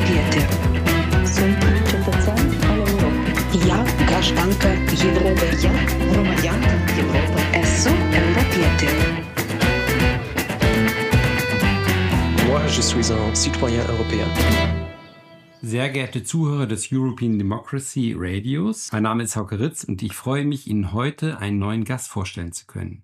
europietė. 0.00 0.40
Sunt 1.34 1.60
cetățean 1.88 2.46
al 2.70 2.78
Europei. 2.78 3.60
Ja 3.68 3.78
grażanka 4.08 4.70
Europy. 5.08 5.46
Ja 5.64 5.72
громадянка 6.10 6.74
Європи. 7.00 7.40
Esu 7.60 7.92
europietė. 8.20 8.88
Moi, 12.48 12.62
je 12.76 12.82
suis 12.90 13.10
un 13.10 13.34
citoyen 13.34 13.84
européen. 13.94 14.28
Sehr 15.62 15.88
geehrte 15.90 16.22
Zuhörer 16.22 16.66
des 16.66 16.92
European 16.92 17.38
Democracy 17.38 18.14
Radios, 18.16 18.92
mein 18.92 19.02
Name 19.02 19.24
ist 19.24 19.36
Hauke 19.36 19.58
Ritz 19.58 19.84
und 19.84 20.02
ich 20.02 20.12
freue 20.12 20.44
mich, 20.44 20.68
Ihnen 20.70 20.92
heute 20.92 21.38
einen 21.38 21.58
neuen 21.58 21.84
Gast 21.84 22.08
vorstellen 22.08 22.52
zu 22.52 22.66
können. 22.66 23.02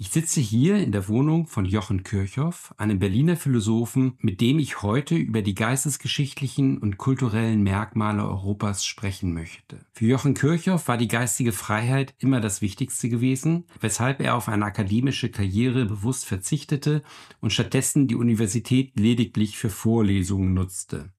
Ich 0.00 0.10
sitze 0.10 0.40
hier 0.40 0.76
in 0.76 0.92
der 0.92 1.08
Wohnung 1.08 1.48
von 1.48 1.64
Jochen 1.64 2.04
Kirchhoff, 2.04 2.72
einem 2.76 3.00
Berliner 3.00 3.36
Philosophen, 3.36 4.16
mit 4.20 4.40
dem 4.40 4.60
ich 4.60 4.80
heute 4.82 5.16
über 5.16 5.42
die 5.42 5.56
geistesgeschichtlichen 5.56 6.78
und 6.78 6.98
kulturellen 6.98 7.64
Merkmale 7.64 8.24
Europas 8.24 8.84
sprechen 8.84 9.34
möchte. 9.34 9.80
Für 9.92 10.06
Jochen 10.06 10.34
Kirchhoff 10.34 10.86
war 10.86 10.98
die 10.98 11.08
geistige 11.08 11.50
Freiheit 11.50 12.14
immer 12.18 12.40
das 12.40 12.62
Wichtigste 12.62 13.08
gewesen, 13.08 13.64
weshalb 13.80 14.20
er 14.20 14.36
auf 14.36 14.48
eine 14.48 14.66
akademische 14.66 15.30
Karriere 15.30 15.84
bewusst 15.86 16.26
verzichtete 16.26 17.02
und 17.40 17.52
stattdessen 17.52 18.06
die 18.06 18.14
Universität 18.14 18.92
lediglich 18.94 19.58
für 19.58 19.68
Vorlesungen 19.68 20.54
nutzte. 20.54 21.10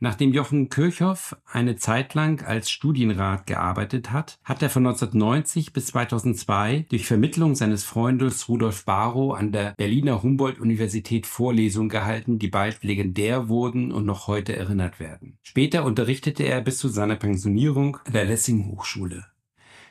Nachdem 0.00 0.32
Jochen 0.32 0.68
Kirchhoff 0.68 1.36
eine 1.44 1.74
Zeit 1.74 2.14
lang 2.14 2.44
als 2.44 2.70
Studienrat 2.70 3.48
gearbeitet 3.48 4.12
hat, 4.12 4.38
hat 4.44 4.62
er 4.62 4.70
von 4.70 4.86
1990 4.86 5.72
bis 5.72 5.86
2002 5.86 6.86
durch 6.88 7.04
Vermittlung 7.04 7.56
seines 7.56 7.82
Freundes 7.82 8.48
Rudolf 8.48 8.84
Barrow 8.84 9.36
an 9.36 9.50
der 9.50 9.74
Berliner 9.76 10.22
Humboldt-Universität 10.22 11.26
Vorlesungen 11.26 11.88
gehalten, 11.88 12.38
die 12.38 12.48
bald 12.48 12.84
legendär 12.84 13.48
wurden 13.48 13.90
und 13.90 14.06
noch 14.06 14.28
heute 14.28 14.54
erinnert 14.54 15.00
werden. 15.00 15.38
Später 15.42 15.84
unterrichtete 15.84 16.44
er 16.44 16.60
bis 16.60 16.78
zu 16.78 16.86
seiner 16.86 17.16
Pensionierung 17.16 17.96
an 18.04 18.12
der 18.12 18.24
Lessing 18.24 18.66
Hochschule. 18.66 19.26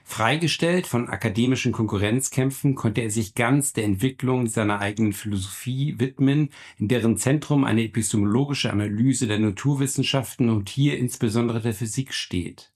Freigestellt 0.10 0.88
von 0.88 1.10
akademischen 1.10 1.74
Konkurrenzkämpfen 1.74 2.76
konnte 2.76 3.02
er 3.02 3.12
sich 3.12 3.36
ganz 3.36 3.74
der 3.74 3.84
Entwicklung 3.84 4.48
seiner 4.48 4.80
eigenen 4.80 5.12
Philosophie 5.12 6.00
widmen, 6.00 6.50
in 6.78 6.88
deren 6.88 7.18
Zentrum 7.18 7.66
eine 7.66 7.84
epistemologische 7.84 8.72
Analyse 8.72 9.28
der 9.28 9.38
Naturwissenschaften 9.38 10.50
und 10.50 10.70
hier 10.70 10.98
insbesondere 10.98 11.62
der 11.62 11.74
Physik 11.74 12.14
steht. 12.14 12.72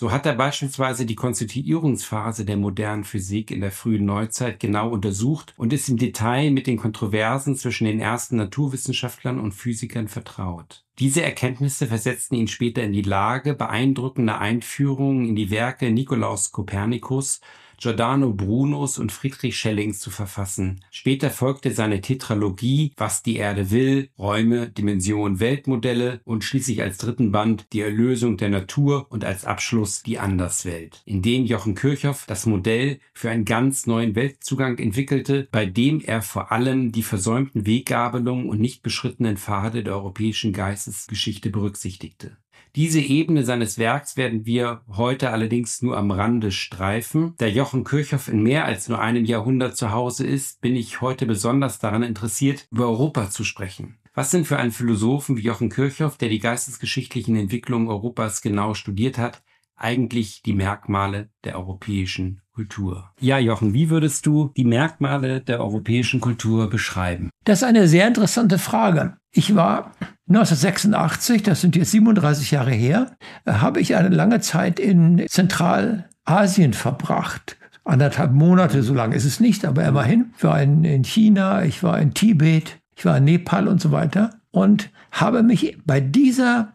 So 0.00 0.10
hat 0.10 0.24
er 0.24 0.32
beispielsweise 0.32 1.04
die 1.04 1.14
Konstituierungsphase 1.14 2.46
der 2.46 2.56
modernen 2.56 3.04
Physik 3.04 3.50
in 3.50 3.60
der 3.60 3.70
frühen 3.70 4.06
Neuzeit 4.06 4.58
genau 4.58 4.88
untersucht 4.88 5.52
und 5.58 5.74
ist 5.74 5.90
im 5.90 5.98
Detail 5.98 6.50
mit 6.52 6.66
den 6.66 6.78
Kontroversen 6.78 7.54
zwischen 7.54 7.84
den 7.84 8.00
ersten 8.00 8.36
Naturwissenschaftlern 8.36 9.38
und 9.38 9.52
Physikern 9.52 10.08
vertraut. 10.08 10.86
Diese 10.98 11.20
Erkenntnisse 11.20 11.86
versetzten 11.86 12.36
ihn 12.36 12.48
später 12.48 12.82
in 12.82 12.94
die 12.94 13.02
Lage, 13.02 13.52
beeindruckende 13.52 14.38
Einführungen 14.38 15.28
in 15.28 15.36
die 15.36 15.50
Werke 15.50 15.90
Nikolaus 15.90 16.50
Kopernikus, 16.50 17.42
Giordano 17.80 18.34
Brunos 18.34 18.98
und 18.98 19.10
Friedrich 19.10 19.58
Schellings 19.58 20.00
zu 20.00 20.10
verfassen. 20.10 20.84
Später 20.90 21.30
folgte 21.30 21.70
seine 21.70 22.02
Tetralogie 22.02 22.92
Was 22.98 23.22
die 23.22 23.36
Erde 23.36 23.70
will, 23.70 24.10
Räume, 24.18 24.68
Dimensionen, 24.68 25.40
Weltmodelle 25.40 26.20
und 26.24 26.44
schließlich 26.44 26.82
als 26.82 26.98
dritten 26.98 27.32
Band 27.32 27.66
Die 27.72 27.80
Erlösung 27.80 28.36
der 28.36 28.50
Natur 28.50 29.06
und 29.08 29.24
als 29.24 29.46
Abschluss 29.46 30.02
Die 30.02 30.18
Anderswelt, 30.18 31.00
in 31.06 31.22
dem 31.22 31.46
Jochen 31.46 31.74
Kirchhoff 31.74 32.26
das 32.26 32.44
Modell 32.44 33.00
für 33.14 33.30
einen 33.30 33.46
ganz 33.46 33.86
neuen 33.86 34.14
Weltzugang 34.14 34.76
entwickelte, 34.78 35.48
bei 35.50 35.64
dem 35.64 36.02
er 36.02 36.20
vor 36.20 36.52
allem 36.52 36.92
die 36.92 37.02
versäumten 37.02 37.66
Weggabelungen 37.66 38.50
und 38.50 38.60
nicht 38.60 38.82
beschrittenen 38.82 39.38
Pfade 39.38 39.82
der 39.82 39.94
europäischen 39.94 40.52
Geistesgeschichte 40.52 41.48
berücksichtigte. 41.48 42.36
Diese 42.76 43.00
Ebene 43.00 43.42
seines 43.42 43.78
Werks 43.78 44.16
werden 44.16 44.46
wir 44.46 44.82
heute 44.88 45.30
allerdings 45.30 45.82
nur 45.82 45.96
am 45.96 46.12
Rande 46.12 46.52
streifen. 46.52 47.34
Da 47.38 47.46
Jochen 47.46 47.82
Kirchhoff 47.82 48.28
in 48.28 48.42
mehr 48.42 48.64
als 48.64 48.88
nur 48.88 49.00
einem 49.00 49.24
Jahrhundert 49.24 49.76
zu 49.76 49.90
Hause 49.90 50.24
ist, 50.24 50.60
bin 50.60 50.76
ich 50.76 51.00
heute 51.00 51.26
besonders 51.26 51.80
daran 51.80 52.04
interessiert, 52.04 52.68
über 52.70 52.86
Europa 52.86 53.30
zu 53.30 53.42
sprechen. 53.42 53.96
Was 54.14 54.30
sind 54.30 54.46
für 54.46 54.58
einen 54.58 54.70
Philosophen 54.70 55.36
wie 55.36 55.42
Jochen 55.42 55.70
Kirchhoff, 55.70 56.16
der 56.16 56.28
die 56.28 56.38
geistesgeschichtlichen 56.38 57.36
Entwicklungen 57.36 57.88
Europas 57.88 58.40
genau 58.42 58.74
studiert 58.74 59.18
hat, 59.18 59.42
eigentlich 59.76 60.42
die 60.42 60.52
Merkmale 60.52 61.30
der 61.42 61.56
europäischen 61.56 62.42
Kultur? 62.52 63.10
Ja, 63.18 63.38
Jochen, 63.38 63.72
wie 63.72 63.90
würdest 63.90 64.26
du 64.26 64.52
die 64.56 64.64
Merkmale 64.64 65.40
der 65.40 65.60
europäischen 65.60 66.20
Kultur 66.20 66.68
beschreiben? 66.68 67.30
Das 67.44 67.62
ist 67.62 67.68
eine 67.68 67.88
sehr 67.88 68.06
interessante 68.06 68.58
Frage. 68.58 69.16
Ich 69.32 69.54
war 69.54 69.92
1986, 70.28 71.42
das 71.42 71.60
sind 71.60 71.76
jetzt 71.76 71.92
37 71.92 72.50
Jahre 72.50 72.72
her, 72.72 73.16
habe 73.46 73.80
ich 73.80 73.96
eine 73.96 74.08
lange 74.08 74.40
Zeit 74.40 74.80
in 74.80 75.24
Zentralasien 75.28 76.72
verbracht. 76.72 77.56
Anderthalb 77.84 78.32
Monate, 78.32 78.82
so 78.82 78.92
lange 78.94 79.16
ist 79.16 79.24
es 79.24 79.40
nicht, 79.40 79.64
aber 79.64 79.84
immerhin. 79.84 80.32
Ich 80.36 80.44
war 80.44 80.60
in, 80.60 80.84
in 80.84 81.04
China, 81.04 81.64
ich 81.64 81.82
war 81.82 81.98
in 81.98 82.14
Tibet, 82.14 82.78
ich 82.96 83.04
war 83.04 83.18
in 83.18 83.24
Nepal 83.24 83.68
und 83.68 83.80
so 83.80 83.92
weiter 83.92 84.30
und 84.50 84.90
habe 85.12 85.42
mich 85.42 85.78
bei 85.84 86.00
dieser 86.00 86.72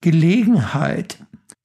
Gelegenheit 0.00 1.18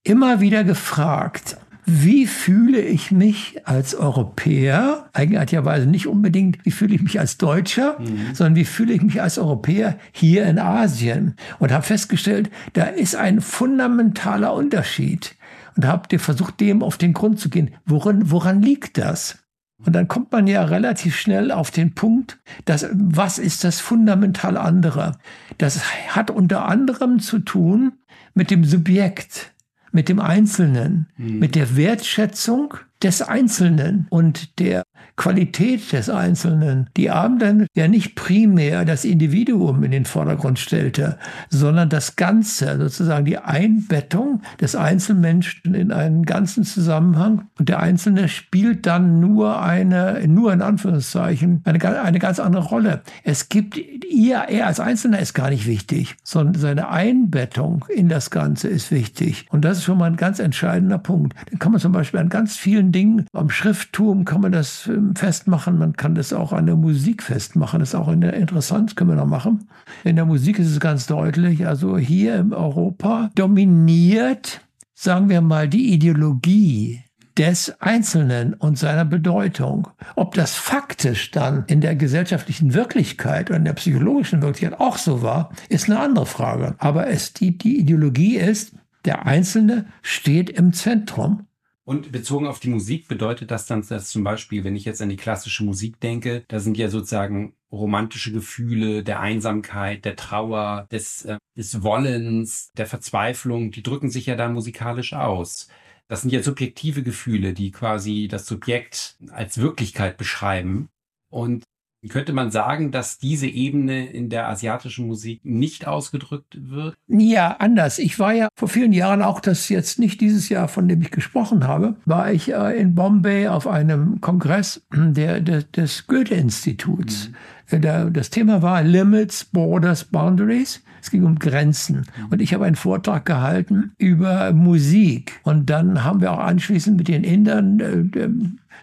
immer 0.03 0.41
wieder 0.41 0.63
gefragt, 0.63 1.57
wie 1.85 2.27
fühle 2.27 2.79
ich 2.79 3.11
mich 3.11 3.61
als 3.65 3.95
Europäer, 3.95 5.09
eigenartigerweise 5.13 5.87
nicht 5.87 6.07
unbedingt, 6.07 6.63
wie 6.63 6.71
fühle 6.71 6.95
ich 6.95 7.01
mich 7.01 7.19
als 7.19 7.37
Deutscher, 7.37 7.99
mhm. 7.99 8.33
sondern 8.33 8.55
wie 8.55 8.65
fühle 8.65 8.93
ich 8.93 9.01
mich 9.01 9.21
als 9.21 9.37
Europäer 9.37 9.97
hier 10.11 10.45
in 10.45 10.59
Asien 10.59 11.35
und 11.59 11.71
habe 11.71 11.83
festgestellt, 11.83 12.49
da 12.73 12.85
ist 12.85 13.15
ein 13.15 13.41
fundamentaler 13.41 14.53
Unterschied 14.53 15.35
und 15.75 15.85
habe 15.85 16.19
versucht, 16.19 16.59
dem 16.59 16.83
auf 16.83 16.97
den 16.97 17.13
Grund 17.13 17.39
zu 17.39 17.49
gehen. 17.49 17.71
Woran, 17.85 18.29
woran 18.29 18.61
liegt 18.61 18.97
das? 18.97 19.39
Und 19.83 19.93
dann 19.93 20.07
kommt 20.07 20.31
man 20.31 20.45
ja 20.45 20.63
relativ 20.63 21.15
schnell 21.15 21.51
auf 21.51 21.71
den 21.71 21.95
Punkt, 21.95 22.37
dass 22.65 22.87
was 22.93 23.39
ist 23.39 23.63
das 23.63 23.79
fundamental 23.79 24.57
andere? 24.57 25.13
Das 25.57 25.81
hat 26.09 26.29
unter 26.29 26.67
anderem 26.67 27.19
zu 27.19 27.39
tun 27.39 27.93
mit 28.33 28.51
dem 28.51 28.63
Subjekt 28.63 29.53
mit 29.91 30.09
dem 30.09 30.19
Einzelnen, 30.19 31.07
mhm. 31.17 31.39
mit 31.39 31.55
der 31.55 31.75
Wertschätzung 31.75 32.75
des 33.03 33.21
Einzelnen 33.21 34.07
und 34.09 34.59
der 34.59 34.83
Qualität 35.15 35.91
des 35.91 36.09
Einzelnen. 36.09 36.89
Die 36.97 37.09
Abend 37.09 37.41
dann 37.41 37.67
ja 37.75 37.87
nicht 37.87 38.15
primär 38.15 38.85
das 38.85 39.05
Individuum 39.05 39.83
in 39.83 39.91
den 39.91 40.05
Vordergrund 40.05 40.59
stellte, 40.59 41.17
sondern 41.49 41.89
das 41.89 42.15
Ganze, 42.15 42.77
sozusagen 42.77 43.25
die 43.25 43.37
Einbettung 43.37 44.41
des 44.59 44.75
Einzelmenschen 44.75 45.73
in 45.73 45.91
einen 45.91 46.23
ganzen 46.23 46.63
Zusammenhang. 46.63 47.47
Und 47.59 47.69
der 47.69 47.79
Einzelne 47.79 48.29
spielt 48.29 48.85
dann 48.85 49.19
nur 49.19 49.61
eine, 49.61 50.27
nur 50.27 50.53
in 50.53 50.61
Anführungszeichen, 50.61 51.61
eine, 51.65 52.01
eine 52.01 52.19
ganz 52.19 52.39
andere 52.39 52.65
Rolle. 52.65 53.01
Es 53.23 53.49
gibt 53.49 53.77
ihr, 54.11 54.37
er 54.37 54.67
als 54.67 54.79
Einzelner 54.79 55.19
ist 55.19 55.33
gar 55.33 55.49
nicht 55.49 55.67
wichtig, 55.67 56.15
sondern 56.23 56.59
seine 56.59 56.89
Einbettung 56.89 57.85
in 57.89 58.09
das 58.09 58.29
Ganze 58.29 58.67
ist 58.67 58.91
wichtig. 58.91 59.45
Und 59.49 59.65
das 59.65 59.79
ist 59.79 59.83
schon 59.83 59.97
mal 59.97 60.05
ein 60.05 60.17
ganz 60.17 60.39
entscheidender 60.39 60.97
Punkt. 60.97 61.35
Den 61.51 61.59
kann 61.59 61.71
man 61.71 61.81
zum 61.81 61.91
Beispiel 61.91 62.19
an 62.19 62.29
ganz 62.29 62.55
vielen 62.55 62.90
Dingen. 62.91 63.25
Am 63.33 63.49
Schrifttum 63.49 64.25
kann 64.25 64.41
man 64.41 64.51
das 64.51 64.87
ähm, 64.87 65.15
festmachen, 65.15 65.77
man 65.77 65.93
kann 65.93 66.15
das 66.15 66.33
auch 66.33 66.53
an 66.53 66.65
der 66.65 66.75
Musik 66.75 67.23
festmachen. 67.23 67.79
Das 67.79 67.89
ist 67.89 67.95
auch 67.95 68.07
interessant, 68.09 68.95
können 68.95 69.11
wir 69.11 69.15
noch 69.15 69.25
machen. 69.25 69.69
In 70.03 70.15
der 70.15 70.25
Musik 70.25 70.59
ist 70.59 70.71
es 70.71 70.79
ganz 70.79 71.07
deutlich, 71.07 71.67
also 71.67 71.97
hier 71.97 72.35
in 72.35 72.53
Europa 72.53 73.29
dominiert, 73.35 74.61
sagen 74.93 75.29
wir 75.29 75.41
mal, 75.41 75.67
die 75.67 75.93
Ideologie 75.93 77.03
des 77.37 77.81
Einzelnen 77.81 78.53
und 78.53 78.77
seiner 78.77 79.05
Bedeutung. 79.05 79.87
Ob 80.15 80.35
das 80.35 80.55
faktisch 80.55 81.31
dann 81.31 81.63
in 81.67 81.81
der 81.81 81.95
gesellschaftlichen 81.95 82.73
Wirklichkeit 82.73 83.49
oder 83.49 83.57
in 83.57 83.65
der 83.65 83.73
psychologischen 83.73 84.41
Wirklichkeit 84.41 84.79
auch 84.79 84.97
so 84.97 85.21
war, 85.21 85.51
ist 85.69 85.89
eine 85.89 85.99
andere 85.99 86.25
Frage. 86.25 86.75
Aber 86.77 87.07
es, 87.07 87.33
die, 87.33 87.57
die 87.57 87.79
Ideologie 87.79 88.37
ist, 88.37 88.73
der 89.05 89.25
Einzelne 89.25 89.85
steht 90.01 90.49
im 90.49 90.73
Zentrum 90.73 91.47
Und 91.83 92.11
bezogen 92.11 92.47
auf 92.47 92.59
die 92.59 92.69
Musik 92.69 93.07
bedeutet 93.07 93.49
das 93.49 93.65
dann, 93.65 93.85
dass 93.87 94.09
zum 94.09 94.23
Beispiel, 94.23 94.63
wenn 94.63 94.75
ich 94.75 94.85
jetzt 94.85 95.01
an 95.01 95.09
die 95.09 95.17
klassische 95.17 95.63
Musik 95.63 95.99
denke, 95.99 96.43
da 96.47 96.59
sind 96.59 96.77
ja 96.77 96.89
sozusagen 96.89 97.55
romantische 97.71 98.31
Gefühle 98.31 99.03
der 99.03 99.19
Einsamkeit, 99.19 100.05
der 100.05 100.15
Trauer, 100.15 100.87
des, 100.91 101.25
äh, 101.25 101.37
des 101.55 101.81
Wollens, 101.81 102.71
der 102.77 102.85
Verzweiflung, 102.85 103.71
die 103.71 103.81
drücken 103.81 104.11
sich 104.11 104.27
ja 104.27 104.35
da 104.35 104.49
musikalisch 104.49 105.13
aus. 105.13 105.69
Das 106.07 106.21
sind 106.21 106.31
ja 106.31 106.43
subjektive 106.43 107.03
Gefühle, 107.03 107.53
die 107.53 107.71
quasi 107.71 108.27
das 108.29 108.45
Subjekt 108.45 109.17
als 109.31 109.57
Wirklichkeit 109.57 110.17
beschreiben. 110.17 110.89
Und 111.29 111.63
könnte 112.09 112.33
man 112.33 112.49
sagen, 112.49 112.91
dass 112.91 113.19
diese 113.19 113.47
Ebene 113.47 114.07
in 114.07 114.29
der 114.29 114.49
asiatischen 114.49 115.05
Musik 115.05 115.41
nicht 115.43 115.87
ausgedrückt 115.87 116.57
wird? 116.59 116.95
Ja, 117.07 117.57
anders. 117.59 117.99
Ich 117.99 118.17
war 118.17 118.33
ja 118.33 118.47
vor 118.55 118.67
vielen 118.67 118.91
Jahren, 118.91 119.21
auch 119.21 119.39
das 119.39 119.69
jetzt 119.69 119.99
nicht 119.99 120.19
dieses 120.19 120.49
Jahr, 120.49 120.67
von 120.67 120.87
dem 120.87 121.01
ich 121.01 121.11
gesprochen 121.11 121.67
habe, 121.67 121.95
war 122.05 122.31
ich 122.31 122.51
äh, 122.51 122.79
in 122.79 122.95
Bombay 122.95 123.47
auf 123.47 123.67
einem 123.67 124.19
Kongress 124.19 124.81
der, 124.93 125.41
der 125.41 125.61
des 125.63 126.07
Goethe-Instituts. 126.07 127.29
Mhm. 127.69 127.83
Äh, 127.83 128.11
das 128.11 128.29
Thema 128.29 128.61
war 128.61 128.81
Limits, 128.81 129.45
Borders, 129.45 130.03
Boundaries. 130.05 130.81
Es 131.01 131.11
ging 131.11 131.23
um 131.23 131.39
Grenzen. 131.39 132.05
Und 132.29 132.41
ich 132.41 132.53
habe 132.53 132.65
einen 132.65 132.75
Vortrag 132.75 133.25
gehalten 133.25 133.91
über 133.97 134.53
Musik. 134.53 135.39
Und 135.43 135.69
dann 135.69 136.03
haben 136.03 136.21
wir 136.21 136.31
auch 136.31 136.39
anschließend 136.39 136.97
mit 136.97 137.07
den 137.07 137.23
Indern 137.23 137.79
äh, 137.79 138.29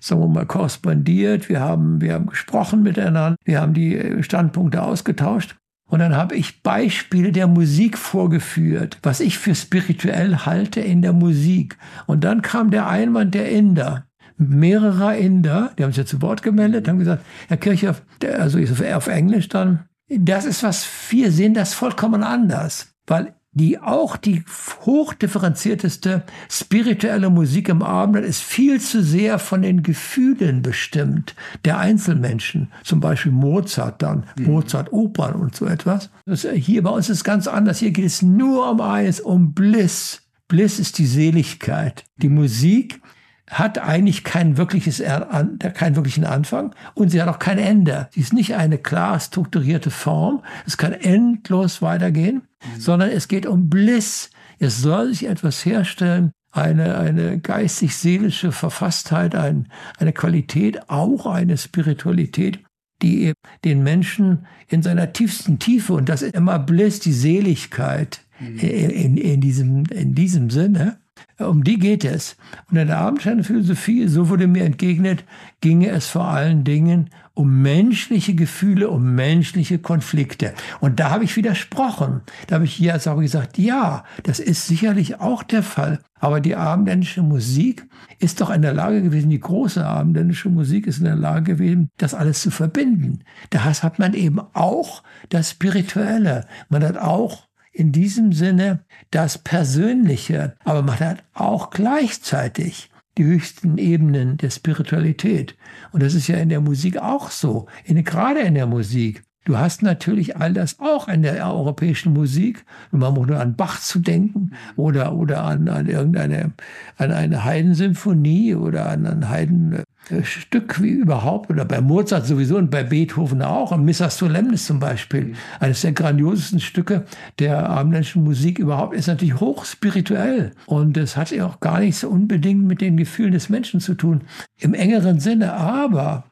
sagen 0.00 0.20
wir 0.20 0.28
mal, 0.28 0.46
korrespondiert, 0.46 1.48
wir 1.48 1.60
haben, 1.60 2.00
wir 2.00 2.14
haben 2.14 2.26
gesprochen 2.26 2.82
miteinander, 2.82 3.36
wir 3.44 3.60
haben 3.60 3.74
die 3.74 3.96
äh, 3.96 4.22
Standpunkte 4.22 4.82
ausgetauscht. 4.82 5.56
Und 5.90 6.00
dann 6.00 6.16
habe 6.16 6.36
ich 6.36 6.62
Beispiele 6.62 7.32
der 7.32 7.46
Musik 7.46 7.96
vorgeführt, 7.96 8.98
was 9.02 9.20
ich 9.20 9.38
für 9.38 9.54
spirituell 9.54 10.36
halte 10.44 10.80
in 10.80 11.00
der 11.00 11.14
Musik. 11.14 11.78
Und 12.06 12.24
dann 12.24 12.42
kam 12.42 12.70
der 12.70 12.88
Einwand 12.88 13.34
der 13.34 13.50
Inder. 13.50 14.04
Mehrerer 14.36 15.16
Inder, 15.16 15.72
die 15.76 15.82
haben 15.82 15.90
sich 15.90 15.98
ja 15.98 16.04
zu 16.04 16.22
Wort 16.22 16.42
gemeldet, 16.42 16.86
haben 16.86 16.98
gesagt, 16.98 17.24
Herr 17.48 17.56
Kirchhoff, 17.56 18.02
also 18.38 18.58
auf 18.94 19.06
Englisch 19.08 19.48
dann, 19.48 19.80
das 20.08 20.44
ist 20.44 20.62
was, 20.62 20.86
wir 21.10 21.30
sehen 21.32 21.54
das 21.54 21.74
vollkommen 21.74 22.22
anders. 22.22 22.94
Weil 23.06 23.34
die 23.52 23.78
auch 23.78 24.16
die 24.16 24.44
hochdifferenzierteste 24.84 26.22
spirituelle 26.48 27.30
Musik 27.30 27.68
im 27.68 27.82
Abend 27.82 28.24
ist 28.24 28.40
viel 28.40 28.80
zu 28.80 29.02
sehr 29.02 29.38
von 29.38 29.62
den 29.62 29.82
Gefühlen 29.82 30.62
bestimmt 30.62 31.34
der 31.64 31.78
Einzelmenschen. 31.78 32.70
Zum 32.84 33.00
Beispiel 33.00 33.32
Mozart 33.32 34.02
dann, 34.02 34.24
mhm. 34.36 34.46
Mozart 34.46 34.92
Opern 34.92 35.34
und 35.34 35.56
so 35.56 35.66
etwas. 35.66 36.10
Das, 36.24 36.46
hier 36.54 36.82
bei 36.82 36.90
uns 36.90 37.08
ist 37.08 37.18
es 37.18 37.24
ganz 37.24 37.48
anders. 37.48 37.78
Hier 37.78 37.90
geht 37.90 38.04
es 38.04 38.22
nur 38.22 38.70
um 38.70 38.80
eines, 38.80 39.20
um 39.20 39.54
Bliss. 39.54 40.22
Bliss 40.46 40.78
ist 40.78 40.98
die 40.98 41.06
Seligkeit. 41.06 42.04
Die 42.18 42.28
Musik 42.28 43.00
hat 43.50 43.78
eigentlich 43.78 44.24
kein 44.24 44.56
wirkliches, 44.56 44.98
keinen 45.00 45.96
wirklichen 45.96 46.24
Anfang 46.24 46.74
und 46.94 47.10
sie 47.10 47.20
hat 47.20 47.28
auch 47.28 47.38
kein 47.38 47.58
Ende. 47.58 48.08
Sie 48.12 48.20
ist 48.20 48.32
nicht 48.32 48.54
eine 48.56 48.78
klar 48.78 49.18
strukturierte 49.20 49.90
Form. 49.90 50.42
Es 50.66 50.76
kann 50.76 50.92
endlos 50.92 51.82
weitergehen, 51.82 52.42
mhm. 52.76 52.80
sondern 52.80 53.10
es 53.10 53.28
geht 53.28 53.46
um 53.46 53.68
Bliss. 53.68 54.30
Es 54.58 54.80
soll 54.80 55.14
sich 55.14 55.28
etwas 55.28 55.64
herstellen, 55.64 56.32
eine, 56.50 56.98
eine 56.98 57.38
geistig-seelische 57.38 58.52
Verfasstheit, 58.52 59.34
ein, 59.34 59.68
eine 59.98 60.12
Qualität, 60.12 60.88
auch 60.90 61.26
eine 61.26 61.56
Spiritualität, 61.56 62.60
die 63.02 63.32
den 63.64 63.82
Menschen 63.82 64.46
in 64.68 64.82
seiner 64.82 65.12
tiefsten 65.12 65.58
Tiefe, 65.58 65.92
und 65.92 66.08
das 66.08 66.22
ist 66.22 66.34
immer 66.34 66.58
Bliss, 66.58 67.00
die 67.00 67.12
Seligkeit 67.12 68.20
mhm. 68.40 68.58
in, 68.58 68.90
in, 68.90 69.16
in, 69.16 69.40
diesem, 69.40 69.84
in 69.86 70.14
diesem 70.14 70.50
Sinne, 70.50 70.98
um 71.38 71.64
die 71.64 71.78
geht 71.78 72.04
es. 72.04 72.36
Und 72.70 72.76
in 72.76 72.88
der 72.88 72.98
Abendsternenphilosophie, 72.98 74.08
so 74.08 74.28
wurde 74.28 74.46
mir 74.46 74.64
entgegnet, 74.64 75.24
ginge 75.60 75.90
es 75.90 76.08
vor 76.08 76.26
allen 76.26 76.64
Dingen 76.64 77.10
um 77.34 77.62
menschliche 77.62 78.34
Gefühle, 78.34 78.90
um 78.90 79.14
menschliche 79.14 79.78
Konflikte. 79.78 80.54
Und 80.80 80.98
da 80.98 81.10
habe 81.10 81.22
ich 81.22 81.36
widersprochen. 81.36 82.22
Da 82.48 82.56
habe 82.56 82.64
ich 82.64 82.80
jetzt 82.80 83.06
auch 83.06 83.20
gesagt, 83.20 83.58
ja, 83.58 84.02
das 84.24 84.40
ist 84.40 84.66
sicherlich 84.66 85.20
auch 85.20 85.44
der 85.44 85.62
Fall. 85.62 86.00
Aber 86.18 86.40
die 86.40 86.56
abendländische 86.56 87.22
Musik 87.22 87.86
ist 88.18 88.40
doch 88.40 88.50
in 88.50 88.62
der 88.62 88.74
Lage 88.74 89.02
gewesen, 89.02 89.30
die 89.30 89.38
große 89.38 89.86
abendländische 89.86 90.48
Musik 90.48 90.88
ist 90.88 90.98
in 90.98 91.04
der 91.04 91.14
Lage 91.14 91.54
gewesen, 91.54 91.90
das 91.96 92.12
alles 92.12 92.42
zu 92.42 92.50
verbinden. 92.50 93.20
Da 93.50 93.64
hat 93.64 94.00
man 94.00 94.14
eben 94.14 94.40
auch 94.54 95.04
das 95.28 95.52
Spirituelle. 95.52 96.44
Man 96.68 96.82
hat 96.82 96.96
auch 96.96 97.47
in 97.78 97.92
diesem 97.92 98.32
Sinne 98.32 98.80
das 99.12 99.38
Persönliche, 99.38 100.56
aber 100.64 100.82
man 100.82 100.98
hat 100.98 101.22
auch 101.32 101.70
gleichzeitig 101.70 102.90
die 103.16 103.24
höchsten 103.24 103.78
Ebenen 103.78 104.36
der 104.36 104.50
Spiritualität. 104.50 105.56
Und 105.92 106.02
das 106.02 106.14
ist 106.14 106.26
ja 106.26 106.38
in 106.38 106.48
der 106.48 106.60
Musik 106.60 106.96
auch 106.96 107.30
so, 107.30 107.66
in, 107.84 108.02
gerade 108.02 108.40
in 108.40 108.54
der 108.54 108.66
Musik. 108.66 109.22
Du 109.48 109.56
hast 109.56 109.82
natürlich 109.82 110.36
all 110.36 110.52
das 110.52 110.78
auch 110.78 111.08
in 111.08 111.22
der 111.22 111.42
europäischen 111.46 112.12
Musik. 112.12 112.66
Man 112.90 113.14
muss 113.14 113.28
nur 113.28 113.40
an 113.40 113.56
Bach 113.56 113.80
zu 113.80 113.98
denken 113.98 114.50
oder, 114.76 115.14
oder 115.14 115.42
an, 115.42 115.70
an 115.70 115.86
irgendeine 115.86 116.52
an 116.98 117.12
eine 117.12 117.44
Heidensymphonie 117.44 118.56
oder 118.56 118.90
an 118.90 119.06
ein 119.06 119.30
Heidenstück 119.30 120.82
wie 120.82 120.90
überhaupt 120.90 121.48
oder 121.48 121.64
bei 121.64 121.80
Mozart 121.80 122.26
sowieso 122.26 122.58
und 122.58 122.70
bei 122.70 122.84
Beethoven 122.84 123.40
auch. 123.40 123.72
Und 123.72 123.86
Missa 123.86 124.10
Solemnis 124.10 124.66
zum 124.66 124.80
Beispiel, 124.80 125.32
eines 125.60 125.80
der 125.80 125.92
grandiosesten 125.92 126.60
Stücke 126.60 127.06
der 127.38 127.70
abendländischen 127.70 128.24
Musik 128.24 128.58
überhaupt, 128.58 128.94
ist 128.94 129.06
natürlich 129.06 129.40
hochspirituell. 129.40 130.50
Und 130.66 130.98
es 130.98 131.16
hat 131.16 131.30
ja 131.30 131.46
auch 131.46 131.60
gar 131.60 131.80
nichts 131.80 132.04
unbedingt 132.04 132.66
mit 132.66 132.82
den 132.82 132.98
Gefühlen 132.98 133.32
des 133.32 133.48
Menschen 133.48 133.80
zu 133.80 133.94
tun, 133.94 134.24
im 134.58 134.74
engeren 134.74 135.20
Sinne. 135.20 135.54
Aber 135.54 136.24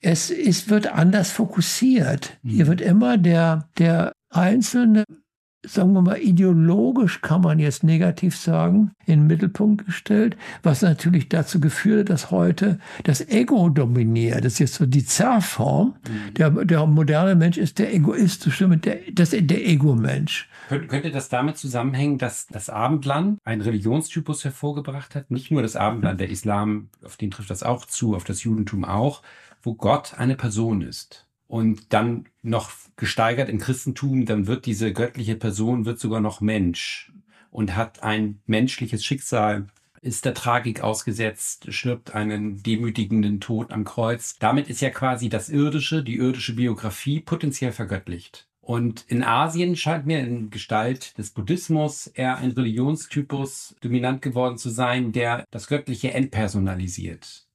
es 0.00 0.30
ist, 0.30 0.70
wird 0.70 0.92
anders 0.92 1.30
fokussiert. 1.30 2.38
Hier 2.44 2.64
mhm. 2.64 2.68
wird 2.68 2.80
immer 2.80 3.18
der, 3.18 3.68
der 3.78 4.12
einzelne, 4.30 5.04
sagen 5.66 5.92
wir 5.92 6.02
mal, 6.02 6.18
ideologisch 6.18 7.20
kann 7.20 7.40
man 7.40 7.58
jetzt 7.58 7.82
negativ 7.82 8.36
sagen, 8.36 8.92
in 9.06 9.20
den 9.20 9.26
Mittelpunkt 9.26 9.86
gestellt, 9.86 10.36
was 10.62 10.82
natürlich 10.82 11.28
dazu 11.28 11.58
geführt 11.58 12.00
hat, 12.00 12.10
dass 12.10 12.30
heute 12.30 12.78
das 13.02 13.26
Ego 13.26 13.68
dominiert. 13.70 14.44
Das 14.44 14.54
ist 14.54 14.58
jetzt 14.60 14.74
so 14.74 14.86
die 14.86 15.04
Zerrform. 15.04 15.96
Mhm. 16.08 16.34
Der, 16.34 16.50
der 16.50 16.86
moderne 16.86 17.34
Mensch 17.34 17.58
ist 17.58 17.80
der 17.80 17.92
egoistische, 17.92 18.68
der, 18.68 18.98
das, 19.12 19.30
der 19.30 19.66
Ego-Mensch. 19.66 20.48
Könnte 20.68 21.10
das 21.10 21.28
damit 21.28 21.56
zusammenhängen, 21.56 22.18
dass 22.18 22.46
das 22.46 22.68
Abendland 22.68 23.38
einen 23.44 23.62
Religionstypus 23.62 24.44
hervorgebracht 24.44 25.14
hat? 25.14 25.30
Nicht 25.30 25.50
nur 25.50 25.62
das 25.62 25.74
Abendland, 25.74 26.20
der 26.20 26.28
Islam, 26.28 26.90
auf 27.02 27.16
den 27.16 27.30
trifft 27.30 27.50
das 27.50 27.62
auch 27.62 27.86
zu, 27.86 28.14
auf 28.14 28.24
das 28.24 28.44
Judentum 28.44 28.84
auch, 28.84 29.22
wo 29.68 29.74
Gott 29.74 30.14
eine 30.16 30.34
Person 30.34 30.80
ist. 30.80 31.26
Und 31.46 31.92
dann 31.92 32.24
noch 32.40 32.70
gesteigert 32.96 33.50
im 33.50 33.58
Christentum, 33.58 34.24
dann 34.24 34.46
wird 34.46 34.64
diese 34.64 34.94
göttliche 34.94 35.34
Person, 35.36 35.84
wird 35.84 36.00
sogar 36.00 36.22
noch 36.22 36.40
Mensch 36.40 37.12
und 37.50 37.76
hat 37.76 38.02
ein 38.02 38.40
menschliches 38.46 39.04
Schicksal, 39.04 39.66
ist 40.00 40.24
der 40.24 40.32
Tragik 40.32 40.80
ausgesetzt, 40.80 41.66
stirbt 41.68 42.14
einen 42.14 42.62
demütigenden 42.62 43.40
Tod 43.40 43.70
am 43.70 43.84
Kreuz. 43.84 44.36
Damit 44.38 44.70
ist 44.70 44.80
ja 44.80 44.88
quasi 44.88 45.28
das 45.28 45.50
Irdische, 45.50 46.02
die 46.02 46.16
irdische 46.16 46.54
Biografie 46.54 47.20
potenziell 47.20 47.72
vergöttlicht. 47.72 48.48
Und 48.62 49.04
in 49.08 49.22
Asien 49.22 49.76
scheint 49.76 50.06
mir 50.06 50.20
in 50.20 50.48
Gestalt 50.48 51.18
des 51.18 51.30
Buddhismus 51.30 52.06
eher 52.06 52.38
ein 52.38 52.52
Religionstypus 52.52 53.76
dominant 53.82 54.22
geworden 54.22 54.56
zu 54.56 54.70
sein, 54.70 55.12
der 55.12 55.44
das 55.50 55.66
Göttliche 55.66 56.14
entpersonalisiert. 56.14 57.47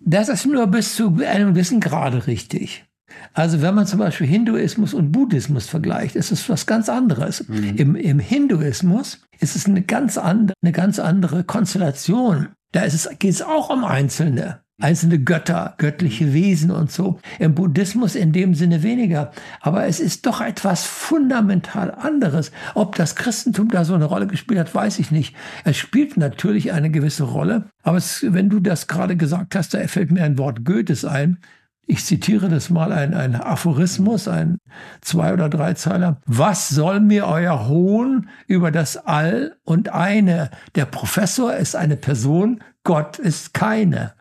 Das 0.00 0.28
ist 0.28 0.46
nur 0.46 0.66
bis 0.66 0.94
zu 0.94 1.18
einem 1.26 1.54
gewissen 1.54 1.80
Grade 1.80 2.26
richtig. 2.26 2.84
Also 3.32 3.62
wenn 3.62 3.74
man 3.74 3.86
zum 3.86 3.98
Beispiel 3.98 4.26
Hinduismus 4.26 4.94
und 4.94 5.12
Buddhismus 5.12 5.66
vergleicht, 5.66 6.16
ist 6.16 6.30
es 6.30 6.48
was 6.48 6.66
ganz 6.66 6.88
anderes. 6.88 7.48
Mhm. 7.48 7.76
Im, 7.76 7.96
Im 7.96 8.18
Hinduismus 8.18 9.20
ist 9.40 9.56
es 9.56 9.66
eine 9.66 9.82
ganz 9.82 10.18
andere, 10.18 10.54
eine 10.62 10.72
ganz 10.72 10.98
andere 10.98 11.44
Konstellation. 11.44 12.48
Da 12.72 12.86
geht 12.86 13.30
es 13.30 13.42
auch 13.42 13.70
um 13.70 13.84
Einzelne 13.84 14.60
einzelne 14.80 15.18
Götter, 15.18 15.74
göttliche 15.78 16.32
Wesen 16.32 16.70
und 16.70 16.92
so. 16.92 17.18
Im 17.38 17.54
Buddhismus 17.54 18.14
in 18.14 18.32
dem 18.32 18.54
Sinne 18.54 18.82
weniger. 18.82 19.32
Aber 19.60 19.86
es 19.86 19.98
ist 19.98 20.24
doch 20.26 20.40
etwas 20.40 20.84
fundamental 20.84 21.90
anderes. 21.90 22.52
Ob 22.74 22.94
das 22.94 23.16
Christentum 23.16 23.68
da 23.68 23.84
so 23.84 23.94
eine 23.94 24.04
Rolle 24.04 24.28
gespielt 24.28 24.60
hat, 24.60 24.74
weiß 24.74 25.00
ich 25.00 25.10
nicht. 25.10 25.34
Es 25.64 25.76
spielt 25.76 26.16
natürlich 26.16 26.72
eine 26.72 26.90
gewisse 26.90 27.24
Rolle. 27.24 27.64
Aber 27.82 27.96
es, 27.96 28.24
wenn 28.28 28.50
du 28.50 28.60
das 28.60 28.86
gerade 28.86 29.16
gesagt 29.16 29.56
hast, 29.56 29.74
da 29.74 29.86
fällt 29.88 30.12
mir 30.12 30.22
ein 30.22 30.38
Wort 30.38 30.64
Goethes 30.64 31.04
ein. 31.04 31.38
Ich 31.90 32.04
zitiere 32.04 32.48
das 32.50 32.68
mal, 32.68 32.92
ein, 32.92 33.14
ein 33.14 33.34
Aphorismus, 33.34 34.28
ein 34.28 34.58
Zwei- 35.00 35.32
oder 35.32 35.48
Dreizeiler. 35.48 36.20
Was 36.26 36.68
soll 36.68 37.00
mir 37.00 37.26
euer 37.26 37.66
Hohn 37.66 38.28
über 38.46 38.70
das 38.70 38.98
All 38.98 39.56
und 39.64 39.88
eine? 39.88 40.50
Der 40.74 40.84
Professor 40.84 41.56
ist 41.56 41.74
eine 41.74 41.96
Person, 41.96 42.62
Gott 42.84 43.18
ist 43.18 43.54
keine 43.54 44.17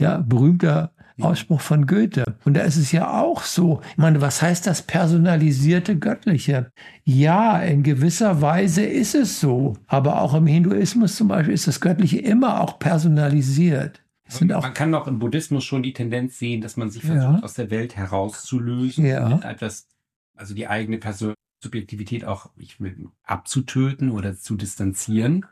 ja, 0.00 0.18
berühmter 0.18 0.92
Ausspruch 1.20 1.60
von 1.60 1.86
Goethe. 1.86 2.24
Und 2.44 2.54
da 2.54 2.62
ist 2.62 2.76
es 2.76 2.92
ja 2.92 3.20
auch 3.20 3.42
so. 3.42 3.80
Ich 3.90 3.98
meine, 3.98 4.20
was 4.20 4.42
heißt 4.42 4.66
das 4.66 4.82
personalisierte 4.82 5.98
Göttliche? 5.98 6.72
Ja, 7.04 7.58
in 7.60 7.82
gewisser 7.82 8.40
Weise 8.40 8.82
ist 8.82 9.14
es 9.14 9.40
so. 9.40 9.76
Aber 9.86 10.20
auch 10.20 10.34
im 10.34 10.46
Hinduismus 10.46 11.16
zum 11.16 11.28
Beispiel 11.28 11.54
ist 11.54 11.66
das 11.66 11.80
Göttliche 11.80 12.18
immer 12.18 12.60
auch 12.60 12.78
personalisiert. 12.78 14.02
man 14.40 14.74
kann 14.74 14.92
doch 14.92 15.06
im 15.06 15.18
Buddhismus 15.18 15.64
schon 15.64 15.82
die 15.82 15.92
Tendenz 15.92 16.38
sehen, 16.38 16.60
dass 16.60 16.76
man 16.76 16.90
sich 16.90 17.02
versucht, 17.02 17.38
ja. 17.38 17.42
aus 17.42 17.54
der 17.54 17.70
Welt 17.70 17.96
herauszulösen, 17.96 19.04
ja. 19.04 19.40
etwas, 19.42 19.88
also 20.34 20.54
die 20.54 20.68
eigene 20.68 20.98
Person 20.98 21.34
Subjektivität 21.62 22.24
auch 22.24 22.50
abzutöten 23.24 24.10
oder 24.10 24.34
zu 24.34 24.56
distanzieren. 24.56 25.44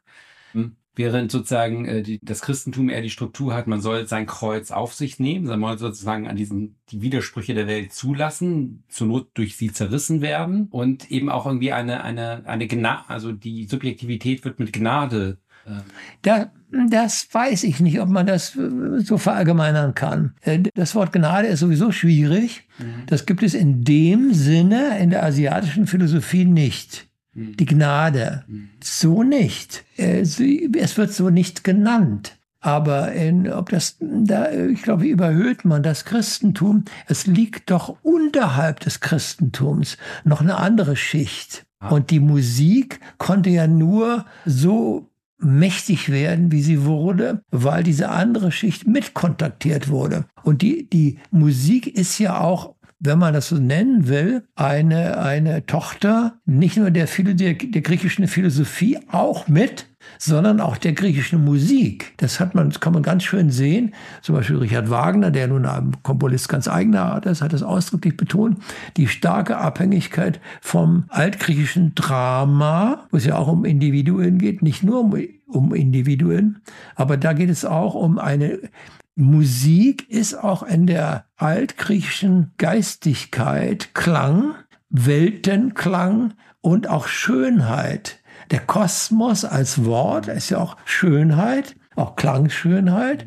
Hm. 0.52 0.76
Während 0.99 1.31
sozusagen 1.31 1.85
äh, 1.85 2.02
die, 2.02 2.19
das 2.21 2.40
Christentum 2.43 2.88
eher 2.88 3.02
die 3.02 3.09
Struktur 3.09 3.55
hat, 3.55 3.69
man 3.69 3.81
soll 3.81 4.09
sein 4.09 4.26
Kreuz 4.26 4.73
auf 4.73 4.95
sich 4.95 5.21
nehmen, 5.21 5.47
man 5.47 5.78
soll 5.78 5.93
sozusagen 5.93 6.26
an 6.26 6.35
diesen 6.35 6.75
die 6.90 7.02
Widersprüche 7.02 7.55
der 7.55 7.69
Welt 7.69 7.93
zulassen, 7.93 8.83
zur 8.88 9.07
Not 9.07 9.31
durch 9.35 9.57
sie 9.57 9.73
zerrissen 9.73 10.23
werden 10.23 10.67
und 10.71 11.09
eben 11.11 11.31
auch 11.31 11.47
irgendwie 11.47 11.73
eine 11.73 12.02
eine 12.02 12.43
eine 12.47 12.67
Gnade, 12.67 13.05
also 13.09 13.31
die 13.31 13.67
Subjektivität 13.67 14.45
wird 14.45 14.59
mit 14.59 14.73
Gnade 14.73 15.38
äh, 15.69 15.83
da, 16.23 16.50
das 16.71 17.28
weiß 17.31 17.64
ich 17.64 17.81
nicht, 17.81 18.00
ob 18.00 18.09
man 18.09 18.26
das 18.26 18.57
äh, 18.57 19.00
so 19.00 19.19
verallgemeinern 19.19 19.95
kann. 19.95 20.35
Äh, 20.43 20.61
das 20.75 20.95
Wort 20.95 21.12
Gnade 21.12 21.49
ist 21.49 21.61
sowieso 21.61 21.93
schwierig. 21.93 22.67
Mhm. 22.78 23.05
Das 23.07 23.26
gibt 23.26 23.43
es 23.43 23.55
in 23.55 23.85
dem 23.85 24.35
Sinne 24.35 24.99
in 24.99 25.11
der 25.11 25.25
asiatischen 25.25 25.87
Philosophie 25.87 26.45
nicht. 26.45 27.08
Mhm. 27.38 27.57
Die 27.57 27.66
Gnade. 27.66 28.45
Mhm. 28.47 28.71
So 28.83 29.23
nicht. 29.23 29.85
Es 29.97 30.38
wird 30.38 31.12
so 31.12 31.30
nicht 31.30 31.64
genannt. 31.64 32.37
Aber 32.61 33.12
in, 33.12 33.50
ob 33.52 33.68
das, 33.68 33.97
da, 34.00 34.50
ich 34.50 34.83
glaube, 34.83 35.07
überhöht 35.07 35.64
man 35.64 35.83
das 35.83 36.04
Christentum. 36.04 36.85
Es 37.07 37.26
liegt 37.26 37.71
doch 37.71 37.97
unterhalb 38.02 38.80
des 38.80 39.00
Christentums 39.00 39.97
noch 40.25 40.40
eine 40.40 40.57
andere 40.57 40.97
Schicht. 40.97 41.64
Ah. 41.78 41.90
Und 41.90 42.11
die 42.11 42.21
Musik 42.21 42.99
konnte 43.18 43.50
ja 43.50 43.68
nur 43.68 44.25
so 44.45 45.09
mächtig 45.40 46.11
werden, 46.11 46.50
wie 46.50 46.62
sie 46.62 46.85
wurde, 46.85 47.42
weil 47.52 47.85
diese 47.85 48.09
andere 48.09 48.50
Schicht 48.50 48.88
mitkontaktiert 48.88 49.88
wurde. 49.88 50.25
Und 50.42 50.62
die, 50.62 50.90
die 50.90 51.18
Musik 51.30 51.87
ist 51.87 52.18
ja 52.18 52.40
auch 52.40 52.75
wenn 53.00 53.19
man 53.19 53.33
das 53.33 53.49
so 53.49 53.57
nennen 53.57 54.09
will, 54.09 54.43
eine, 54.57 55.19
eine 55.19 55.67
Tochter 55.67 56.35
nicht 56.47 56.76
nur 56.76 56.90
der, 56.90 57.07
der, 57.07 57.55
der 57.55 57.83
griechischen 57.83 58.26
Philosophie 58.26 58.99
auch 59.11 59.47
mit, 59.47 59.87
sondern 60.19 60.61
auch 60.61 60.76
der 60.76 60.93
griechischen 60.93 61.45
Musik. 61.45 62.14
Das 62.17 62.40
hat 62.40 62.55
man, 62.55 62.71
das 62.71 62.81
kann 62.81 62.93
man 62.93 63.02
ganz 63.02 63.25
schön 63.25 63.50
sehen. 63.50 63.95
Zum 64.23 64.35
Beispiel 64.35 64.57
Richard 64.57 64.90
Wagner, 64.90 65.31
der 65.31 65.49
nun 65.49 65.67
ein 65.67 65.93
Komponist 66.02 66.49
ganz 66.49 66.67
eigener 66.67 67.02
Art 67.02 67.26
ist, 67.26 67.43
hat 67.43 67.52
das 67.52 67.62
ausdrücklich 67.62 68.17
betont. 68.17 68.59
Die 68.97 69.07
starke 69.07 69.59
Abhängigkeit 69.59 70.40
vom 70.61 71.05
altgriechischen 71.09 71.95
Drama, 71.95 73.07
wo 73.11 73.17
es 73.17 73.26
ja 73.26 73.37
auch 73.37 73.49
um 73.49 73.64
Individuen 73.64 74.38
geht, 74.38 74.62
nicht 74.62 74.83
nur 74.83 75.00
um, 75.00 75.17
um 75.47 75.75
Individuen, 75.75 76.61
aber 76.97 77.17
da 77.17 77.33
geht 77.33 77.50
es 77.50 77.64
auch 77.64 77.95
um 77.95 78.19
eine 78.19 78.59
Musik 79.21 80.09
ist 80.09 80.35
auch 80.37 80.63
in 80.63 80.87
der 80.87 81.25
altgriechischen 81.37 82.53
Geistigkeit 82.57 83.93
Klang, 83.93 84.55
Weltenklang 84.91 86.35
und 86.61 86.89
auch 86.89 87.09
Schönheit. 87.09 88.21
Der 88.53 88.61
Kosmos 88.61 89.45
als 89.45 89.85
Wort 89.85 90.29
ist 90.29 90.51
ja 90.51 90.59
auch 90.59 90.77
Schönheit, 90.85 91.75
auch 91.97 92.15
Klangschönheit. 92.15 93.27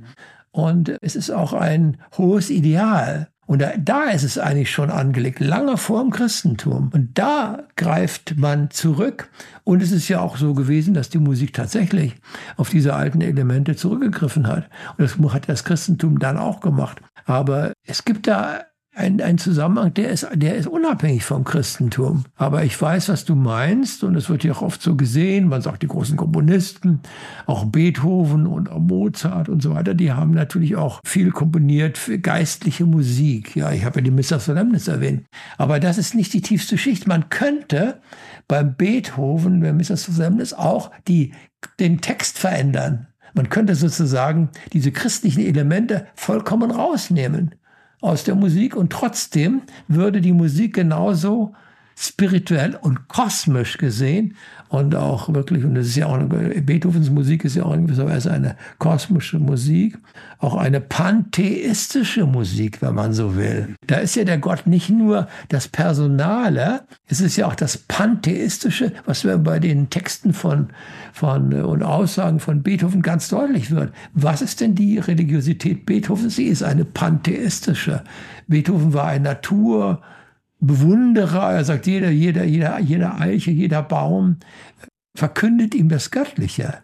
Und 0.51 0.95
es 1.01 1.17
ist 1.17 1.29
auch 1.29 1.51
ein 1.51 1.97
hohes 2.17 2.51
Ideal. 2.51 3.27
Und 3.51 3.59
da, 3.59 3.73
da, 3.77 4.05
ist 4.05 4.23
es 4.23 4.37
eigentlich 4.37 4.71
schon 4.71 4.89
angelegt, 4.89 5.41
lange 5.41 5.75
vor 5.75 6.01
dem 6.01 6.09
Christentum. 6.09 6.89
Und 6.93 7.17
da 7.17 7.63
greift 7.75 8.37
man 8.37 8.71
zurück. 8.71 9.29
Und 9.65 9.83
es 9.83 9.91
ist 9.91 10.07
ja 10.07 10.21
auch 10.21 10.37
so 10.37 10.53
gewesen, 10.53 10.93
dass 10.93 11.09
die 11.09 11.17
Musik 11.17 11.51
tatsächlich 11.51 12.15
auf 12.55 12.69
diese 12.69 12.93
alten 12.93 13.19
Elemente 13.19 13.75
zurückgegriffen 13.75 14.47
hat. 14.47 14.69
Und 14.97 15.01
das 15.01 15.33
hat 15.33 15.49
das 15.49 15.65
Christentum 15.65 16.17
dann 16.17 16.37
auch 16.37 16.61
gemacht. 16.61 17.01
Aber 17.25 17.73
es 17.85 18.05
gibt 18.05 18.27
da 18.27 18.61
ein, 18.93 19.21
ein 19.21 19.37
Zusammenhang, 19.37 19.93
der 19.93 20.09
ist, 20.09 20.27
der 20.33 20.55
ist 20.55 20.67
unabhängig 20.67 21.23
vom 21.23 21.45
Christentum. 21.45 22.25
Aber 22.35 22.65
ich 22.65 22.79
weiß, 22.79 23.07
was 23.07 23.23
du 23.23 23.35
meinst, 23.35 24.03
und 24.03 24.15
es 24.15 24.29
wird 24.29 24.43
ja 24.43 24.51
auch 24.51 24.61
oft 24.61 24.81
so 24.81 24.97
gesehen. 24.97 25.47
Man 25.47 25.61
sagt, 25.61 25.83
die 25.83 25.87
großen 25.87 26.17
Komponisten, 26.17 26.99
auch 27.45 27.65
Beethoven 27.65 28.47
und 28.47 28.69
auch 28.69 28.79
Mozart 28.79 29.47
und 29.47 29.61
so 29.61 29.73
weiter, 29.73 29.93
die 29.93 30.11
haben 30.11 30.31
natürlich 30.31 30.75
auch 30.75 30.99
viel 31.05 31.31
komponiert 31.31 31.97
für 31.97 32.19
geistliche 32.19 32.85
Musik. 32.85 33.55
Ja, 33.55 33.71
ich 33.71 33.85
habe 33.85 33.99
ja 33.99 34.03
die 34.03 34.11
Missa 34.11 34.39
Solemnis 34.39 34.89
erwähnt. 34.89 35.25
Aber 35.57 35.79
das 35.79 35.97
ist 35.97 36.13
nicht 36.13 36.33
die 36.33 36.41
tiefste 36.41 36.77
Schicht. 36.77 37.07
Man 37.07 37.29
könnte 37.29 38.01
beim 38.49 38.75
Beethoven, 38.75 39.61
beim 39.61 39.77
Missa 39.77 39.95
Solemnis 39.95 40.53
auch 40.53 40.91
die, 41.07 41.33
den 41.79 42.01
Text 42.01 42.37
verändern. 42.37 43.07
Man 43.33 43.47
könnte 43.47 43.75
sozusagen 43.75 44.49
diese 44.73 44.91
christlichen 44.91 45.45
Elemente 45.45 46.07
vollkommen 46.15 46.71
rausnehmen 46.71 47.55
aus 48.01 48.23
der 48.23 48.35
Musik. 48.35 48.75
Und 48.75 48.91
trotzdem 48.91 49.61
würde 49.87 50.21
die 50.21 50.33
Musik 50.33 50.73
genauso 50.73 51.53
spirituell 52.01 52.75
und 52.81 53.07
kosmisch 53.07 53.77
gesehen 53.77 54.35
und 54.69 54.95
auch 54.95 55.31
wirklich, 55.31 55.63
und 55.63 55.75
das 55.75 55.85
ist 55.85 55.97
ja 55.97 56.07
auch, 56.07 56.15
eine, 56.15 56.27
Beethovens 56.27 57.11
Musik 57.11 57.45
ist 57.45 57.55
ja 57.55 57.63
auch 57.63 57.73
in 57.75 57.85
gewisser 57.85 58.07
Weise 58.07 58.31
eine 58.31 58.55
kosmische 58.79 59.37
Musik, 59.37 59.99
auch 60.39 60.55
eine 60.55 60.81
pantheistische 60.81 62.25
Musik, 62.25 62.81
wenn 62.81 62.95
man 62.95 63.13
so 63.13 63.35
will. 63.35 63.75
Da 63.85 63.97
ist 63.97 64.15
ja 64.15 64.23
der 64.23 64.39
Gott 64.39 64.65
nicht 64.65 64.89
nur 64.89 65.27
das 65.49 65.67
Personale, 65.67 66.81
es 67.05 67.21
ist 67.21 67.37
ja 67.37 67.45
auch 67.45 67.53
das 67.53 67.77
pantheistische, 67.77 68.93
was 69.05 69.23
wir 69.23 69.37
bei 69.37 69.59
den 69.59 69.91
Texten 69.91 70.33
von, 70.33 70.69
von 71.13 71.53
und 71.53 71.83
Aussagen 71.83 72.39
von 72.39 72.63
Beethoven 72.63 73.03
ganz 73.03 73.29
deutlich 73.29 73.69
wird. 73.69 73.93
Was 74.15 74.41
ist 74.41 74.59
denn 74.59 74.73
die 74.73 74.97
Religiosität 74.97 75.85
Beethovens? 75.85 76.35
Sie 76.35 76.45
ist 76.45 76.63
eine 76.63 76.83
pantheistische. 76.83 78.03
Beethoven 78.47 78.93
war 78.93 79.05
ein 79.05 79.21
Natur, 79.21 80.01
Bewunderer, 80.61 81.53
er 81.53 81.65
sagt, 81.65 81.87
jeder, 81.87 82.09
jeder, 82.09 82.43
jeder, 82.43 82.79
jeder 82.79 83.19
Eiche, 83.19 83.51
jeder 83.51 83.81
Baum 83.81 84.37
verkündet 85.15 85.75
ihm 85.75 85.89
das 85.89 86.11
Göttliche. 86.11 86.83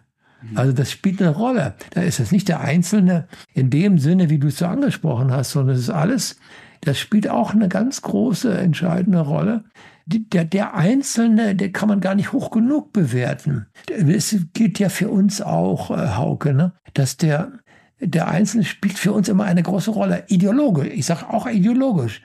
Also 0.54 0.72
das 0.72 0.90
spielt 0.90 1.20
eine 1.20 1.34
Rolle. 1.34 1.74
Da 1.90 2.02
ist 2.02 2.20
es 2.20 2.30
nicht 2.30 2.48
der 2.48 2.60
Einzelne 2.60 3.26
in 3.54 3.70
dem 3.70 3.98
Sinne, 3.98 4.30
wie 4.30 4.38
du 4.38 4.48
es 4.48 4.58
so 4.58 4.66
angesprochen 4.66 5.32
hast, 5.32 5.50
sondern 5.52 5.74
es 5.74 5.82
ist 5.82 5.90
alles, 5.90 6.38
das 6.82 6.98
spielt 6.98 7.28
auch 7.28 7.54
eine 7.54 7.68
ganz 7.68 8.02
große, 8.02 8.56
entscheidende 8.56 9.20
Rolle. 9.20 9.64
Der, 10.06 10.44
der 10.44 10.74
Einzelne, 10.74 11.54
der 11.54 11.70
kann 11.72 11.88
man 11.88 12.00
gar 12.00 12.14
nicht 12.14 12.32
hoch 12.32 12.50
genug 12.50 12.92
bewerten. 12.92 13.66
Es 13.90 14.36
gilt 14.54 14.78
ja 14.78 14.88
für 14.88 15.08
uns 15.08 15.42
auch, 15.42 15.90
äh, 15.90 16.16
Hauke, 16.16 16.54
ne? 16.54 16.72
dass 16.94 17.16
der, 17.16 17.52
der 18.00 18.28
Einzelne 18.28 18.64
spielt 18.64 18.98
für 18.98 19.12
uns 19.12 19.28
immer 19.28 19.44
eine 19.44 19.62
große 19.62 19.90
Rolle. 19.90 20.24
Ideologisch, 20.28 20.88
ich 20.92 21.06
sage 21.06 21.28
auch 21.30 21.48
ideologisch. 21.48 22.22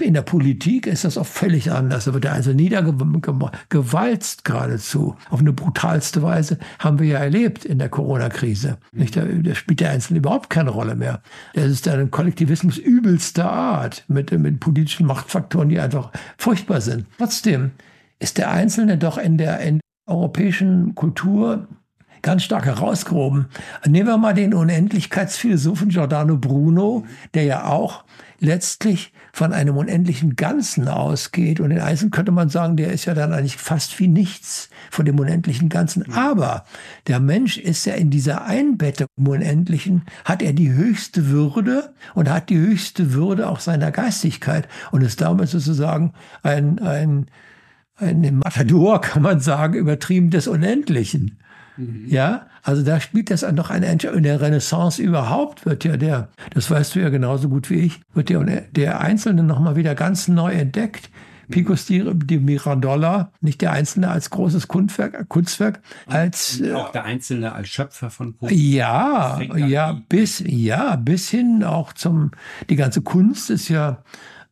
In 0.00 0.14
der 0.14 0.22
Politik 0.22 0.86
ist 0.86 1.04
das 1.04 1.18
auch 1.18 1.26
völlig 1.26 1.72
anders. 1.72 2.04
Da 2.04 2.14
wird 2.14 2.24
der 2.24 2.32
Einzelne 2.32 2.62
niedergewalzt 2.62 4.44
geradezu. 4.44 5.16
Auf 5.30 5.40
eine 5.40 5.52
brutalste 5.52 6.22
Weise 6.22 6.58
haben 6.78 7.00
wir 7.00 7.06
ja 7.06 7.18
erlebt 7.18 7.64
in 7.64 7.78
der 7.78 7.88
Corona-Krise. 7.88 8.78
Da, 8.92 9.22
da 9.22 9.54
spielt 9.54 9.80
der 9.80 9.90
Einzelne 9.90 10.20
überhaupt 10.20 10.48
keine 10.48 10.70
Rolle 10.70 10.94
mehr. 10.94 11.22
Das 11.54 11.66
ist 11.66 11.88
ein 11.88 12.10
Kollektivismus 12.10 12.78
übelster 12.78 13.50
Art 13.50 14.04
mit, 14.08 14.30
mit 14.30 14.60
politischen 14.60 15.06
Machtfaktoren, 15.06 15.68
die 15.68 15.80
einfach 15.80 16.12
furchtbar 16.38 16.80
sind. 16.80 17.06
Trotzdem 17.18 17.72
ist 18.20 18.38
der 18.38 18.50
Einzelne 18.50 18.96
doch 18.96 19.18
in 19.18 19.38
der 19.38 19.60
in 19.60 19.80
europäischen 20.06 20.94
Kultur 20.94 21.66
ganz 22.26 22.42
stark 22.42 22.66
herausgehoben. 22.66 23.46
Nehmen 23.86 24.08
wir 24.08 24.18
mal 24.18 24.34
den 24.34 24.52
Unendlichkeitsphilosophen 24.52 25.90
Giordano 25.90 26.36
Bruno, 26.36 27.06
der 27.34 27.44
ja 27.44 27.66
auch 27.66 28.02
letztlich 28.40 29.12
von 29.32 29.52
einem 29.52 29.76
unendlichen 29.76 30.34
Ganzen 30.34 30.88
ausgeht. 30.88 31.60
Und 31.60 31.70
in 31.70 31.78
Einzelnen 31.78 32.10
könnte 32.10 32.32
man 32.32 32.48
sagen, 32.48 32.76
der 32.76 32.90
ist 32.90 33.04
ja 33.04 33.14
dann 33.14 33.32
eigentlich 33.32 33.56
fast 33.56 34.00
wie 34.00 34.08
nichts 34.08 34.70
von 34.90 35.04
dem 35.04 35.20
unendlichen 35.20 35.68
Ganzen. 35.68 36.12
Aber 36.14 36.64
der 37.06 37.20
Mensch 37.20 37.58
ist 37.58 37.86
ja 37.86 37.94
in 37.94 38.10
dieser 38.10 38.44
Einbettung 38.44 39.06
im 39.16 39.28
Unendlichen, 39.28 40.02
hat 40.24 40.42
er 40.42 40.52
die 40.52 40.72
höchste 40.72 41.28
Würde 41.28 41.94
und 42.14 42.28
hat 42.28 42.50
die 42.50 42.58
höchste 42.58 43.12
Würde 43.12 43.48
auch 43.48 43.60
seiner 43.60 43.92
Geistigkeit 43.92 44.66
und 44.90 45.02
ist 45.02 45.20
damit 45.20 45.48
sozusagen 45.48 46.12
ein, 46.42 46.80
ein, 46.80 47.26
ein 47.98 48.38
Matador, 48.38 49.00
kann 49.00 49.22
man 49.22 49.38
sagen, 49.38 49.74
übertrieben 49.74 50.30
des 50.30 50.48
Unendlichen. 50.48 51.38
Mhm. 51.76 52.06
Ja, 52.08 52.46
also 52.62 52.82
da 52.82 53.00
spielt 53.00 53.30
das 53.30 53.42
noch 53.52 53.70
eine 53.70 53.86
Entscheidung. 53.86 54.18
In 54.18 54.24
der 54.24 54.40
Renaissance 54.40 55.00
überhaupt 55.00 55.66
wird 55.66 55.84
ja 55.84 55.96
der, 55.96 56.28
das 56.50 56.70
weißt 56.70 56.94
du 56.94 57.00
ja 57.00 57.08
genauso 57.08 57.48
gut 57.48 57.70
wie 57.70 57.80
ich, 57.80 58.00
wird 58.14 58.28
der, 58.28 58.42
der 58.42 59.00
Einzelne 59.00 59.42
nochmal 59.42 59.76
wieder 59.76 59.94
ganz 59.94 60.28
neu 60.28 60.52
entdeckt. 60.52 61.10
Picos 61.48 61.86
di, 61.86 62.02
di 62.14 62.38
Mirandola, 62.38 63.30
nicht 63.40 63.60
der 63.60 63.72
Einzelne 63.72 64.10
als 64.10 64.30
großes 64.30 64.68
Kunstwerk, 64.68 65.28
Kunstwerk 65.28 65.80
als 66.06 66.60
Und 66.60 66.72
auch 66.72 66.90
der 66.90 67.04
Einzelne 67.04 67.52
als 67.52 67.68
Schöpfer 67.68 68.10
von 68.10 68.36
Kunst. 68.36 68.54
ja, 68.54 69.40
ja, 69.54 70.00
bis 70.08 70.42
ja, 70.44 70.96
bis 70.96 71.28
hin 71.30 71.62
auch 71.62 71.92
zum 71.92 72.32
die 72.68 72.76
ganze 72.76 73.02
Kunst 73.02 73.50
ist 73.50 73.68
ja 73.68 74.02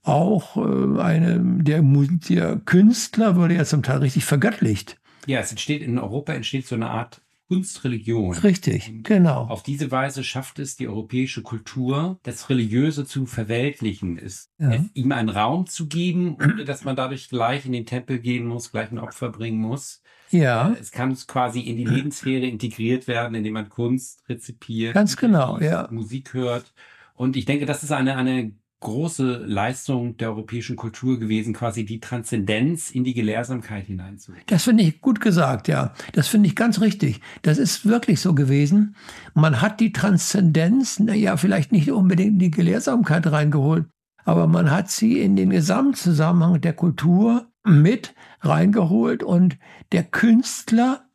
auch 0.05 0.57
äh, 0.57 1.01
eine 1.01 1.41
der, 1.41 1.83
der 1.83 2.57
Künstler 2.65 3.37
wurde 3.37 3.55
ja 3.55 3.65
zum 3.65 3.83
Teil 3.83 3.99
richtig 3.99 4.25
vergöttlicht. 4.25 4.99
Ja, 5.27 5.41
es 5.41 5.51
entsteht 5.51 5.83
in 5.83 5.99
Europa 5.99 6.33
entsteht 6.33 6.67
so 6.67 6.75
eine 6.75 6.91
Art 6.91 7.21
Kunstreligion. 7.49 8.35
Richtig, 8.39 8.89
Und 8.89 9.05
genau. 9.05 9.43
Auf 9.47 9.63
diese 9.63 9.91
Weise 9.91 10.25
schafft 10.25 10.59
es 10.59 10.77
die 10.77 10.89
europäische 10.89 11.43
Kultur, 11.43 12.19
das 12.23 12.49
Religiöse 12.49 13.05
zu 13.05 13.27
verweltlichen, 13.27 14.17
ist 14.17 14.51
Ja. 14.59 14.73
es, 14.73 14.83
ihm 14.95 15.13
einen 15.13 15.29
Raum 15.29 15.67
zu 15.67 15.87
geben, 15.87 16.37
ohne 16.41 16.65
dass 16.65 16.85
man 16.85 16.97
dadurch 16.97 17.29
gleich 17.29 17.67
in 17.67 17.73
den 17.73 17.85
Tempel 17.87 18.19
gehen 18.19 18.47
muss, 18.47 18.73
gleich 18.73 18.91
ein 18.91 18.99
Opfer 18.99 19.29
bringen 19.31 19.61
muss. 19.61 20.03
Ja, 20.31 20.75
Es 20.81 20.91
kann 20.91 21.15
quasi 21.27 21.61
in 21.61 21.77
die 21.77 21.85
Lebenssphäre 21.85 22.47
integriert 22.47 23.07
werden, 23.07 23.35
indem 23.35 23.53
man 23.53 23.69
Kunst 23.69 24.23
rezipiert, 24.29 24.95
Ganz 24.95 25.17
genau, 25.17 25.61
ja. 25.61 25.87
Musik 25.91 26.33
hört. 26.33 26.73
Und 27.15 27.37
ich 27.37 27.45
denke, 27.45 27.67
das 27.67 27.85
ist 27.85 27.93
eine, 27.93 28.17
eine 28.17 28.53
große 28.85 29.45
Leistung 29.47 30.17
der 30.19 30.29
europäischen 30.29 30.77
Kultur 30.77 31.19
gewesen, 31.19 31.53
quasi 31.53 31.85
die 31.85 31.99
Transzendenz 31.99 32.91
in 32.91 33.03
die 33.03 33.15
Gelehrsamkeit 33.15 33.87
hineinzubringen. 33.87 34.47
das 34.47 34.63
finde 34.63 34.85
ich 34.85 35.01
gut 35.01 35.21
gesagt, 35.21 35.67
ja. 35.67 35.93
Das 36.13 36.29
finde 36.29 36.47
ich 36.47 36.55
ganz 36.55 36.81
richtig. 36.81 37.21
Das 37.43 37.59
ist 37.59 37.87
wirklich 37.87 38.21
so 38.21 38.35
gewesen. 38.35 38.95
Man 39.35 39.61
hat 39.61 39.81
die 39.81 39.93
Transzendenz, 39.93 41.01
na 41.01 41.15
ja, 41.15 41.37
vielleicht 41.37 41.73
nicht 41.73 41.91
unbedingt 41.91 42.35
in 42.35 42.39
die 42.39 42.51
Gelehrsamkeit 42.53 43.27
reingeholt, 43.27 43.87
aber 44.25 44.47
man 44.47 44.71
hat 44.71 44.91
sie 44.91 45.21
in 45.21 45.35
den 45.35 45.51
Gesamtzusammenhang 45.51 46.61
der 46.61 46.75
Kultur 46.75 47.49
mit 47.65 48.15
reingeholt 48.41 49.23
und 49.23 49.59
der 49.93 50.05
Künstler, 50.05 51.09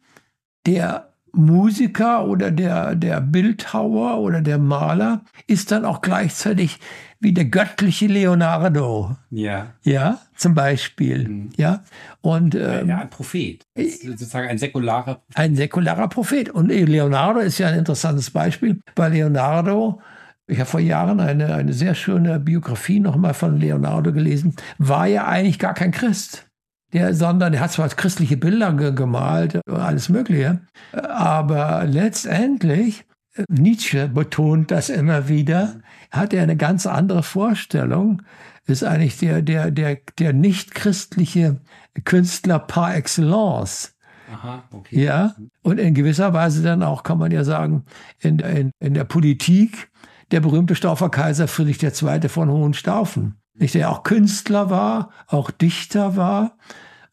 der 0.65 1.08
Musiker 1.33 2.27
oder 2.27 2.51
der, 2.51 2.95
der 2.95 3.21
Bildhauer 3.21 4.19
oder 4.19 4.41
der 4.41 4.57
Maler 4.57 5.21
ist 5.47 5.71
dann 5.71 5.85
auch 5.85 6.01
gleichzeitig 6.01 6.79
wie 7.19 7.33
der 7.33 7.45
göttliche 7.45 8.07
Leonardo. 8.07 9.17
Ja, 9.29 9.73
Ja, 9.83 10.19
zum 10.35 10.55
Beispiel. 10.55 11.27
Mhm. 11.27 11.49
Ja, 11.57 11.83
und 12.21 12.55
ähm, 12.55 12.87
ja, 12.87 12.99
ein 12.99 13.09
Prophet. 13.09 13.65
Sozusagen 13.75 14.47
ein 14.47 14.57
säkularer 14.57 15.21
ein 15.35 15.55
säkularer 15.55 16.07
Prophet. 16.07 16.49
Und 16.49 16.69
Leonardo 16.69 17.39
ist 17.39 17.57
ja 17.57 17.67
ein 17.67 17.79
interessantes 17.79 18.31
Beispiel, 18.31 18.79
weil 18.95 19.11
Leonardo, 19.11 20.01
ich 20.47 20.59
habe 20.59 20.69
vor 20.69 20.79
Jahren 20.79 21.19
eine, 21.19 21.53
eine 21.53 21.73
sehr 21.73 21.93
schöne 21.93 22.39
Biografie 22.39 22.99
nochmal 22.99 23.33
von 23.33 23.57
Leonardo 23.57 24.13
gelesen, 24.13 24.55
war 24.77 25.05
ja 25.07 25.27
eigentlich 25.27 25.59
gar 25.59 25.73
kein 25.73 25.91
Christ. 25.91 26.48
Der, 26.93 27.13
sondern 27.13 27.53
er 27.53 27.59
hat 27.59 27.71
zwar 27.71 27.87
christliche 27.89 28.37
Bilder 28.37 28.73
ge 28.73 28.93
gemalt, 28.93 29.59
alles 29.69 30.09
Mögliche, 30.09 30.61
aber 30.91 31.85
letztendlich, 31.85 33.05
äh, 33.35 33.43
Nietzsche 33.47 34.07
betont 34.07 34.71
das 34.71 34.89
immer 34.89 35.27
wieder, 35.27 35.81
hat 36.09 36.33
er 36.33 36.41
eine 36.41 36.57
ganz 36.57 36.87
andere 36.87 37.21
Vorstellung, 37.21 38.23
ist 38.65 38.83
eigentlich 38.83 39.17
der, 39.17 39.41
der, 39.41 39.71
der, 39.71 39.97
der 40.17 40.33
nicht-christliche 40.33 41.61
Künstler 42.05 42.59
par 42.59 42.95
excellence. 42.95 43.95
Aha, 44.31 44.63
okay. 44.71 45.03
Ja, 45.03 45.35
und 45.63 45.79
in 45.79 45.93
gewisser 45.93 46.33
Weise 46.33 46.61
dann 46.61 46.83
auch, 46.83 47.03
kann 47.03 47.17
man 47.17 47.31
ja 47.31 47.43
sagen, 47.43 47.85
in, 48.19 48.39
in, 48.39 48.71
in 48.79 48.93
der 48.93 49.03
Politik 49.03 49.89
der 50.31 50.39
berühmte 50.39 50.75
Staufer 50.75 51.09
Kaiser 51.09 51.47
Friedrich 51.47 51.81
II. 51.81 52.29
von 52.29 52.49
Hohenstaufen, 52.49 53.38
nicht, 53.59 53.75
der 53.75 53.91
auch 53.91 54.03
Künstler 54.03 54.69
war, 54.69 55.11
auch 55.27 55.51
Dichter 55.51 56.15
war 56.15 56.57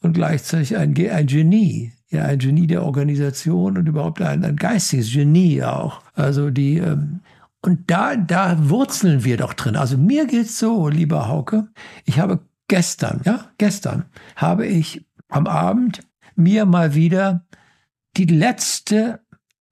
und 0.01 0.13
gleichzeitig 0.13 0.77
ein, 0.77 0.95
ein 1.11 1.27
Genie, 1.27 1.93
ja, 2.09 2.25
ein 2.25 2.39
Genie 2.39 2.67
der 2.67 2.85
Organisation 2.85 3.77
und 3.77 3.87
überhaupt 3.87 4.23
ein, 4.23 4.45
ein 4.45 4.57
geistiges 4.57 5.13
Genie 5.13 5.63
auch. 5.63 6.03
Also 6.15 6.51
die, 6.51 6.79
ähm, 6.79 7.21
und 7.63 7.91
da, 7.91 8.17
da 8.17 8.69
wurzeln 8.69 9.25
wir 9.25 9.37
doch 9.37 9.53
drin. 9.53 9.77
Also 9.77 9.99
mir 9.99 10.27
geht's 10.27 10.59
so, 10.59 10.89
lieber 10.89 11.29
Hauke, 11.29 11.69
ich 12.05 12.21
habe 12.21 12.41
gestern, 12.69 13.21
ja, 13.25 13.47
gestern 13.59 14.05
habe 14.37 14.67
ich 14.67 15.05
am 15.29 15.47
Abend 15.47 16.03
mir 16.37 16.67
mal 16.67 16.95
wieder 16.95 17.45
die 18.17 18.27
letzte 18.27 19.21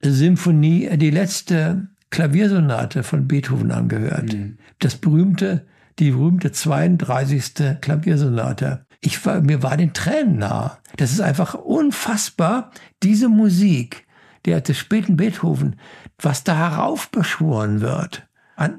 Symphonie, 0.01 0.89
die 0.97 1.09
letzte 1.09 1.87
Klaviersonate 2.09 3.03
von 3.03 3.27
Beethoven 3.27 3.71
angehört. 3.71 4.33
Mhm. 4.33 4.57
Das 4.79 4.95
berühmte, 4.95 5.65
die 5.99 6.11
berühmte 6.11 6.51
32. 6.51 7.79
Klaviersonate. 7.81 8.85
Ich 9.01 9.25
war, 9.25 9.41
mir 9.41 9.63
war 9.63 9.77
den 9.77 9.93
Tränen 9.93 10.39
nah. 10.39 10.79
Das 10.97 11.11
ist 11.11 11.21
einfach 11.21 11.53
unfassbar, 11.53 12.71
diese 13.03 13.29
Musik 13.29 14.05
der, 14.45 14.61
des 14.61 14.77
späten 14.77 15.17
Beethoven, 15.17 15.77
was 16.19 16.43
da 16.43 16.55
heraufbeschworen 16.55 17.81
wird. 17.81 18.27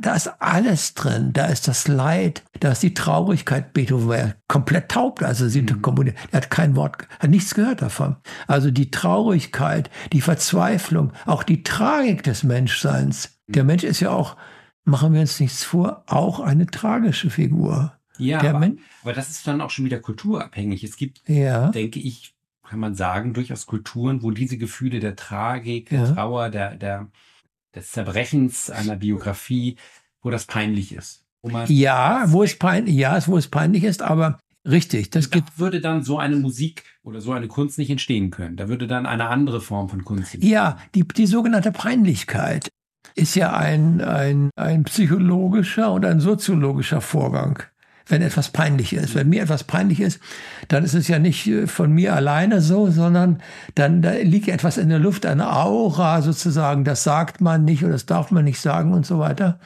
Da 0.00 0.14
ist 0.14 0.28
alles 0.40 0.94
drin. 0.94 1.32
Da 1.34 1.46
ist 1.46 1.68
das 1.68 1.86
Leid, 1.86 2.42
da 2.60 2.72
ist 2.72 2.82
die 2.82 2.94
Traurigkeit. 2.94 3.74
Beethoven 3.74 4.08
war 4.08 4.18
ja 4.18 4.34
komplett 4.48 4.90
taub, 4.90 5.20
also 5.22 5.48
sie 5.48 5.66
komponiert. 5.66 6.16
Er 6.32 6.38
hat 6.38 6.50
kein 6.50 6.76
Wort, 6.76 7.06
hat 7.18 7.30
nichts 7.30 7.54
gehört 7.54 7.82
davon. 7.82 8.16
Also 8.46 8.70
die 8.70 8.90
Traurigkeit, 8.90 9.90
die 10.12 10.22
Verzweiflung, 10.22 11.12
auch 11.26 11.42
die 11.42 11.62
Tragik 11.62 12.22
des 12.22 12.42
Menschseins. 12.42 13.38
Der 13.48 13.64
Mensch 13.64 13.84
ist 13.84 14.00
ja 14.00 14.10
auch, 14.10 14.36
machen 14.86 15.12
wir 15.12 15.20
uns 15.20 15.38
nichts 15.40 15.64
vor, 15.64 16.02
auch 16.06 16.40
eine 16.40 16.66
tragische 16.66 17.28
Figur. 17.28 17.92
Ja, 18.18 18.40
Der 18.40 18.54
aber, 18.54 18.70
aber 19.02 19.12
das 19.12 19.28
ist 19.28 19.46
dann 19.46 19.60
auch 19.60 19.68
schon 19.70 19.84
wieder 19.84 19.98
kulturabhängig. 20.00 20.82
Es 20.84 20.96
gibt, 20.96 21.20
Ja, 21.28 21.68
denke 21.70 22.00
ich, 22.00 22.34
kann 22.66 22.80
man 22.80 22.94
sagen, 22.94 23.34
durchaus 23.34 23.66
Kulturen, 23.66 24.22
wo 24.22 24.30
diese 24.30 24.56
Gefühle 24.56 25.00
der 25.00 25.16
Tragik, 25.16 25.92
Ja. 25.92 26.04
der 26.06 26.14
Trauer, 26.14 26.48
der, 26.48 26.76
der, 26.76 27.08
des 27.74 27.90
Zerbrechens 27.92 28.70
einer 28.70 28.96
Biografie, 28.96 29.76
wo 30.22 30.30
das 30.30 30.46
peinlich 30.46 30.92
ist. 30.94 31.24
Wo 31.42 31.50
man, 31.50 31.70
ja, 31.70 32.24
wo 32.28 32.42
es 32.42 32.58
peinlich, 32.58 32.94
ja, 32.96 33.24
wo 33.26 33.36
es 33.36 33.48
peinlich 33.48 33.84
ist, 33.84 34.00
aber 34.02 34.38
richtig, 34.66 35.10
das 35.10 35.28
da 35.30 35.38
gibt 35.38 35.58
würde 35.58 35.80
dann 35.80 36.02
so 36.02 36.18
eine 36.18 36.36
Musik 36.36 36.84
oder 37.02 37.20
so 37.20 37.32
eine 37.32 37.46
Kunst 37.48 37.76
nicht 37.78 37.90
entstehen 37.90 38.30
können. 38.30 38.56
Da 38.56 38.68
würde 38.68 38.86
dann 38.86 39.04
eine 39.06 39.28
andere 39.28 39.60
Form 39.60 39.88
von 39.90 40.04
Kunst 40.04 40.34
entstehen. 40.34 40.50
Ja, 40.50 40.78
die, 40.94 41.06
die 41.06 41.26
sogenannte 41.26 41.70
Peinlichkeit 41.70 42.68
ist 43.16 43.34
ja 43.34 43.54
ein, 43.54 44.00
ein, 44.02 44.50
ein 44.56 44.84
psychologischer 44.84 45.90
und 45.90 46.04
ein 46.04 46.20
soziologischer 46.20 47.00
Vorgang. 47.00 47.62
Wenn 48.08 48.22
etwas 48.22 48.50
peinlich 48.50 48.92
ist, 48.92 49.16
wenn 49.16 49.28
mir 49.28 49.42
etwas 49.42 49.64
peinlich 49.64 50.00
ist, 50.00 50.20
dann 50.68 50.84
ist 50.84 50.94
es 50.94 51.08
ja 51.08 51.18
nicht 51.18 51.48
äh, 51.48 51.66
von 51.66 51.90
mir 51.90 52.14
alleine 52.14 52.60
so, 52.60 52.88
sondern 52.88 53.42
dann 53.74 54.00
da 54.00 54.12
liegt 54.12 54.46
etwas 54.46 54.76
in 54.78 54.90
der 54.90 55.00
Luft, 55.00 55.26
eine 55.26 55.52
Aura 55.52 56.22
sozusagen, 56.22 56.84
das 56.84 57.02
sagt 57.02 57.40
man 57.40 57.64
nicht 57.64 57.82
oder 57.82 57.94
das 57.94 58.06
darf 58.06 58.30
man 58.30 58.44
nicht 58.44 58.60
sagen 58.60 58.92
und 58.92 59.06
so 59.06 59.18
weiter. 59.18 59.58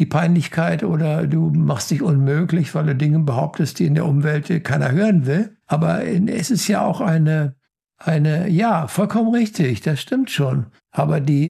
Die 0.00 0.06
Peinlichkeit 0.06 0.82
oder 0.82 1.26
du 1.26 1.50
machst 1.50 1.90
dich 1.90 2.02
unmöglich, 2.02 2.74
weil 2.74 2.86
du 2.86 2.94
Dinge 2.96 3.20
behauptest, 3.20 3.78
die 3.78 3.86
in 3.86 3.94
der 3.94 4.06
Umwelt 4.06 4.64
keiner 4.64 4.92
hören 4.92 5.26
will. 5.26 5.56
Aber 5.66 6.04
es 6.04 6.50
ist 6.50 6.68
ja 6.68 6.82
auch 6.84 7.00
eine, 7.00 7.56
eine, 7.98 8.48
ja, 8.48 8.86
vollkommen 8.86 9.34
richtig, 9.34 9.82
das 9.82 10.00
stimmt 10.00 10.30
schon. 10.30 10.66
Aber 10.92 11.20
die, 11.20 11.48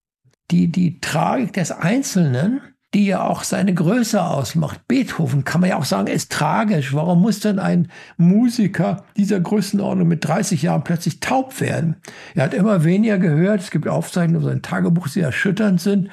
die, 0.50 0.68
die 0.70 1.00
Tragik 1.00 1.52
des 1.52 1.70
Einzelnen, 1.70 2.60
die 2.94 3.06
ja 3.06 3.22
auch 3.22 3.42
seine 3.42 3.74
Größe 3.74 4.22
ausmacht. 4.22 4.88
Beethoven 4.88 5.44
kann 5.44 5.60
man 5.60 5.70
ja 5.70 5.76
auch 5.76 5.84
sagen, 5.84 6.06
ist 6.06 6.32
tragisch. 6.32 6.94
Warum 6.94 7.20
muss 7.20 7.40
denn 7.40 7.58
ein 7.58 7.88
Musiker 8.16 9.04
dieser 9.16 9.40
Größenordnung 9.40 10.08
mit 10.08 10.26
30 10.26 10.62
Jahren 10.62 10.84
plötzlich 10.84 11.20
taub 11.20 11.60
werden? 11.60 11.96
Er 12.34 12.44
hat 12.44 12.54
immer 12.54 12.84
weniger 12.84 13.18
gehört. 13.18 13.60
Es 13.60 13.70
gibt 13.70 13.88
Aufzeichnungen 13.88 14.42
aus 14.42 14.48
seinem 14.48 14.62
Tagebuch, 14.62 15.08
die 15.08 15.20
erschütternd 15.20 15.82
sind, 15.82 16.08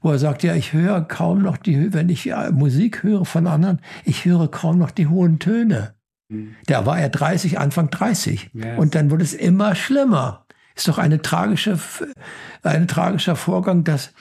wo 0.00 0.12
er 0.12 0.18
sagt, 0.18 0.44
ja, 0.44 0.54
ich 0.54 0.72
höre 0.72 1.00
kaum 1.02 1.42
noch 1.42 1.56
die, 1.56 1.92
wenn 1.92 2.08
ich 2.08 2.30
äh, 2.30 2.52
Musik 2.52 3.02
höre 3.02 3.24
von 3.24 3.48
anderen, 3.48 3.80
ich 4.04 4.24
höre 4.24 4.48
kaum 4.48 4.78
noch 4.78 4.92
die 4.92 5.08
hohen 5.08 5.40
Töne. 5.40 5.94
Da 6.66 6.86
war 6.86 6.98
er 6.98 7.08
30, 7.08 7.58
Anfang 7.58 7.90
30. 7.90 8.50
Ja. 8.54 8.76
Und 8.76 8.94
dann 8.94 9.10
wurde 9.10 9.24
es 9.24 9.34
immer 9.34 9.74
schlimmer. 9.74 10.41
Ist 10.74 10.88
doch 10.88 10.98
eine 10.98 11.20
tragische, 11.22 11.78
ein 12.62 12.88
tragischer 12.88 13.36
Vorgang, 13.36 13.84
dass 13.84 14.12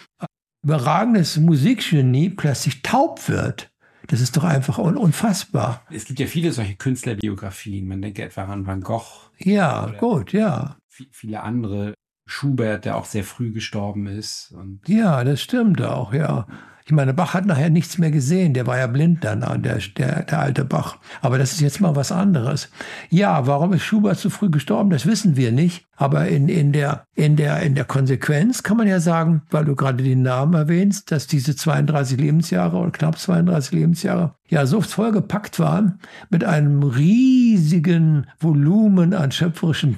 überragendes 0.63 1.37
Musikgenie 1.37 2.29
plötzlich 2.29 2.81
taub 2.81 3.27
wird. 3.27 3.71
Das 4.07 4.19
ist 4.19 4.35
doch 4.35 4.43
einfach 4.43 4.77
un 4.77 4.97
unfassbar. 4.97 5.85
Es 5.89 6.05
gibt 6.05 6.19
ja 6.19 6.27
viele 6.27 6.51
solche 6.51 6.75
Künstlerbiografien. 6.75 7.87
Man 7.87 8.01
denke 8.01 8.23
etwa 8.23 8.43
an 8.45 8.65
Van 8.67 8.81
Gogh, 8.81 9.29
Ja, 9.37 9.87
gut, 9.99 10.33
ja. 10.33 10.77
vi- 10.93 11.07
viele 11.11 11.41
andere. 11.41 11.93
Schubert, 12.27 12.85
der 12.85 12.95
auch 12.95 13.05
sehr 13.05 13.23
früh 13.25 13.51
gestorben 13.51 14.07
ist. 14.07 14.53
Ja, 14.87 15.23
das 15.25 15.41
stimmt 15.41 15.81
auch, 15.81 16.13
ja. 16.13 16.47
Ich 16.91 16.95
meine, 16.95 17.13
Bach 17.13 17.33
hat 17.33 17.45
nachher 17.45 17.69
nichts 17.69 17.99
mehr 17.99 18.11
gesehen. 18.11 18.53
Der 18.53 18.67
war 18.67 18.77
ja 18.77 18.85
blind 18.85 19.23
dann, 19.23 19.39
der, 19.61 19.77
der, 19.97 20.23
der 20.23 20.39
alte 20.39 20.65
Bach. 20.65 20.97
Aber 21.21 21.37
das 21.37 21.53
ist 21.53 21.61
jetzt 21.61 21.79
mal 21.79 21.95
was 21.95 22.11
anderes. 22.11 22.69
Ja, 23.09 23.47
warum 23.47 23.71
ist 23.71 23.83
Schubert 23.83 24.17
so 24.17 24.29
früh 24.29 24.49
gestorben? 24.49 24.89
Das 24.89 25.05
wissen 25.05 25.37
wir 25.37 25.53
nicht. 25.53 25.85
Aber 25.95 26.27
in, 26.27 26.49
in, 26.49 26.73
der, 26.73 27.05
in, 27.15 27.37
der, 27.37 27.61
in 27.61 27.75
der 27.75 27.85
Konsequenz 27.85 28.61
kann 28.61 28.75
man 28.75 28.89
ja 28.89 28.99
sagen, 28.99 29.43
weil 29.51 29.63
du 29.63 29.73
gerade 29.73 30.03
den 30.03 30.21
Namen 30.21 30.53
erwähnst, 30.53 31.11
dass 31.11 31.27
diese 31.27 31.55
32 31.55 32.19
Lebensjahre 32.19 32.75
oder 32.75 32.91
knapp 32.91 33.17
32 33.17 33.71
Lebensjahre 33.71 34.35
ja 34.51 34.65
so 34.65 34.81
vollgepackt 34.81 35.59
waren 35.59 35.97
mit 36.29 36.43
einem 36.43 36.83
riesigen 36.83 38.27
Volumen 38.39 39.13
an 39.13 39.31
schöpferischen, 39.31 39.97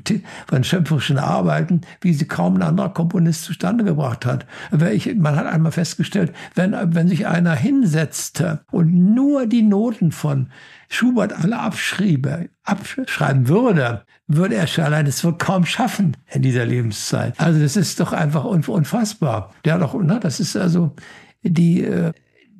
an 0.52 0.63
schöpferischen 0.63 1.18
Arbeiten, 1.18 1.82
wie 2.02 2.13
sie 2.13 2.26
kaum 2.26 2.56
ein 2.56 2.62
anderer 2.62 2.94
Komponist 2.94 3.44
zustande 3.44 3.84
gebracht 3.84 4.26
hat. 4.26 4.46
Man 4.72 5.36
hat 5.36 5.48
einmal 5.48 5.72
festgestellt, 5.72 6.34
wenn, 6.54 6.76
wenn 6.94 7.08
sich 7.08 7.26
einer 7.28 7.56
hinsetzte 7.56 8.62
und 8.72 8.94
nur 8.94 9.48
die 9.48 9.63
Noten 9.63 10.12
von 10.12 10.50
Schubert 10.88 11.34
alle 11.34 11.60
abschriebe, 11.60 12.50
abschreiben 12.63 13.48
würde, 13.48 14.06
würde 14.28 14.54
er 14.56 14.68
schon 14.68 14.84
allein 14.84 15.08
es 15.08 15.24
wohl 15.24 15.36
kaum 15.39 15.66
schaffen 15.66 16.16
in 16.32 16.44
dieser 16.44 16.66
Lebenszeit. 16.66 17.39
Also 17.39 17.60
das 17.60 17.76
ist 17.76 18.00
doch 18.00 18.13
einfach 18.13 18.44
unfassbar. 18.44 19.52
Der 19.66 19.80
doch, 19.80 19.96
na, 20.00 20.20
das 20.20 20.39
ist 20.39 20.56
also 20.56 20.96
die, 21.42 21.84
äh, 21.84 22.13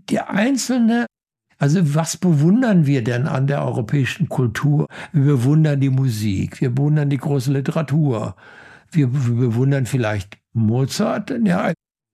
die 0.10 0.20
einzelne 0.20 1.06
also 1.64 1.96
was 1.96 2.18
bewundern 2.18 2.88
wir 2.88 3.06
denn 3.06 3.26
an 3.26 3.48
der 3.48 3.64
europäischen 3.64 4.28
Kultur? 4.28 4.86
Wir 5.14 5.24
bewundern 5.24 5.80
die 5.80 5.90
Musik, 5.90 6.60
wir 6.60 6.72
bewundern 6.72 7.10
die 7.10 7.18
große 7.18 7.54
Literatur, 7.54 8.36
wir, 8.92 9.08
bewundern 9.08 9.86
vielleicht 9.86 10.38
Mozart, 10.52 11.34
ja, 11.46 11.72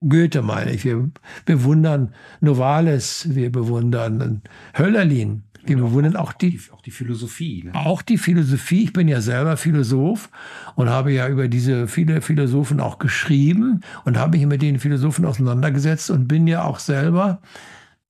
Goethe 0.07 0.43
meine 0.43 0.71
ich, 0.71 0.85
wir 0.85 1.09
bewundern 1.45 2.13
Novalis, 2.41 3.25
wir 3.31 3.51
bewundern 3.51 4.43
Höllerlin, 4.77 5.45
wir 5.65 5.77
und 5.77 5.83
bewundern 5.83 6.15
auch, 6.15 6.29
auch, 6.29 6.33
die, 6.33 6.59
auch 6.71 6.81
die 6.83 6.91
Philosophie. 6.91 7.63
Ne? 7.63 7.71
Auch 7.73 8.03
die 8.03 8.19
Philosophie. 8.19 8.83
Ich 8.83 8.93
bin 8.93 9.07
ja 9.07 9.19
selber 9.19 9.57
Philosoph 9.57 10.29
und 10.75 10.89
habe 10.89 11.11
ja 11.11 11.27
über 11.27 11.47
diese 11.47 11.87
viele 11.87 12.21
Philosophen 12.21 12.79
auch 12.79 12.99
geschrieben 12.99 13.81
und 14.05 14.15
habe 14.15 14.37
mich 14.37 14.45
mit 14.45 14.61
den 14.61 14.77
Philosophen 14.77 15.25
auseinandergesetzt 15.25 16.11
und 16.11 16.27
bin 16.27 16.45
ja 16.45 16.65
auch 16.65 16.77
selber 16.77 17.41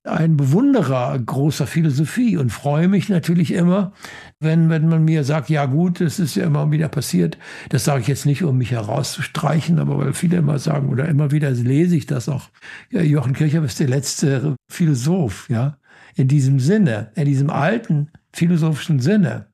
ein 0.04 0.36
Bewunderer 0.36 1.18
großer 1.18 1.66
Philosophie 1.66 2.38
und 2.38 2.50
freue 2.50 2.88
mich 2.88 3.10
natürlich 3.10 3.52
immer, 3.52 3.92
wenn, 4.38 4.70
wenn 4.70 4.88
man 4.88 5.04
mir 5.04 5.24
sagt, 5.24 5.50
ja 5.50 5.66
gut, 5.66 6.00
das 6.00 6.18
ist 6.18 6.36
ja 6.36 6.46
immer 6.46 6.70
wieder 6.70 6.88
passiert. 6.88 7.36
Das 7.68 7.84
sage 7.84 8.00
ich 8.00 8.08
jetzt 8.08 8.24
nicht, 8.24 8.42
um 8.42 8.56
mich 8.56 8.70
herauszustreichen, 8.70 9.78
aber 9.78 9.98
weil 9.98 10.14
viele 10.14 10.38
immer 10.38 10.58
sagen, 10.58 10.88
oder 10.88 11.06
immer 11.06 11.32
wieder 11.32 11.50
lese 11.50 11.96
ich 11.96 12.06
das 12.06 12.28
auch. 12.28 12.48
Ja, 12.90 13.02
Jochen 13.02 13.34
Kircher 13.34 13.62
ist 13.62 13.78
der 13.78 13.88
letzte 13.88 14.56
Philosoph, 14.70 15.50
ja, 15.50 15.76
in 16.16 16.28
diesem 16.28 16.60
Sinne, 16.60 17.12
in 17.14 17.26
diesem 17.26 17.50
alten 17.50 18.10
philosophischen 18.32 19.00
Sinne. 19.00 19.49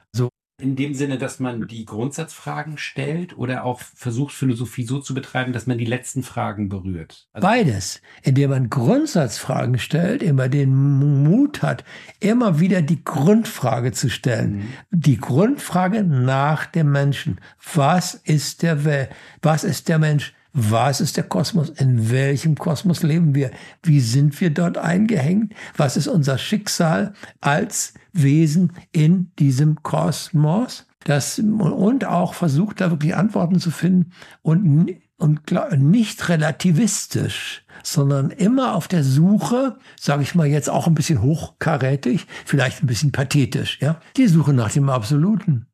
In 0.58 0.74
dem 0.74 0.94
Sinne, 0.94 1.18
dass 1.18 1.38
man 1.38 1.68
die 1.68 1.84
Grundsatzfragen 1.84 2.78
stellt 2.78 3.36
oder 3.36 3.64
auch 3.64 3.82
versucht, 3.82 4.32
Philosophie 4.32 4.84
so 4.84 5.00
zu 5.00 5.12
betreiben, 5.12 5.52
dass 5.52 5.66
man 5.66 5.76
die 5.76 5.84
letzten 5.84 6.22
Fragen 6.22 6.70
berührt? 6.70 7.28
Also 7.34 7.46
Beides. 7.46 8.00
Indem 8.22 8.50
man 8.50 8.70
Grundsatzfragen 8.70 9.78
stellt, 9.78 10.22
immer 10.22 10.48
den 10.48 10.74
Mut 10.74 11.60
hat, 11.60 11.84
immer 12.20 12.58
wieder 12.58 12.80
die 12.80 13.04
Grundfrage 13.04 13.92
zu 13.92 14.08
stellen. 14.08 14.56
Mhm. 14.56 14.68
Die 14.92 15.18
Grundfrage 15.18 16.02
nach 16.04 16.64
dem 16.64 16.90
Menschen. 16.90 17.38
Was 17.74 18.14
ist 18.14 18.62
der 18.62 18.86
Welt? 18.86 19.10
Was 19.42 19.62
ist 19.62 19.90
der 19.90 19.98
Mensch? 19.98 20.32
Was 20.58 21.02
ist 21.02 21.18
der 21.18 21.24
Kosmos? 21.24 21.68
In 21.68 22.10
welchem 22.10 22.54
Kosmos 22.54 23.02
leben 23.02 23.34
wir? 23.34 23.50
Wie 23.82 24.00
sind 24.00 24.40
wir 24.40 24.48
dort 24.48 24.78
eingehängt? 24.78 25.52
Was 25.76 25.98
ist 25.98 26.08
unser 26.08 26.38
Schicksal 26.38 27.12
als 27.42 27.92
Wesen 28.14 28.72
in 28.90 29.32
diesem 29.38 29.82
Kosmos? 29.82 30.86
Das, 31.04 31.38
und 31.38 32.06
auch 32.06 32.32
versucht, 32.32 32.80
da 32.80 32.90
wirklich 32.90 33.14
Antworten 33.14 33.60
zu 33.60 33.70
finden 33.70 34.12
und, 34.40 34.96
und 35.18 35.42
nicht 35.76 36.26
relativistisch, 36.30 37.66
sondern 37.82 38.30
immer 38.30 38.76
auf 38.76 38.88
der 38.88 39.04
Suche, 39.04 39.76
sage 40.00 40.22
ich 40.22 40.34
mal 40.34 40.46
jetzt 40.46 40.70
auch 40.70 40.86
ein 40.86 40.94
bisschen 40.94 41.20
hochkarätig, 41.20 42.26
vielleicht 42.46 42.82
ein 42.82 42.86
bisschen 42.86 43.12
pathetisch, 43.12 43.78
ja, 43.82 44.00
die 44.16 44.26
Suche 44.26 44.54
nach 44.54 44.72
dem 44.72 44.88
Absoluten. 44.88 45.66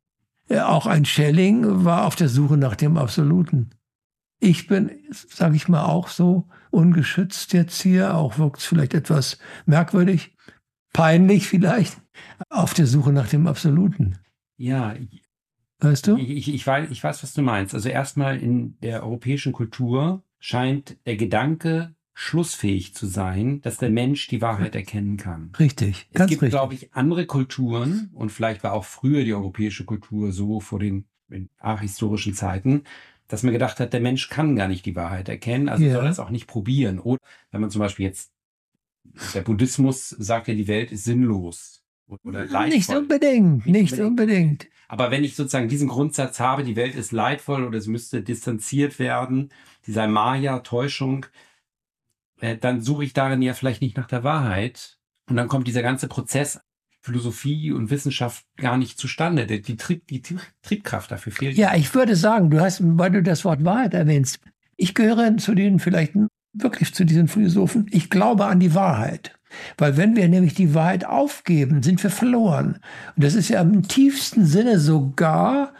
Auch 0.49 0.87
ein 0.87 1.05
Schelling 1.05 1.85
war 1.85 2.05
auf 2.05 2.17
der 2.17 2.27
Suche 2.27 2.57
nach 2.57 2.75
dem 2.75 2.97
Absoluten. 2.97 3.69
Ich 4.43 4.67
bin, 4.67 4.91
sage 5.09 5.55
ich 5.55 5.69
mal, 5.69 5.85
auch 5.85 6.09
so 6.09 6.49
ungeschützt 6.69 7.53
jetzt 7.53 7.81
hier, 7.81 8.17
auch 8.17 8.37
wirkt 8.37 8.59
es 8.59 8.65
vielleicht 8.65 8.93
etwas 8.93 9.39
merkwürdig, 9.65 10.35
peinlich 10.91 11.47
vielleicht, 11.47 12.01
auf 12.49 12.73
der 12.73 12.85
Suche 12.85 13.13
nach 13.13 13.29
dem 13.29 13.47
Absoluten. 13.47 14.19
Ja, 14.57 14.95
weißt 15.79 16.07
du? 16.07 16.17
Ich, 16.17 16.29
ich, 16.29 16.53
ich, 16.53 16.67
weiß, 16.67 16.91
ich 16.91 17.01
weiß, 17.01 17.23
was 17.23 17.33
du 17.33 17.41
meinst. 17.41 17.73
Also 17.73 17.87
erstmal 17.87 18.37
in 18.37 18.77
der 18.81 19.03
europäischen 19.03 19.53
Kultur 19.53 20.23
scheint 20.39 20.97
der 21.05 21.15
Gedanke 21.15 21.95
schlussfähig 22.13 22.93
zu 22.93 23.07
sein, 23.07 23.61
dass 23.61 23.77
der 23.77 23.91
Mensch 23.91 24.27
die 24.27 24.41
Wahrheit 24.41 24.75
erkennen 24.75 25.15
kann. 25.15 25.51
Richtig, 25.57 26.09
ganz 26.11 26.31
Es 26.31 26.37
gibt, 26.37 26.51
glaube 26.51 26.73
ich, 26.73 26.93
andere 26.93 27.25
Kulturen 27.25 28.09
und 28.13 28.29
vielleicht 28.29 28.61
war 28.61 28.73
auch 28.73 28.83
früher 28.83 29.23
die 29.23 29.33
europäische 29.33 29.85
Kultur 29.85 30.33
so 30.33 30.59
vor 30.59 30.79
den 30.79 31.05
ahistorischen 31.59 32.33
Zeiten, 32.33 32.83
dass 33.33 33.41
man 33.41 33.51
gedacht 33.51 33.79
hat, 33.79 33.93
der 33.93 33.99
Mensch 33.99 34.29
kann 34.29 34.55
gar 34.55 34.67
nicht 34.67 34.85
die 34.85 34.95
Wahrheit 34.95 35.27
erkennen, 35.27 35.67
also 35.67 35.83
yeah. 35.83 35.95
soll 35.95 36.05
er 36.05 36.11
es 36.11 36.19
auch 36.19 36.29
nicht 36.29 36.45
probieren. 36.45 36.99
Oder 36.99 37.19
wenn 37.49 37.61
man 37.61 37.71
zum 37.71 37.79
Beispiel 37.79 38.05
jetzt, 38.05 38.31
der 39.33 39.41
Buddhismus 39.41 40.09
sagt 40.09 40.49
ja, 40.49 40.53
die 40.53 40.67
Welt 40.67 40.91
ist 40.91 41.05
sinnlos. 41.05 41.83
Oder 42.05 42.45
leidvoll. 42.45 42.67
Nicht 42.67 42.89
unbedingt, 42.89 43.65
nicht, 43.65 43.91
nicht 43.93 43.99
unbedingt. 43.99 44.67
Aber 44.87 45.09
wenn 45.09 45.23
ich 45.23 45.35
sozusagen 45.35 45.67
diesen 45.67 45.87
Grundsatz 45.87 46.39
habe, 46.39 46.63
die 46.63 46.75
Welt 46.75 46.93
ist 46.93 47.11
leidvoll 47.11 47.63
oder 47.63 47.79
es 47.79 47.87
müsste 47.87 48.21
distanziert 48.21 48.99
werden, 48.99 49.51
dieser 49.87 50.07
Maya-Täuschung, 50.07 51.25
äh, 52.39 52.55
dann 52.55 52.81
suche 52.81 53.03
ich 53.03 53.13
darin 53.13 53.41
ja 53.41 53.55
vielleicht 53.55 53.81
nicht 53.81 53.97
nach 53.97 54.07
der 54.07 54.23
Wahrheit. 54.23 54.99
Und 55.27 55.37
dann 55.37 55.47
kommt 55.47 55.67
dieser 55.67 55.81
ganze 55.81 56.07
Prozess 56.07 56.61
Philosophie 57.03 57.73
und 57.73 57.89
Wissenschaft 57.89 58.45
gar 58.55 58.77
nicht 58.77 58.97
zustande. 58.97 59.45
Die, 59.45 59.61
die, 59.61 59.75
Trieb, 59.75 60.07
die 60.07 60.21
Triebkraft 60.61 61.11
dafür 61.11 61.33
fehlt. 61.33 61.57
Ja, 61.57 61.75
ich 61.75 61.93
würde 61.93 62.15
sagen, 62.15 62.49
du 62.49 62.61
hast, 62.61 62.79
weil 62.81 63.11
du 63.11 63.21
das 63.21 63.43
Wort 63.43 63.65
Wahrheit 63.65 63.93
erwähnst, 63.93 64.39
ich 64.77 64.93
gehöre 64.93 65.35
zu 65.37 65.53
den 65.53 65.79
vielleicht 65.79 66.13
wirklich 66.53 66.93
zu 66.93 67.05
diesen 67.05 67.27
Philosophen. 67.27 67.87
Ich 67.91 68.09
glaube 68.09 68.45
an 68.45 68.61
die 68.61 68.73
Wahrheit. 68.73 69.37
Weil 69.77 69.97
wenn 69.97 70.15
wir 70.15 70.29
nämlich 70.29 70.53
die 70.53 70.73
Wahrheit 70.73 71.05
aufgeben, 71.05 71.83
sind 71.83 72.01
wir 72.01 72.09
verloren. 72.09 72.79
Und 73.15 73.23
das 73.23 73.35
ist 73.35 73.49
ja 73.49 73.61
im 73.61 73.85
tiefsten 73.87 74.45
Sinne 74.45 74.79
sogar 74.79 75.73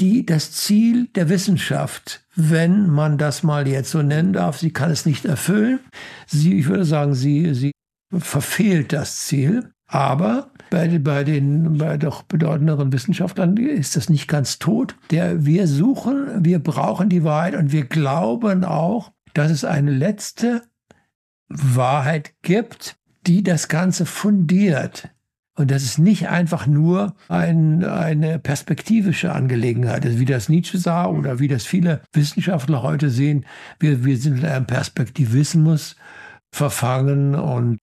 die, 0.00 0.24
das 0.24 0.52
Ziel 0.52 1.08
der 1.08 1.28
Wissenschaft, 1.28 2.24
wenn 2.34 2.88
man 2.88 3.18
das 3.18 3.42
mal 3.42 3.68
jetzt 3.68 3.90
so 3.90 4.02
nennen 4.02 4.32
darf. 4.32 4.58
Sie 4.58 4.72
kann 4.72 4.90
es 4.90 5.04
nicht 5.04 5.26
erfüllen. 5.26 5.80
Sie, 6.26 6.58
ich 6.58 6.66
würde 6.66 6.86
sagen, 6.86 7.14
sie, 7.14 7.54
sie 7.54 7.72
verfehlt 8.10 8.94
das 8.94 9.26
Ziel. 9.26 9.70
Aber 9.86 10.50
bei, 10.72 10.98
bei 10.98 11.22
den 11.22 11.76
bei 11.76 11.98
doch 11.98 12.22
bedeutenderen 12.22 12.94
Wissenschaftlern 12.94 13.58
ist 13.58 13.94
das 13.94 14.08
nicht 14.08 14.26
ganz 14.26 14.58
tot. 14.58 14.96
Der, 15.10 15.44
wir 15.44 15.66
suchen, 15.66 16.42
wir 16.42 16.60
brauchen 16.60 17.10
die 17.10 17.24
Wahrheit 17.24 17.56
und 17.56 17.72
wir 17.72 17.84
glauben 17.84 18.64
auch, 18.64 19.12
dass 19.34 19.50
es 19.50 19.66
eine 19.66 19.90
letzte 19.90 20.62
Wahrheit 21.48 22.32
gibt, 22.40 22.96
die 23.26 23.42
das 23.42 23.68
Ganze 23.68 24.06
fundiert. 24.06 25.10
Und 25.58 25.70
das 25.70 25.82
ist 25.82 25.98
nicht 25.98 26.30
einfach 26.30 26.66
nur 26.66 27.16
ein, 27.28 27.84
eine 27.84 28.38
perspektivische 28.38 29.30
Angelegenheit, 29.30 30.06
also 30.06 30.18
wie 30.18 30.24
das 30.24 30.48
Nietzsche 30.48 30.78
sah 30.78 31.04
oder 31.04 31.38
wie 31.38 31.48
das 31.48 31.66
viele 31.66 32.00
Wissenschaftler 32.14 32.82
heute 32.82 33.10
sehen. 33.10 33.44
Wir, 33.78 34.06
wir 34.06 34.16
sind 34.16 34.38
in 34.38 34.46
einem 34.46 34.66
Perspektivismus 34.66 35.96
verfangen 36.50 37.34
und 37.34 37.78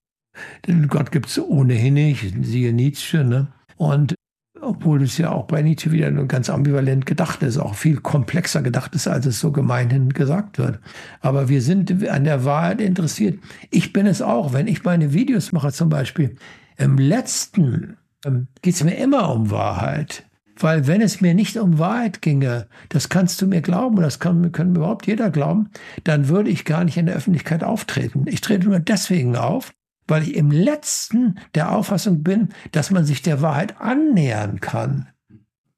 den 0.68 0.88
Gott 0.88 1.12
gibt 1.12 1.28
es 1.28 1.40
ohnehin 1.40 1.96
nicht, 1.96 2.34
siehe 2.42 2.74
Nietzsche. 2.74 3.24
Ne? 3.24 3.48
Und 3.78 4.16
obwohl 4.62 5.04
es 5.04 5.18
ja 5.18 5.32
auch 5.32 5.46
bei 5.46 5.62
Nietzsche 5.62 5.92
wieder 5.92 6.12
nur 6.12 6.28
ganz 6.28 6.50
ambivalent 6.50 7.06
gedacht 7.06 7.44
ist, 7.44 7.58
auch 7.58 7.76
viel 7.76 7.98
komplexer 7.98 8.62
gedacht 8.62 8.94
ist, 8.96 9.08
als 9.08 9.26
es 9.26 9.40
so 9.40 9.52
gemeinhin 9.52 10.10
gesagt 10.10 10.58
wird. 10.58 10.80
Aber 11.22 11.50
wir 11.50 11.62
sind 11.62 12.08
an 12.08 12.24
der 12.24 12.46
Wahrheit 12.46 12.82
interessiert. 12.82 13.40
Ich 13.70 13.94
bin 13.94 14.06
es 14.06 14.22
auch, 14.22 14.54
wenn 14.54 14.68
ich 14.68 14.84
meine 14.84 15.14
Videos 15.14 15.52
mache 15.52 15.72
zum 15.72 15.90
Beispiel. 15.90 16.36
Im 16.78 16.98
letzten 16.98 17.98
ähm, 18.26 18.48
geht 18.62 18.76
es 18.76 18.84
mir 18.84 18.96
immer 18.96 19.34
um 19.34 19.52
Wahrheit. 19.52 20.26
Weil 20.62 20.88
wenn 20.88 21.02
es 21.02 21.22
mir 21.22 21.34
nicht 21.34 21.56
um 21.56 21.80
Wahrheit 21.80 22.22
ginge, 22.22 22.68
das 22.90 23.08
kannst 23.08 23.42
du 23.42 23.48
mir 23.48 23.62
glauben, 23.62 24.02
das 24.02 24.20
kann, 24.20 24.52
können 24.52 24.76
überhaupt 24.76 25.08
jeder 25.08 25.30
glauben, 25.30 25.70
dann 26.04 26.28
würde 26.28 26.50
ich 26.50 26.66
gar 26.66 26.84
nicht 26.84 26.98
in 26.98 27.06
der 27.06 27.16
Öffentlichkeit 27.16 27.64
auftreten. 27.64 28.26
Ich 28.28 28.42
trete 28.42 28.68
nur 28.68 28.80
deswegen 28.80 29.38
auf, 29.38 29.72
weil 30.10 30.24
ich 30.24 30.36
im 30.36 30.52
letzten 30.52 31.40
der 31.56 31.72
Auffassung 31.72 32.24
bin, 32.24 32.50
dass 32.72 32.92
man 32.92 33.06
sich 33.06 33.22
der 33.22 33.42
Wahrheit 33.42 33.80
annähern 33.80 34.60
kann. 34.60 35.10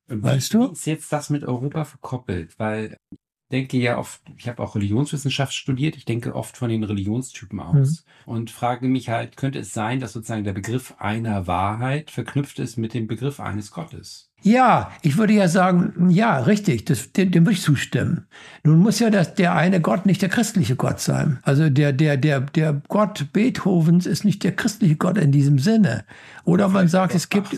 Weißt 0.08 0.54
du? 0.54 0.70
Wie 0.70 0.74
ist 0.74 0.86
jetzt 0.86 1.12
das 1.14 1.30
mit 1.30 1.44
Europa 1.44 1.86
verkoppelt? 1.86 2.60
Weil 2.60 2.98
ich 3.12 3.18
denke 3.52 3.78
ja 3.78 3.98
oft, 3.98 4.22
ich 4.38 4.48
habe 4.48 4.64
auch 4.64 4.76
Religionswissenschaft 4.76 5.54
studiert, 5.54 5.98
ich 5.98 6.06
denke 6.06 6.36
oft 6.36 6.56
von 6.56 6.70
den 6.70 6.84
Religionstypen 6.84 7.60
aus 7.60 8.06
mhm. 8.26 8.34
und 8.34 8.52
frage 8.52 8.88
mich 8.88 9.10
halt, 9.10 9.36
könnte 9.36 9.60
es 9.60 9.74
sein, 9.74 10.00
dass 10.00 10.14
sozusagen 10.14 10.46
der 10.46 10.54
Begriff 10.54 10.96
einer 11.00 11.48
Wahrheit 11.48 12.12
verknüpft 12.12 12.60
ist 12.60 12.78
mit 12.78 12.94
dem 12.94 13.08
Begriff 13.08 13.40
eines 13.40 13.72
Gottes? 13.72 14.31
Ja, 14.44 14.92
ich 15.04 15.18
würde 15.18 15.34
ja 15.34 15.48
sagen, 15.48 16.10
ja, 16.10 16.40
richtig, 16.40 16.86
das, 16.86 17.12
dem, 17.12 17.32
dem 17.32 17.46
würde 17.46 17.54
ich 17.54 17.62
zustimmen. 17.62 18.26
Nun 18.64 18.80
muss 18.80 19.00
ja 19.00 19.12
das, 19.12 19.36
der 19.36 19.56
eine 19.56 19.82
Gott 19.82 20.08
nicht 20.08 20.22
der 20.22 20.30
christliche 20.30 20.76
Gott 20.76 21.00
sein. 21.00 21.40
Also 21.44 21.70
der, 21.70 21.94
der, 21.94 22.18
der, 22.18 22.42
der 22.42 22.82
Gott 22.88 23.28
Beethovens 23.34 24.08
ist 24.08 24.26
nicht 24.26 24.44
der 24.44 24.56
christliche 24.56 24.96
Gott 24.96 25.18
in 25.18 25.32
diesem 25.32 25.60
Sinne. 25.60 26.06
Oder 26.44 26.70
man 26.70 26.88
sagt, 26.88 27.14
es 27.14 27.30
gibt, 27.30 27.56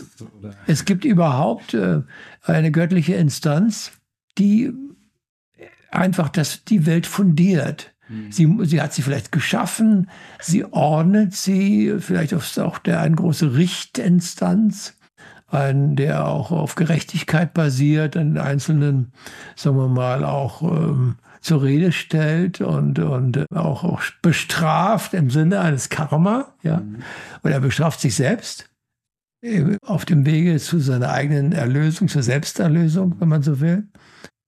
es 0.66 0.84
gibt 0.84 1.06
überhaupt 1.06 1.72
äh, 1.72 2.02
eine 2.42 2.70
göttliche 2.70 3.14
Instanz, 3.14 3.92
die 4.36 4.70
einfach 5.90 6.28
das, 6.28 6.64
die 6.64 6.84
Welt 6.84 7.06
fundiert. 7.06 7.94
Mhm. 8.08 8.30
Sie, 8.30 8.58
sie 8.64 8.82
hat 8.82 8.92
sie 8.92 9.02
vielleicht 9.02 9.32
geschaffen, 9.32 10.10
sie 10.40 10.66
ordnet 10.66 11.34
sie, 11.34 11.94
vielleicht 11.98 12.32
ist 12.32 12.58
auch 12.58 12.78
der 12.78 13.00
eine 13.00 13.16
große 13.16 13.54
Richtinstanz 13.54 14.94
ein, 15.54 15.96
der 15.96 16.26
auch 16.26 16.50
auf 16.50 16.74
Gerechtigkeit 16.74 17.54
basiert, 17.54 18.16
einen 18.16 18.38
einzelnen, 18.38 19.12
sagen 19.56 19.76
wir 19.76 19.88
mal, 19.88 20.24
auch 20.24 20.62
ähm, 20.62 21.16
zur 21.40 21.62
Rede 21.62 21.92
stellt 21.92 22.60
und, 22.60 22.98
und 22.98 23.44
auch, 23.54 23.84
auch 23.84 24.02
bestraft 24.22 25.14
im 25.14 25.30
Sinne 25.30 25.60
eines 25.60 25.88
Karma, 25.88 26.54
ja. 26.62 26.78
Mhm. 26.80 27.02
Und 27.42 27.50
er 27.50 27.60
bestraft 27.60 28.00
sich 28.00 28.14
selbst 28.14 28.70
auf 29.82 30.06
dem 30.06 30.24
Wege 30.24 30.58
zu 30.58 30.78
seiner 30.78 31.10
eigenen 31.10 31.52
Erlösung, 31.52 32.08
zur 32.08 32.22
Selbsterlösung, 32.22 33.16
wenn 33.20 33.28
man 33.28 33.42
so 33.42 33.60
will. 33.60 33.86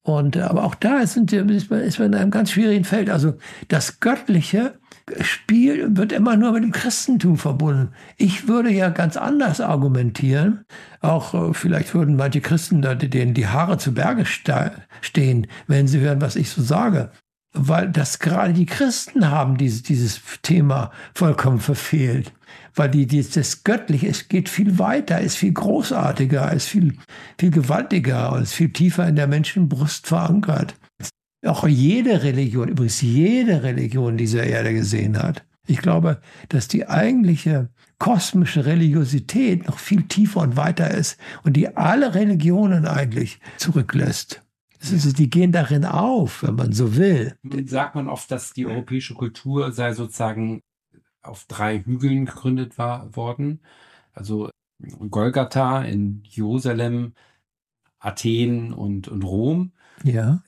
Und, 0.02 0.36
aber 0.36 0.64
auch 0.64 0.74
da 0.74 1.06
sind, 1.06 1.32
ist, 1.32 1.70
man, 1.70 1.80
ist 1.80 1.98
man 1.98 2.12
in 2.12 2.14
einem 2.14 2.30
ganz 2.30 2.52
schwierigen 2.52 2.84
Feld. 2.84 3.10
Also 3.10 3.34
das 3.68 4.00
Göttliche 4.00 4.78
Spiel 5.20 5.96
wird 5.96 6.10
immer 6.10 6.36
nur 6.36 6.52
mit 6.52 6.64
dem 6.64 6.72
Christentum 6.72 7.38
verbunden. 7.38 7.92
Ich 8.16 8.48
würde 8.48 8.70
ja 8.70 8.88
ganz 8.88 9.16
anders 9.16 9.60
argumentieren. 9.60 10.64
Auch 11.00 11.32
äh, 11.32 11.54
vielleicht 11.54 11.94
würden 11.94 12.16
manche 12.16 12.40
Christen 12.40 12.82
da 12.82 12.96
denen 12.96 13.32
die 13.32 13.46
Haare 13.46 13.78
zu 13.78 13.94
Berge 13.94 14.24
stehen, 14.26 15.46
wenn 15.68 15.86
sie 15.86 16.00
hören, 16.00 16.20
was 16.20 16.34
ich 16.34 16.50
so 16.50 16.60
sage. 16.60 17.12
Weil 17.52 17.88
das 17.88 18.18
gerade 18.18 18.52
die 18.52 18.66
Christen 18.66 19.30
haben 19.30 19.56
dieses, 19.56 19.84
dieses 19.84 20.20
Thema 20.42 20.90
vollkommen 21.14 21.60
verfehlt. 21.60 22.32
Weil 22.74 22.90
die, 22.90 23.06
die, 23.06 23.22
das 23.22 23.62
Göttliche, 23.62 24.08
es 24.08 24.28
geht 24.28 24.48
viel 24.48 24.78
weiter, 24.78 25.20
ist 25.20 25.36
viel 25.36 25.52
großartiger, 25.52 26.52
ist 26.52 26.66
viel, 26.66 26.96
viel 27.38 27.50
gewaltiger 27.52 28.32
und 28.32 28.42
ist 28.42 28.54
viel 28.54 28.72
tiefer 28.72 29.06
in 29.06 29.16
der 29.16 29.28
Menschenbrust 29.28 30.08
verankert 30.08 30.74
auch 31.44 31.66
jede 31.66 32.22
Religion, 32.22 32.68
übrigens 32.68 33.00
jede 33.00 33.62
Religion 33.62 34.16
dieser 34.16 34.44
Erde 34.44 34.72
gesehen 34.72 35.22
hat. 35.22 35.44
Ich 35.66 35.78
glaube, 35.78 36.20
dass 36.48 36.68
die 36.68 36.88
eigentliche 36.88 37.70
kosmische 37.98 38.66
Religiosität 38.66 39.66
noch 39.66 39.78
viel 39.78 40.02
tiefer 40.04 40.40
und 40.40 40.56
weiter 40.56 40.90
ist 40.90 41.18
und 41.42 41.54
die 41.54 41.76
alle 41.76 42.14
Religionen 42.14 42.86
eigentlich 42.86 43.40
zurücklässt. 43.56 44.42
Ist, 44.78 45.18
die 45.18 45.30
gehen 45.30 45.52
darin 45.52 45.84
auf, 45.84 46.42
wenn 46.42 46.54
man 46.54 46.72
so 46.72 46.96
will. 46.96 47.34
Sagt 47.64 47.94
man 47.94 48.08
oft, 48.08 48.30
dass 48.30 48.52
die 48.52 48.66
europäische 48.66 49.14
Kultur 49.14 49.72
sei 49.72 49.94
sozusagen 49.94 50.62
auf 51.22 51.46
drei 51.46 51.80
Hügeln 51.80 52.26
gegründet 52.26 52.78
war, 52.78 53.16
worden. 53.16 53.60
Also 54.12 54.50
Golgatha 55.10 55.82
in 55.82 56.22
Jerusalem, 56.24 57.14
Athen 57.98 58.72
und, 58.72 59.08
und 59.08 59.22
Rom. 59.22 59.72
Ja. 60.04 60.42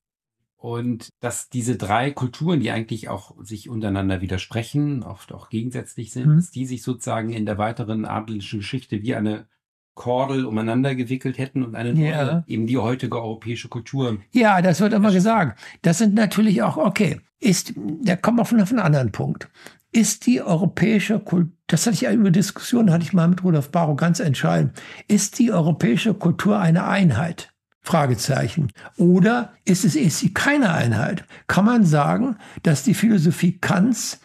Und 0.59 1.11
dass 1.21 1.49
diese 1.49 1.77
drei 1.77 2.11
Kulturen, 2.11 2.59
die 2.59 2.73
eigentlich 2.73 3.09
auch 3.09 3.37
sich 3.45 3.69
untereinander 3.69 4.21
widersprechen, 4.21 5.05
oft 5.05 5.33
auch 5.33 5.51
gegensätzlich 5.51 6.13
sind, 6.13 6.27
mhm. 6.27 6.37
dass 6.37 6.51
die 6.51 6.67
sich 6.67 6.83
sozusagen 6.83 7.31
in 7.31 7.47
der 7.47 7.59
weiteren 7.59 8.05
abendlichen 8.05 8.59
Geschichte 8.59 9.03
wie 9.03 9.15
eine 9.15 9.47
Kordel 9.95 10.45
umeinander 10.47 10.97
gewickelt 10.97 11.39
hätten 11.39 11.63
und 11.63 11.77
eine 11.77 11.95
neue, 11.95 12.11
ja. 12.11 12.45
eben 12.49 12.67
die 12.67 12.77
heutige 12.77 13.21
europäische 13.21 13.69
Kultur. 13.69 14.19
Ja, 14.33 14.61
das 14.61 14.81
wird 14.81 14.93
immer 14.93 15.13
gesagt. 15.13 15.61
Das 15.83 15.99
sind 15.99 16.15
natürlich 16.15 16.63
auch, 16.63 16.77
okay, 16.77 17.21
ist, 17.39 17.75
da 18.03 18.17
kommen 18.17 18.39
wir 18.39 18.43
auf 18.43 18.53
einen 18.53 18.81
anderen 18.81 19.13
Punkt. 19.13 19.49
Ist 19.93 20.27
die 20.27 20.43
europäische 20.43 21.21
Kultur, 21.21 21.53
das 21.69 21.87
hatte 21.87 21.95
ich 21.95 22.01
ja 22.03 22.13
über 22.13 22.31
Diskussionen, 22.31 22.93
hatte 22.93 23.05
ich 23.05 23.13
mal 23.13 23.29
mit 23.29 23.45
Rudolf 23.45 23.71
Barrow 23.71 23.97
ganz 23.97 24.21
entscheidend, 24.21 24.73
ist 25.07 25.39
die 25.39 25.53
europäische 25.53 26.15
Kultur 26.15 26.59
eine 26.59 26.87
Einheit? 26.87 27.53
Fragezeichen. 27.89 28.71
Oder 28.99 29.55
ist 29.65 29.87
es 29.87 29.97
ist 29.97 30.19
sie 30.19 30.35
keine 30.35 30.75
Einheit? 30.75 31.25
Kann 31.47 31.65
man 31.65 31.87
sagen, 31.87 32.37
dass 32.63 32.83
die 32.83 32.93
Philosophie 32.93 33.59
Kants 33.59 34.21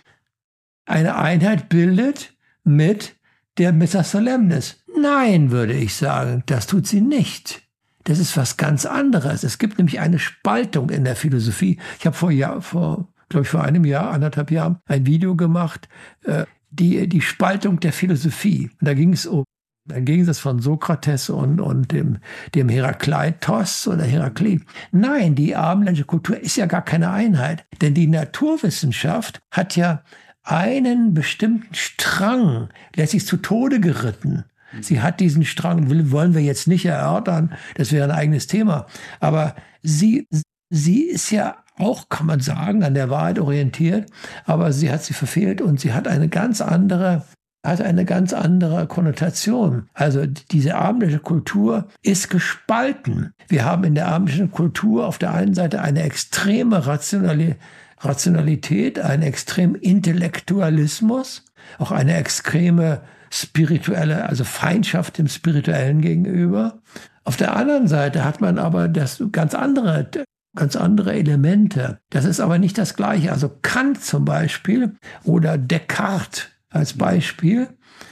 eine 0.86 1.16
Einheit 1.16 1.70
bildet 1.70 2.34
mit 2.66 3.16
der 3.58 3.72
Missa 3.72 4.04
Solemnis? 4.04 4.84
Nein, 5.00 5.52
würde 5.52 5.72
ich 5.72 5.96
sagen, 5.96 6.44
das 6.46 6.68
tut 6.68 6.88
sie 6.88 7.00
nicht. 7.00 7.62
Das 8.04 8.20
ist 8.20 8.36
was 8.36 8.58
ganz 8.58 8.86
anderes. 8.86 9.46
Es 9.46 9.60
gibt 9.60 9.78
nämlich 9.78 10.02
eine 10.02 10.20
Spaltung 10.20 10.90
in 10.90 11.06
der 11.06 11.16
Philosophie. 11.16 11.80
Ich 12.00 12.06
habe 12.06 12.18
vor, 12.18 12.32
Jahr, 12.32 12.62
vor 12.62 13.08
glaube 13.30 13.46
ich, 13.46 13.50
vor 13.50 13.64
einem 13.64 13.86
Jahr, 13.86 14.12
anderthalb 14.12 14.52
Jahren 14.52 14.80
ein 14.88 15.06
Video 15.06 15.38
gemacht, 15.38 15.88
äh, 16.26 16.44
die, 16.70 17.08
die 17.08 17.22
Spaltung 17.22 17.80
der 17.80 17.94
Philosophie. 17.94 18.72
Und 18.82 18.88
da 18.90 18.94
ging 18.94 19.14
es 19.14 19.26
um 19.26 19.46
im 19.92 20.06
Gegensatz 20.06 20.40
von 20.40 20.60
Sokrates 20.60 21.30
und, 21.30 21.60
und 21.60 21.92
dem, 21.92 22.18
dem 22.56 22.70
Herakleitos 22.70 23.88
oder 23.88 24.04
Heraklit. 24.04 24.64
Nein, 24.92 25.36
die 25.36 25.56
abendländische 25.56 26.06
Kultur 26.06 26.40
ist 26.40 26.56
ja 26.56 26.66
gar 26.68 26.84
keine 26.84 27.12
Einheit. 27.12 27.66
Denn 27.82 27.94
die 27.94 28.08
Naturwissenschaft 28.08 29.40
hat 29.52 29.76
ja 29.76 30.04
einen 30.44 31.14
bestimmten 31.14 31.74
Strang 31.74 32.70
letztlich 32.96 33.26
zu 33.26 33.38
Tode 33.38 33.80
geritten. 33.80 34.46
Sie 34.82 35.02
hat 35.02 35.20
diesen 35.20 35.46
Strang, 35.46 36.12
wollen 36.12 36.34
wir 36.34 36.42
jetzt 36.42 36.68
nicht 36.68 36.86
erörtern, 36.86 37.54
das 37.76 37.92
wäre 37.92 38.06
ein 38.06 38.18
eigenes 38.18 38.48
Thema. 38.48 38.88
Aber 39.20 39.56
sie, 39.84 40.28
sie 40.70 41.04
ist 41.04 41.30
ja 41.30 41.58
auch, 41.78 42.10
kann 42.10 42.26
man 42.26 42.40
sagen, 42.40 42.84
an 42.84 42.94
der 42.94 43.10
Wahrheit 43.10 43.40
orientiert, 43.40 44.10
aber 44.46 44.72
sie 44.72 44.92
hat 44.92 45.04
sie 45.04 45.14
verfehlt 45.14 45.62
und 45.62 45.80
sie 45.80 45.94
hat 45.94 46.08
eine 46.08 46.30
ganz 46.30 46.62
andere 46.62 47.24
hat 47.64 47.82
eine 47.82 48.06
ganz 48.06 48.34
andere 48.34 48.88
Konnotation. 48.88 49.88
Also 49.94 50.26
diese 50.26 50.76
abendliche 50.76 51.20
Kultur 51.20 51.88
ist 52.02 52.30
gespalten. 52.30 53.34
Wir 53.48 53.66
haben 53.66 53.86
in 53.86 53.96
der 53.96 54.08
abendlichen 54.08 54.52
Kultur 54.52 55.08
auf 55.08 55.18
der 55.18 55.34
einen 55.34 55.54
Seite 55.54 55.82
eine 55.82 56.04
extreme 56.04 56.86
Rationalität, 56.86 57.58
Rationalität, 58.00 59.00
einen 59.00 59.24
extremen 59.24 59.76
Intellektualismus, 59.76 61.46
auch 61.80 61.92
eine 61.92 62.16
extreme 62.16 63.02
spirituelle, 63.30 64.28
also 64.28 64.44
Feindschaft 64.44 65.18
dem 65.18 65.28
Spirituellen 65.28 66.02
gegenüber. 66.02 66.80
Auf 67.24 67.38
der 67.38 67.56
anderen 67.56 67.88
Seite 67.88 68.26
hat 68.26 68.42
man 68.42 68.60
aber 68.60 68.90
das 68.90 69.24
ganz 69.32 69.56
andere, 69.56 70.10
ganz 70.56 70.76
andere 70.76 71.14
Elemente. 71.14 72.00
Das 72.10 72.26
ist 72.26 72.42
aber 72.42 72.60
nicht 72.60 72.78
das 72.78 72.96
Gleiche. 72.96 73.32
Also 73.32 73.50
Kant 73.62 74.04
zum 74.04 74.26
Beispiel 74.26 74.96
oder 75.24 75.58
Descartes 75.58 76.50
als 76.74 76.94
Beispiel, 76.94 77.70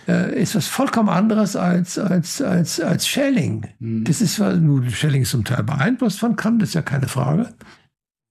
äh, 0.08 0.42
ist 0.42 0.56
was 0.56 0.68
vollkommen 0.68 1.10
anderes 1.10 1.56
als, 1.56 1.98
als, 1.98 2.42
als, 2.42 2.80
als 2.80 3.08
Schelling. 3.08 3.68
Mhm. 3.80 4.04
Das 4.06 4.22
ist, 4.22 4.40
nun, 4.40 4.90
Schelling 4.90 5.24
ist 5.24 5.32
zum 5.32 5.44
Teil 5.44 5.64
beeinflusst 5.64 6.20
von 6.20 6.36
Kant, 6.36 6.62
das 6.62 6.70
ist 6.70 6.76
ja 6.76 6.82
keine 6.82 7.08
Frage. 7.08 7.50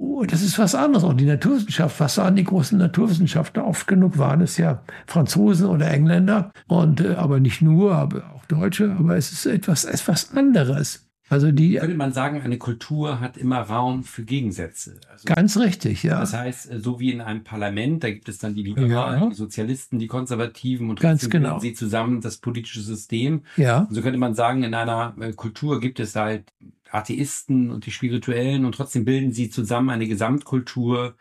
Oh, 0.02 0.24
das 0.24 0.40
ist 0.40 0.58
was 0.58 0.74
anderes. 0.74 1.04
Und 1.04 1.18
die 1.18 1.26
Naturwissenschaft, 1.26 2.00
was 2.00 2.16
waren 2.16 2.34
die 2.34 2.44
großen 2.44 2.78
Naturwissenschaftler? 2.78 3.66
Oft 3.66 3.86
genug 3.86 4.16
waren 4.16 4.40
es 4.40 4.56
ja 4.56 4.82
Franzosen 5.06 5.66
oder 5.66 5.90
Engländer. 5.90 6.52
Und, 6.68 7.02
äh, 7.02 7.16
aber 7.16 7.38
nicht 7.38 7.60
nur, 7.60 7.94
aber 7.94 8.32
auch 8.34 8.46
Deutsche. 8.46 8.96
Aber 8.98 9.18
es 9.18 9.30
ist 9.30 9.44
etwas, 9.44 9.84
etwas 9.84 10.34
anderes. 10.34 11.09
Also 11.30 11.52
die 11.52 11.76
könnte 11.76 11.96
man 11.96 12.12
sagen, 12.12 12.42
eine 12.42 12.58
Kultur 12.58 13.20
hat 13.20 13.36
immer 13.36 13.60
Raum 13.60 14.02
für 14.02 14.24
Gegensätze. 14.24 15.00
Also 15.08 15.26
ganz 15.26 15.56
richtig, 15.56 16.02
ja. 16.02 16.18
Das 16.18 16.34
heißt, 16.34 16.72
äh, 16.72 16.80
so 16.80 16.98
wie 16.98 17.12
in 17.12 17.20
einem 17.20 17.44
Parlament, 17.44 18.02
da 18.02 18.10
gibt 18.10 18.28
es 18.28 18.38
dann 18.38 18.56
die 18.56 18.64
Liberalen, 18.64 19.22
ja. 19.22 19.28
die 19.28 19.36
Sozialisten, 19.36 20.00
die 20.00 20.08
Konservativen 20.08 20.90
und 20.90 20.98
ganz 20.98 21.30
genau. 21.30 21.60
sie 21.60 21.72
zusammen 21.72 22.20
das 22.20 22.38
politische 22.38 22.80
System. 22.80 23.44
Ja. 23.56 23.82
Und 23.88 23.94
so 23.94 24.02
könnte 24.02 24.18
man 24.18 24.34
sagen, 24.34 24.64
in 24.64 24.74
einer 24.74 25.14
äh, 25.20 25.32
Kultur 25.32 25.80
gibt 25.80 26.00
es 26.00 26.16
halt 26.16 26.52
Atheisten 26.90 27.70
und 27.70 27.86
die 27.86 27.92
Spirituellen 27.92 28.64
und 28.64 28.74
trotzdem 28.74 29.04
bilden 29.04 29.32
sie 29.32 29.50
zusammen 29.50 29.90
eine 29.90 30.08
Gesamtkultur, 30.08 31.14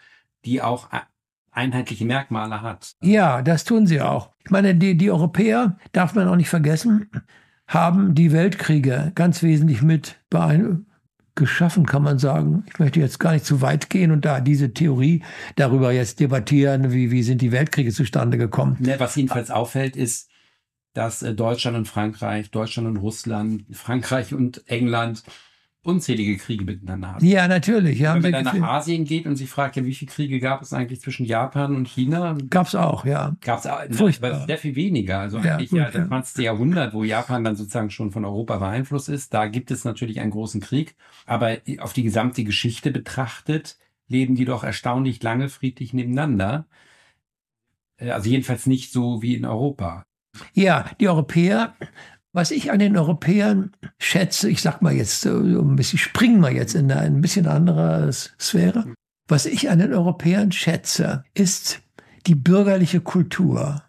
die 0.44 0.64
auch 0.64 0.90
einheitliche 1.52 2.06
Merkmale 2.06 2.64
hat. 2.64 2.94
Ja, 3.02 3.44
das 3.44 3.64
tun 3.64 3.86
sie 3.86 4.02
auch. 4.02 4.32
Ich 4.44 4.50
meine, 4.50 4.74
die, 4.74 4.98
die 4.98 5.12
Europäer 5.12 5.78
darf 5.92 6.16
man 6.16 6.28
auch 6.28 6.36
nicht 6.36 6.50
vergessen 6.50 7.12
haben 7.70 8.16
die 8.16 8.34
Weltkriege 8.34 9.12
ganz 9.16 9.44
wesentlich 9.44 9.82
mit 9.84 10.20
geschaffen, 11.36 11.86
kann 11.86 12.04
man 12.04 12.20
sagen. 12.20 12.66
Ich 12.68 12.80
möchte 12.80 13.00
jetzt 13.00 13.20
gar 13.20 13.32
nicht 13.32 13.46
zu 13.46 13.62
weit 13.62 13.90
gehen 13.90 14.12
und 14.12 14.26
da 14.26 14.42
diese 14.42 14.74
Theorie 14.74 15.24
darüber 15.56 15.92
jetzt 15.94 16.20
debattieren, 16.20 16.92
wie, 16.92 17.12
wie 17.12 17.24
sind 17.24 17.42
die 17.42 17.54
Weltkriege 17.54 17.94
zustande 17.94 18.38
gekommen. 18.38 18.76
Ne, 18.80 19.00
was 19.00 19.16
jedenfalls 19.16 19.50
auffällt, 19.52 19.96
ist, 19.96 20.30
dass 20.94 21.22
äh, 21.22 21.34
Deutschland 21.34 21.78
und 21.78 21.88
Frankreich, 21.88 22.52
Deutschland 22.52 22.88
und 22.90 22.98
Russland, 22.98 23.64
Frankreich 23.72 24.34
und 24.34 24.68
England 24.68 25.24
unzählige 25.90 26.38
Kriege 26.38 26.64
miteinander 26.64 27.14
hatten. 27.14 27.26
Ja, 27.26 27.48
natürlich. 27.48 28.00
Ja, 28.00 28.14
Wenn 28.16 28.32
man 28.32 28.46
dann 28.46 28.60
nach 28.60 28.68
Asien 28.70 29.04
geht 29.06 29.26
und 29.26 29.36
sich 29.36 29.50
fragt, 29.50 29.76
ja, 29.76 29.84
wie 29.86 29.94
viele 29.94 30.12
Kriege 30.12 30.40
gab 30.40 30.62
es 30.62 30.72
eigentlich 30.74 31.02
zwischen 31.02 31.26
Japan 31.26 31.76
und 31.76 31.88
China? 31.88 32.38
Gab 32.50 32.68
es 32.68 32.76
auch, 32.76 33.06
ja. 33.06 33.36
Gab 33.42 33.60
es 33.60 33.68
auch, 33.68 33.80
Furchtbar. 33.92 34.34
aber 34.34 34.46
sehr 34.46 34.58
viel 34.58 34.76
weniger. 34.76 35.20
Also 35.20 35.40
Ja, 35.40 35.56
eigentlich 35.56 35.72
ja, 35.72 35.86
gut, 35.86 35.96
das 35.96 36.02
ja. 36.02 36.08
20. 36.08 36.44
Jahrhundert, 36.46 36.94
wo 36.94 37.04
Japan 37.04 37.44
dann 37.44 37.56
sozusagen 37.56 37.90
schon 37.90 38.12
von 38.12 38.24
Europa 38.26 38.58
beeinflusst 38.58 39.10
ist, 39.10 39.34
da 39.34 39.48
gibt 39.48 39.72
es 39.72 39.84
natürlich 39.84 40.20
einen 40.20 40.32
großen 40.32 40.62
Krieg. 40.62 40.96
Aber 41.26 41.58
auf 41.80 41.94
die 41.94 42.04
gesamte 42.04 42.44
Geschichte 42.44 42.92
betrachtet, 42.92 43.78
leben 44.08 44.36
die 44.36 44.46
doch 44.46 44.64
erstaunlich 44.64 45.22
lange 45.22 45.50
friedlich 45.50 45.94
nebeneinander. 45.94 46.66
Äh, 47.98 48.12
Also 48.12 48.30
jedenfalls 48.30 48.66
nicht 48.66 48.92
so 48.92 49.22
wie 49.22 49.36
in 49.36 49.46
Europa. 49.46 50.06
Ja, 50.54 50.86
die 51.00 51.10
Europäer, 51.10 51.74
was 52.32 52.52
ich 52.52 52.72
an 52.72 52.80
den 52.80 52.98
Europäern 52.98 53.72
schätze, 54.00 54.50
ich 54.50 54.62
sag 54.62 54.82
mal 54.82 54.94
jetzt, 54.94 55.22
so 55.22 55.38
ein 55.38 55.76
bisschen, 55.76 56.00
springen 56.00 56.42
wir 56.42 56.52
jetzt 56.52 56.76
in 56.76 56.92
eine 56.92 57.02
ein 57.02 57.22
bisschen 57.22 57.48
andere 57.48 58.12
Sphäre. 58.12 58.94
Was 59.28 59.46
ich 59.46 59.70
an 59.70 59.80
den 59.80 59.94
Europäern 59.94 60.52
schätze, 60.52 61.24
ist 61.34 61.82
die 62.28 62.36
bürgerliche 62.36 63.02
Kultur. 63.02 63.84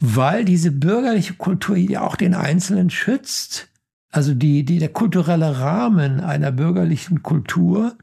Weil 0.00 0.44
diese 0.44 0.70
bürgerliche 0.70 1.34
Kultur 1.34 1.76
ja 1.76 2.02
auch 2.02 2.16
den 2.16 2.34
Einzelnen 2.34 2.90
schützt. 2.90 3.68
Also 4.10 4.34
die, 4.34 4.64
die, 4.64 4.78
der 4.78 4.90
kulturelle 4.90 5.58
Rahmen 5.58 6.20
einer 6.20 6.52
bürgerlichen 6.52 7.22
Kultur 7.22 7.96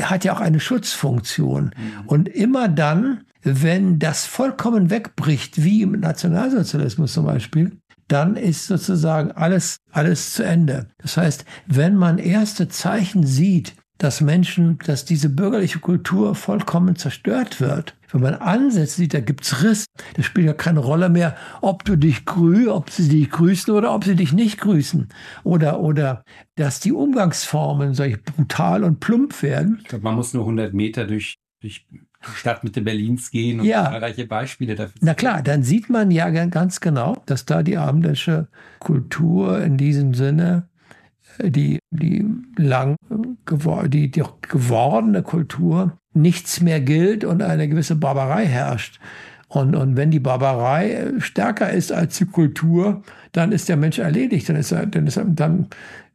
hat 0.00 0.24
ja 0.24 0.32
auch 0.34 0.40
eine 0.40 0.58
Schutzfunktion. 0.58 1.72
Und 2.06 2.28
immer 2.28 2.68
dann, 2.68 3.24
wenn 3.42 3.98
das 3.98 4.26
vollkommen 4.26 4.90
wegbricht, 4.90 5.62
wie 5.62 5.82
im 5.82 5.92
Nationalsozialismus 6.00 7.12
zum 7.12 7.26
Beispiel, 7.26 7.78
dann 8.12 8.36
ist 8.36 8.66
sozusagen 8.66 9.32
alles, 9.32 9.78
alles 9.90 10.34
zu 10.34 10.44
Ende. 10.44 10.88
Das 10.98 11.16
heißt, 11.16 11.46
wenn 11.66 11.96
man 11.96 12.18
erste 12.18 12.68
Zeichen 12.68 13.24
sieht, 13.24 13.74
dass 13.96 14.20
Menschen, 14.20 14.78
dass 14.84 15.04
diese 15.04 15.28
bürgerliche 15.28 15.78
Kultur 15.78 16.34
vollkommen 16.34 16.96
zerstört 16.96 17.60
wird, 17.60 17.96
wenn 18.10 18.20
man 18.20 18.34
Ansätze 18.34 18.96
sieht, 18.96 19.14
da 19.14 19.20
gibt's 19.20 19.62
Riss, 19.62 19.86
das 20.14 20.26
spielt 20.26 20.46
ja 20.46 20.52
keine 20.52 20.80
Rolle 20.80 21.08
mehr, 21.08 21.36
ob 21.62 21.84
du 21.84 21.96
dich 21.96 22.26
grü, 22.26 22.68
ob 22.68 22.90
sie 22.90 23.08
dich 23.08 23.30
grüßen 23.30 23.72
oder 23.72 23.94
ob 23.94 24.04
sie 24.04 24.16
dich 24.16 24.32
nicht 24.34 24.60
grüßen. 24.60 25.08
Oder, 25.44 25.80
oder, 25.80 26.22
dass 26.56 26.80
die 26.80 26.92
Umgangsformen 26.92 27.94
solch 27.94 28.22
brutal 28.22 28.84
und 28.84 29.00
plump 29.00 29.42
werden. 29.42 29.78
Ich 29.82 29.88
glaube, 29.88 30.04
man 30.04 30.16
muss 30.16 30.34
nur 30.34 30.42
100 30.42 30.74
Meter 30.74 31.06
durch, 31.06 31.38
durch 31.62 31.86
Stadtmitte 32.34 32.80
Berlins 32.82 33.30
gehen 33.30 33.60
und 33.60 33.66
Ja. 33.66 33.84
zahlreiche 33.84 34.26
Beispiele 34.26 34.74
dafür. 34.74 34.94
Na 35.00 35.14
klar, 35.14 35.42
dann 35.42 35.62
sieht 35.62 35.90
man 35.90 36.10
ja 36.10 36.30
ga- 36.30 36.46
ganz 36.46 36.80
genau, 36.80 37.16
dass 37.26 37.44
da 37.46 37.62
die 37.62 37.76
abendländische 37.78 38.48
Kultur 38.78 39.60
in 39.62 39.76
diesem 39.76 40.14
Sinne, 40.14 40.68
äh, 41.38 41.50
die, 41.50 41.78
die 41.90 42.24
lang 42.56 42.96
gewor 43.44 43.88
die, 43.88 44.10
die 44.10 44.22
gewordene 44.48 45.22
Kultur, 45.22 45.96
nichts 46.14 46.60
mehr 46.60 46.80
gilt 46.80 47.24
und 47.24 47.42
eine 47.42 47.68
gewisse 47.68 47.96
Barbarei 47.96 48.46
herrscht. 48.46 49.00
Und, 49.48 49.74
und 49.76 49.96
wenn 49.96 50.10
die 50.10 50.20
Barbarei 50.20 50.92
äh, 50.92 51.20
stärker 51.20 51.70
ist 51.70 51.92
als 51.92 52.18
die 52.18 52.24
Kultur, 52.26 53.02
dann 53.32 53.52
ist 53.52 53.68
der 53.68 53.76
Mensch 53.76 53.98
erledigt. 53.98 54.48
Dann, 54.48 54.56
ist 54.56 54.72
er, 54.72 54.86
dann, 54.86 55.06
ist 55.06 55.16
er, 55.16 55.24
dann 55.24 55.68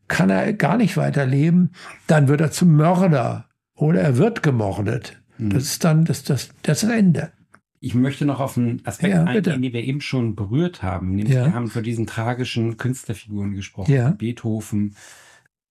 kann 0.07 0.29
er 0.29 0.53
gar 0.53 0.77
nicht 0.77 0.97
weiterleben. 0.97 1.71
Dann 2.07 2.27
wird 2.27 2.41
er 2.41 2.51
zum 2.51 2.75
Mörder 2.75 3.45
oder 3.75 4.01
er 4.01 4.17
wird 4.17 4.41
gemordet. 4.41 5.21
Das 5.39 5.63
ist 5.63 5.83
dann 5.83 6.05
das, 6.05 6.23
das, 6.23 6.49
das 6.63 6.83
Ende. 6.83 7.31
Ich 7.79 7.93
möchte 7.93 8.25
noch 8.25 8.39
auf 8.39 8.57
einen 8.57 8.81
Aspekt 8.85 9.13
Ja, 9.13 9.23
eingehen, 9.23 9.61
den 9.61 9.73
wir 9.73 9.83
eben 9.83 10.01
schon 10.01 10.35
berührt 10.35 10.81
haben. 10.81 11.15
Nämlich 11.15 11.35
Ja. 11.35 11.45
wir 11.45 11.53
haben 11.53 11.67
von 11.67 11.83
diesen 11.83 12.07
tragischen 12.07 12.77
Künstlerfiguren 12.77 13.53
gesprochen. 13.53 13.91
Ja. 13.93 14.09
Beethoven 14.11 14.95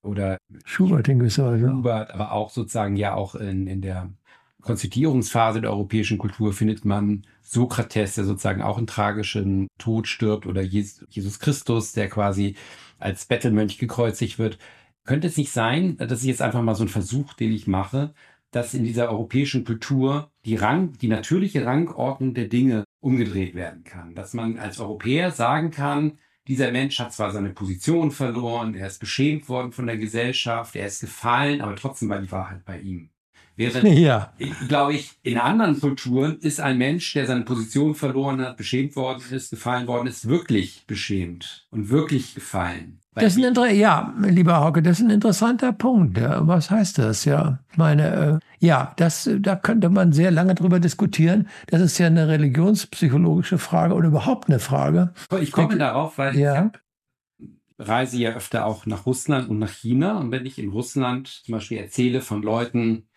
oder 0.02 0.38
Schubert 0.64 1.08
in 1.08 1.18
gewisser. 1.18 1.58
Schubert, 1.58 2.12
aber 2.12 2.32
auch 2.32 2.50
sozusagen 2.50 2.96
ja 2.96 3.14
auch 3.14 3.34
in, 3.34 3.66
in 3.66 3.80
der 3.80 4.10
Konstituierungsphase 4.62 5.60
der 5.60 5.70
europäischen 5.70 6.18
Kultur 6.18 6.52
findet 6.52 6.84
man 6.84 7.26
Sokrates, 7.42 8.14
der 8.16 8.24
sozusagen 8.24 8.62
auch 8.62 8.78
einen 8.78 8.86
tragischen 8.86 9.68
Tod 9.78 10.08
stirbt, 10.08 10.46
oder 10.46 10.60
Jes- 10.62 11.04
Jesus 11.08 11.38
Christus, 11.38 11.92
der 11.92 12.08
quasi 12.08 12.56
als 12.98 13.26
Bettelmönch 13.26 13.78
gekreuzigt 13.78 14.38
wird. 14.38 14.58
Könnte 15.04 15.28
es 15.28 15.36
nicht 15.36 15.52
sein, 15.52 15.96
das 15.98 16.20
ist 16.20 16.24
jetzt 16.24 16.42
einfach 16.42 16.62
mal 16.62 16.74
so 16.74 16.84
ein 16.84 16.88
Versuch, 16.88 17.34
den 17.34 17.52
ich 17.52 17.66
mache, 17.68 18.12
dass 18.56 18.72
in 18.72 18.84
dieser 18.84 19.10
europäischen 19.10 19.66
Kultur 19.66 20.30
die 20.46 20.56
Rang, 20.56 20.94
die 21.02 21.08
natürliche 21.08 21.66
Rangordnung 21.66 22.32
der 22.32 22.48
Dinge 22.48 22.84
umgedreht 23.00 23.54
werden 23.54 23.84
kann. 23.84 24.14
Dass 24.14 24.32
man 24.32 24.58
als 24.58 24.80
Europäer 24.80 25.30
sagen 25.30 25.70
kann, 25.70 26.18
dieser 26.48 26.72
Mensch 26.72 26.98
hat 26.98 27.12
zwar 27.12 27.32
seine 27.32 27.50
Position 27.50 28.10
verloren, 28.10 28.74
er 28.74 28.86
ist 28.86 28.98
beschämt 28.98 29.50
worden 29.50 29.72
von 29.72 29.86
der 29.86 29.98
Gesellschaft, 29.98 30.74
er 30.74 30.86
ist 30.86 31.00
gefallen, 31.02 31.60
aber 31.60 31.76
trotzdem 31.76 32.08
war 32.08 32.18
die 32.18 32.32
Wahrheit 32.32 32.64
bei 32.64 32.80
ihm. 32.80 33.10
Während, 33.56 33.84
Ja. 33.98 34.32
glaube 34.68 34.94
ich, 34.94 35.10
in 35.22 35.36
anderen 35.36 35.78
Kulturen 35.78 36.38
ist 36.38 36.58
ein 36.58 36.78
Mensch, 36.78 37.12
der 37.12 37.26
seine 37.26 37.44
Position 37.44 37.94
verloren 37.94 38.40
hat, 38.40 38.56
beschämt 38.56 38.96
worden 38.96 39.22
ist, 39.32 39.50
gefallen 39.50 39.86
worden 39.86 40.06
ist, 40.06 40.28
wirklich 40.28 40.84
beschämt 40.86 41.66
und 41.70 41.90
wirklich 41.90 42.34
gefallen. 42.34 43.00
Das 43.22 43.32
ist 43.32 43.38
ein 43.38 43.44
Inter 43.44 43.70
ja, 43.70 44.14
lieber 44.22 44.60
Hauke, 44.60 44.82
das 44.82 44.98
ist 45.00 45.04
ein 45.06 45.10
interessanter 45.10 45.72
Punkt. 45.72 46.18
Ja, 46.18 46.46
was 46.46 46.70
heißt 46.70 46.98
das? 46.98 47.24
Ja, 47.24 47.60
ich 47.70 47.78
meine, 47.78 48.40
äh, 48.60 48.66
ja, 48.66 48.92
das, 48.96 49.28
da 49.40 49.56
könnte 49.56 49.88
man 49.88 50.12
sehr 50.12 50.30
lange 50.30 50.54
drüber 50.54 50.80
diskutieren. 50.80 51.48
Das 51.68 51.80
ist 51.80 51.98
ja 51.98 52.08
eine 52.08 52.28
religionspsychologische 52.28 53.58
Frage 53.58 53.94
oder 53.94 54.08
überhaupt 54.08 54.48
eine 54.48 54.58
Frage. 54.58 55.14
ich 55.40 55.50
komme 55.52 55.78
darauf, 55.78 56.18
weil 56.18 56.36
Ja. 56.36 56.70
ich 57.38 57.48
reise 57.78 58.18
ja 58.18 58.34
öfter 58.34 58.66
auch 58.66 58.86
nach 58.86 59.06
Russland 59.06 59.48
und 59.48 59.58
nach 59.58 59.70
China. 59.72 60.18
Und 60.18 60.30
wenn 60.30 60.46
ich 60.46 60.58
in 60.58 60.68
Russland 60.70 61.28
zum 61.28 61.52
Beispiel 61.52 61.78
erzähle 61.78 62.20
von 62.20 62.42
Leuten, 62.42 63.08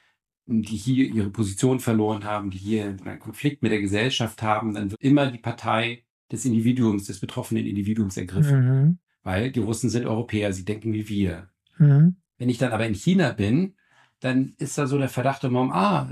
die 0.46 0.78
hier 0.78 1.06
ihre 1.14 1.30
Position 1.30 1.80
verloren 1.80 2.24
haben, 2.24 2.50
die 2.50 2.58
hier 2.58 2.96
einen 3.06 3.20
Konflikt 3.20 3.62
mit 3.62 3.72
der 3.72 3.82
Gesellschaft 3.82 4.42
haben, 4.42 4.74
dann 4.74 4.92
wird 4.92 5.02
immer 5.02 5.30
die 5.30 5.38
Partei 5.38 6.06
des 6.32 6.46
Individuums, 6.46 7.06
des 7.06 7.20
betroffenen 7.20 7.66
Individuums 7.66 8.18
ergriffen. 8.18 8.60
Mhm. 8.66 8.98
Weil 9.24 9.52
die 9.52 9.60
Russen 9.60 9.90
sind 9.90 10.06
Europäer, 10.06 10.54
sie 10.54 10.66
denken 10.66 10.94
wie 10.94 11.08
wir. 11.10 11.50
Mhm. 11.78 12.16
Wenn 12.38 12.50
ich 12.50 12.58
dann 12.58 12.72
aber 12.72 12.86
in 12.86 12.96
China 12.96 13.32
bin, 13.32 13.76
dann 14.20 14.54
ist 14.58 14.78
da 14.78 14.88
so 14.88 14.98
der 14.98 15.10
Verdacht 15.10 15.44
im 15.44 15.56
Raum, 15.56 15.72
ah, 15.72 16.10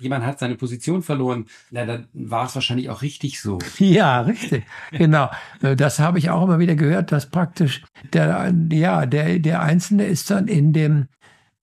jemand 0.00 0.24
hat 0.24 0.38
seine 0.38 0.54
Position 0.56 1.02
verloren. 1.02 1.46
Na, 1.70 1.84
dann 1.84 2.08
war 2.12 2.46
es 2.46 2.54
wahrscheinlich 2.54 2.90
auch 2.90 3.02
richtig 3.02 3.40
so. 3.40 3.58
Ja, 3.78 4.20
richtig. 4.22 4.64
Genau. 4.90 5.30
Äh, 5.62 5.76
Das 5.76 5.98
habe 5.98 6.18
ich 6.18 6.30
auch 6.30 6.44
immer 6.44 6.58
wieder 6.58 6.74
gehört, 6.76 7.12
dass 7.12 7.30
praktisch 7.30 7.84
der, 8.12 8.52
ja, 8.70 9.06
der, 9.06 9.38
der 9.38 9.62
Einzelne 9.62 10.06
ist 10.06 10.30
dann 10.30 10.48
in 10.48 10.72
dem 10.72 11.08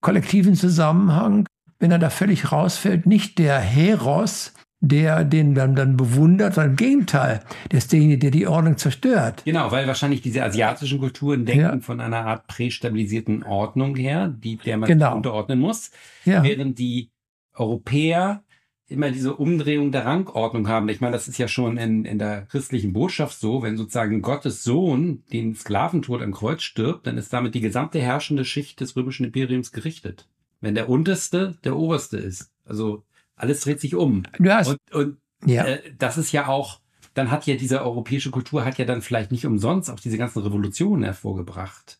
kollektiven 0.01 0.55
Zusammenhang, 0.55 1.47
wenn 1.79 1.91
er 1.91 1.99
da 1.99 2.09
völlig 2.09 2.51
rausfällt, 2.51 3.05
nicht 3.05 3.39
der 3.39 3.59
Heros, 3.59 4.53
der 4.87 5.23
den 5.23 5.55
dann, 5.55 5.75
dann 5.75 5.97
bewundert, 5.97 6.55
sondern 6.55 6.71
im 6.71 6.77
Gegenteil, 6.77 7.41
der 7.71 7.77
ist 7.79 7.91
derjenige, 7.91 8.19
der 8.19 8.31
die 8.31 8.47
Ordnung 8.47 8.77
zerstört. 8.77 9.43
Genau, 9.45 9.71
weil 9.71 9.87
wahrscheinlich 9.87 10.21
diese 10.21 10.43
asiatischen 10.43 10.99
Kulturen 10.99 11.45
denken 11.45 11.61
Ja. 11.63 11.79
von 11.79 11.99
einer 11.99 12.25
Art 12.25 12.47
prästabilisierten 12.47 13.43
Ordnung 13.43 13.95
her, 13.95 14.27
die, 14.27 14.57
der 14.57 14.77
man 14.77 14.87
Genau. 14.87 15.15
unterordnen 15.15 15.59
muss, 15.59 15.91
Ja. 16.25 16.43
während 16.43 16.77
die 16.79 17.09
Europäer 17.53 18.43
immer 18.87 19.09
diese 19.09 19.35
Umdrehung 19.35 19.91
der 19.91 20.05
Rangordnung 20.05 20.67
haben. 20.67 20.87
Ich 20.89 21.01
meine, 21.01 21.13
das 21.13 21.27
ist 21.27 21.39
ja 21.39 21.47
schon 21.47 21.77
in, 21.77 22.05
in 22.05 22.19
der 22.19 22.43
christlichen 22.43 22.93
Botschaft 22.93 23.39
so, 23.39 23.63
wenn 23.63 23.77
sozusagen 23.77 24.21
Gottes 24.21 24.63
Sohn 24.63 25.23
den 25.33 25.55
Sklaventod 25.55 26.21
am 26.21 26.31
Kreuz 26.33 26.61
stirbt, 26.61 27.07
dann 27.07 27.17
ist 27.17 27.33
damit 27.33 27.55
die 27.55 27.61
gesamte 27.61 27.99
herrschende 27.99 28.45
Schicht 28.45 28.79
des 28.81 28.95
römischen 28.95 29.25
Imperiums 29.25 29.71
gerichtet. 29.71 30.27
Wenn 30.61 30.75
der 30.75 30.87
Unterste 30.89 31.57
der 31.63 31.75
Oberste 31.75 32.17
ist. 32.17 32.51
Also 32.63 33.03
alles 33.35 33.61
dreht 33.61 33.79
sich 33.79 33.95
um. 33.95 34.23
Hast, 34.47 34.69
Und, 34.69 34.79
und 34.93 35.17
ja. 35.45 35.65
äh, 35.65 35.81
das 35.97 36.17
ist 36.17 36.31
ja 36.31 36.47
auch, 36.47 36.79
dann 37.13 37.31
hat 37.31 37.45
ja 37.47 37.55
diese 37.55 37.81
europäische 37.83 38.31
Kultur 38.31 38.65
hat 38.65 38.77
ja 38.77 38.85
dann 38.85 39.01
vielleicht 39.01 39.31
nicht 39.31 39.45
umsonst 39.45 39.89
auch 39.89 39.99
diese 39.99 40.17
ganzen 40.17 40.41
Revolutionen 40.41 41.03
hervorgebracht. 41.03 41.99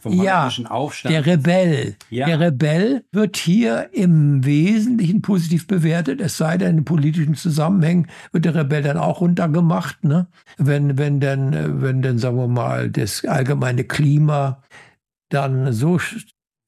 Vom 0.00 0.22
Ja, 0.22 0.50
Aufstand. 0.68 1.14
Der 1.14 1.24
Rebell. 1.24 1.96
Ja. 2.10 2.26
Der 2.26 2.38
Rebell 2.38 3.04
wird 3.12 3.38
hier 3.38 3.88
im 3.92 4.44
Wesentlichen 4.44 5.22
positiv 5.22 5.66
bewertet, 5.66 6.20
es 6.20 6.36
sei 6.36 6.58
denn, 6.58 6.78
in 6.78 6.84
politischen 6.84 7.34
Zusammenhängen 7.34 8.08
wird 8.30 8.44
der 8.44 8.54
Rebell 8.54 8.82
dann 8.82 8.98
auch 8.98 9.22
runtergemacht. 9.22 10.04
Ne? 10.04 10.26
Wenn, 10.58 10.98
wenn 10.98 11.20
denn, 11.20 11.54
äh, 11.54 11.80
wenn 11.80 12.02
denn, 12.02 12.18
sagen 12.18 12.36
wir 12.36 12.48
mal, 12.48 12.90
das 12.90 13.24
allgemeine 13.24 13.84
Klima 13.84 14.62
dann 15.30 15.72
so 15.72 15.98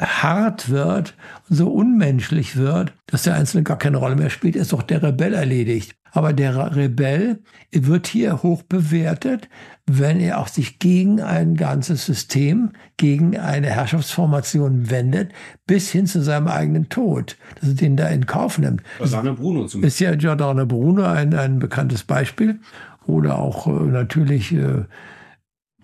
hart 0.00 0.68
wird, 0.68 1.14
so 1.48 1.68
unmenschlich 1.68 2.56
wird, 2.56 2.92
dass 3.06 3.24
der 3.24 3.34
Einzelne 3.34 3.64
gar 3.64 3.78
keine 3.78 3.96
Rolle 3.96 4.16
mehr 4.16 4.30
spielt, 4.30 4.56
ist 4.56 4.72
doch 4.72 4.82
der 4.82 5.02
Rebell 5.02 5.34
erledigt. 5.34 5.94
Aber 6.12 6.32
der 6.32 6.74
Rebell 6.74 7.40
wird 7.70 8.06
hier 8.06 8.42
hoch 8.42 8.62
bewertet, 8.62 9.48
wenn 9.86 10.20
er 10.20 10.38
auch 10.38 10.48
sich 10.48 10.78
gegen 10.78 11.20
ein 11.20 11.54
ganzes 11.54 12.06
System, 12.06 12.70
gegen 12.96 13.36
eine 13.36 13.68
Herrschaftsformation 13.68 14.90
wendet, 14.90 15.32
bis 15.66 15.90
hin 15.90 16.06
zu 16.06 16.22
seinem 16.22 16.48
eigenen 16.48 16.88
Tod, 16.88 17.36
dass 17.60 17.70
er 17.70 17.74
den 17.74 17.96
da 17.96 18.08
in 18.08 18.26
Kauf 18.26 18.58
nimmt. 18.58 18.82
Giordano 18.98 19.34
Bruno 19.34 19.66
zum 19.66 19.82
Ist 19.84 20.00
ja 20.00 20.14
Giordano 20.14 20.64
Bruno 20.64 21.04
ein, 21.04 21.34
ein 21.34 21.58
bekanntes 21.58 22.04
Beispiel. 22.04 22.60
Oder 23.06 23.38
auch 23.38 23.66
äh, 23.66 23.70
natürlich 23.70 24.52
äh, 24.52 24.84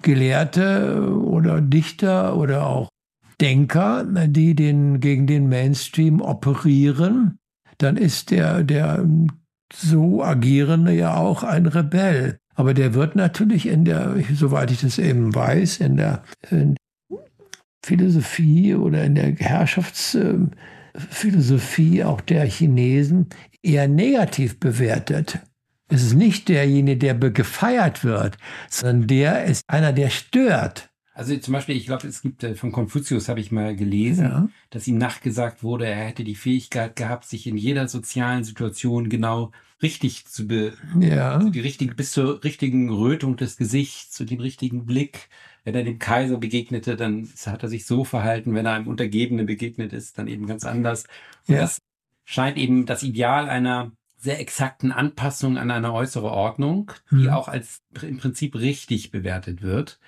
Gelehrte 0.02 1.10
oder 1.10 1.60
Dichter 1.60 2.36
oder 2.36 2.66
auch 2.66 2.88
Denker, 3.40 4.04
die 4.26 4.54
den, 4.54 5.00
gegen 5.00 5.26
den 5.26 5.48
Mainstream 5.48 6.20
operieren, 6.20 7.38
dann 7.78 7.96
ist 7.96 8.30
der, 8.30 8.62
der 8.62 9.04
so 9.72 10.22
agierende 10.22 10.92
ja 10.92 11.16
auch 11.16 11.42
ein 11.42 11.66
Rebell. 11.66 12.38
Aber 12.54 12.74
der 12.74 12.94
wird 12.94 13.16
natürlich 13.16 13.66
in 13.66 13.84
der, 13.84 14.14
soweit 14.34 14.70
ich 14.70 14.80
das 14.80 14.98
eben 14.98 15.34
weiß, 15.34 15.80
in 15.80 15.96
der, 15.96 16.22
in 16.50 16.76
Philosophie 17.84 18.76
oder 18.76 19.02
in 19.04 19.16
der 19.16 19.34
Herrschaftsphilosophie 19.34 22.04
auch 22.04 22.20
der 22.20 22.46
Chinesen 22.46 23.26
eher 23.62 23.88
negativ 23.88 24.60
bewertet. 24.60 25.40
Es 25.88 26.02
ist 26.02 26.14
nicht 26.14 26.48
derjenige, 26.48 26.96
der 26.96 27.14
gefeiert 27.14 28.04
wird, 28.04 28.38
sondern 28.70 29.08
der 29.08 29.44
ist 29.44 29.64
einer, 29.66 29.92
der 29.92 30.10
stört. 30.10 30.90
Also 31.14 31.36
zum 31.36 31.52
Beispiel, 31.52 31.76
ich 31.76 31.86
glaube, 31.86 32.08
es 32.08 32.22
gibt 32.22 32.42
äh, 32.42 32.56
von 32.56 32.72
Konfuzius, 32.72 33.28
habe 33.28 33.38
ich 33.38 33.52
mal 33.52 33.76
gelesen, 33.76 34.24
ja. 34.24 34.48
dass 34.70 34.88
ihm 34.88 34.98
nachgesagt 34.98 35.62
wurde, 35.62 35.86
er 35.86 36.06
hätte 36.06 36.24
die 36.24 36.34
Fähigkeit 36.34 36.96
gehabt, 36.96 37.26
sich 37.26 37.46
in 37.46 37.56
jeder 37.56 37.86
sozialen 37.86 38.42
Situation 38.42 39.08
genau 39.08 39.52
richtig 39.80 40.26
zu 40.26 40.48
be 40.48 40.72
ja. 40.98 41.38
die 41.38 41.60
richtige, 41.60 41.94
bis 41.94 42.10
zur 42.10 42.42
richtigen 42.42 42.90
Rötung 42.90 43.36
des 43.36 43.56
Gesichts, 43.56 44.10
zu 44.10 44.24
dem 44.24 44.40
richtigen 44.40 44.86
Blick. 44.86 45.28
Wenn 45.62 45.76
er 45.76 45.84
dem 45.84 46.00
Kaiser 46.00 46.36
begegnete, 46.36 46.96
dann 46.96 47.28
hat 47.46 47.62
er 47.62 47.68
sich 47.68 47.86
so 47.86 48.02
verhalten. 48.04 48.54
Wenn 48.54 48.66
er 48.66 48.72
einem 48.72 48.88
Untergebenen 48.88 49.46
begegnet 49.46 49.92
ist, 49.92 50.18
dann 50.18 50.26
eben 50.26 50.46
ganz 50.46 50.64
anders. 50.64 51.04
Und 51.46 51.54
ja. 51.54 51.60
das 51.60 51.78
scheint 52.24 52.58
eben 52.58 52.86
das 52.86 53.02
Ideal 53.02 53.48
einer 53.48 53.92
sehr 54.16 54.40
exakten 54.40 54.90
Anpassung 54.90 55.58
an 55.58 55.70
eine 55.70 55.92
äußere 55.92 56.30
Ordnung, 56.30 56.90
die 57.10 57.16
mhm. 57.24 57.28
auch 57.28 57.46
als 57.46 57.82
im 58.02 58.18
Prinzip 58.18 58.56
richtig 58.56 59.10
bewertet 59.10 59.62
wird. 59.62 60.00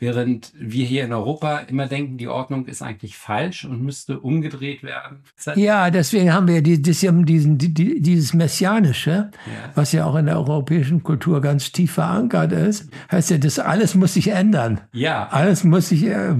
Während 0.00 0.52
wir 0.56 0.86
hier 0.86 1.04
in 1.04 1.12
Europa 1.12 1.58
immer 1.58 1.86
denken, 1.86 2.16
die 2.16 2.26
Ordnung 2.26 2.66
ist 2.66 2.80
eigentlich 2.80 3.18
falsch 3.18 3.66
und 3.66 3.82
müsste 3.82 4.18
umgedreht 4.18 4.82
werden. 4.82 5.24
Ja, 5.56 5.90
deswegen 5.90 6.32
haben 6.32 6.48
wir 6.48 6.62
diesen, 6.62 7.26
diesen, 7.26 7.58
dieses 7.58 8.32
Messianische, 8.32 9.30
ja. 9.46 9.72
was 9.74 9.92
ja 9.92 10.06
auch 10.06 10.16
in 10.16 10.26
der 10.26 10.38
europäischen 10.38 11.02
Kultur 11.02 11.42
ganz 11.42 11.70
tief 11.70 11.92
verankert 11.92 12.52
ist. 12.52 12.88
Heißt 13.12 13.30
ja, 13.30 13.36
das 13.36 13.58
alles 13.58 13.94
muss 13.94 14.14
sich 14.14 14.28
ändern. 14.28 14.80
Ja. 14.92 15.28
Alles 15.28 15.64
muss 15.64 15.90
sich, 15.90 16.04
äh, 16.04 16.34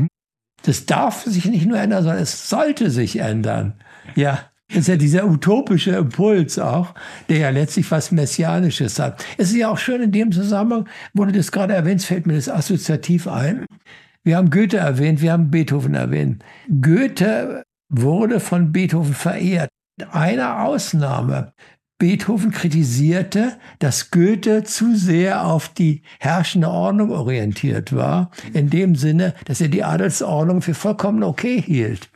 das 0.62 0.86
darf 0.86 1.24
sich 1.24 1.44
nicht 1.44 1.66
nur 1.66 1.78
ändern, 1.78 2.02
sondern 2.02 2.22
es 2.22 2.48
sollte 2.48 2.90
sich 2.90 3.18
ändern. 3.18 3.74
Ja. 4.16 4.49
Das 4.70 4.82
ist 4.82 4.88
ja 4.88 4.96
dieser 4.96 5.26
utopische 5.26 5.90
Impuls 5.90 6.58
auch, 6.58 6.94
der 7.28 7.38
ja 7.38 7.50
letztlich 7.50 7.90
was 7.90 8.12
Messianisches 8.12 9.00
hat. 9.00 9.24
Es 9.36 9.50
ist 9.50 9.56
ja 9.56 9.68
auch 9.68 9.78
schön 9.78 10.00
in 10.00 10.12
dem 10.12 10.30
Zusammenhang, 10.30 10.88
wo 11.12 11.24
du 11.24 11.32
das 11.32 11.50
gerade 11.50 11.74
erwähnst, 11.74 12.06
fällt 12.06 12.26
mir 12.26 12.34
das 12.34 12.48
assoziativ 12.48 13.26
ein. 13.26 13.66
Wir 14.22 14.36
haben 14.36 14.50
Goethe 14.50 14.76
erwähnt, 14.76 15.22
wir 15.22 15.32
haben 15.32 15.50
Beethoven 15.50 15.94
erwähnt. 15.94 16.44
Goethe 16.80 17.64
wurde 17.88 18.38
von 18.38 18.70
Beethoven 18.70 19.14
verehrt. 19.14 19.70
Mit 19.98 20.14
einer 20.14 20.62
Ausnahme. 20.64 21.52
Beethoven 21.98 22.52
kritisierte, 22.52 23.58
dass 23.80 24.10
Goethe 24.10 24.62
zu 24.62 24.94
sehr 24.94 25.46
auf 25.46 25.68
die 25.68 26.02
herrschende 26.20 26.68
Ordnung 26.68 27.10
orientiert 27.10 27.94
war, 27.94 28.30
in 28.54 28.70
dem 28.70 28.94
Sinne, 28.94 29.34
dass 29.44 29.60
er 29.60 29.68
die 29.68 29.84
Adelsordnung 29.84 30.62
für 30.62 30.74
vollkommen 30.74 31.24
okay 31.24 31.60
hielt 31.60 32.08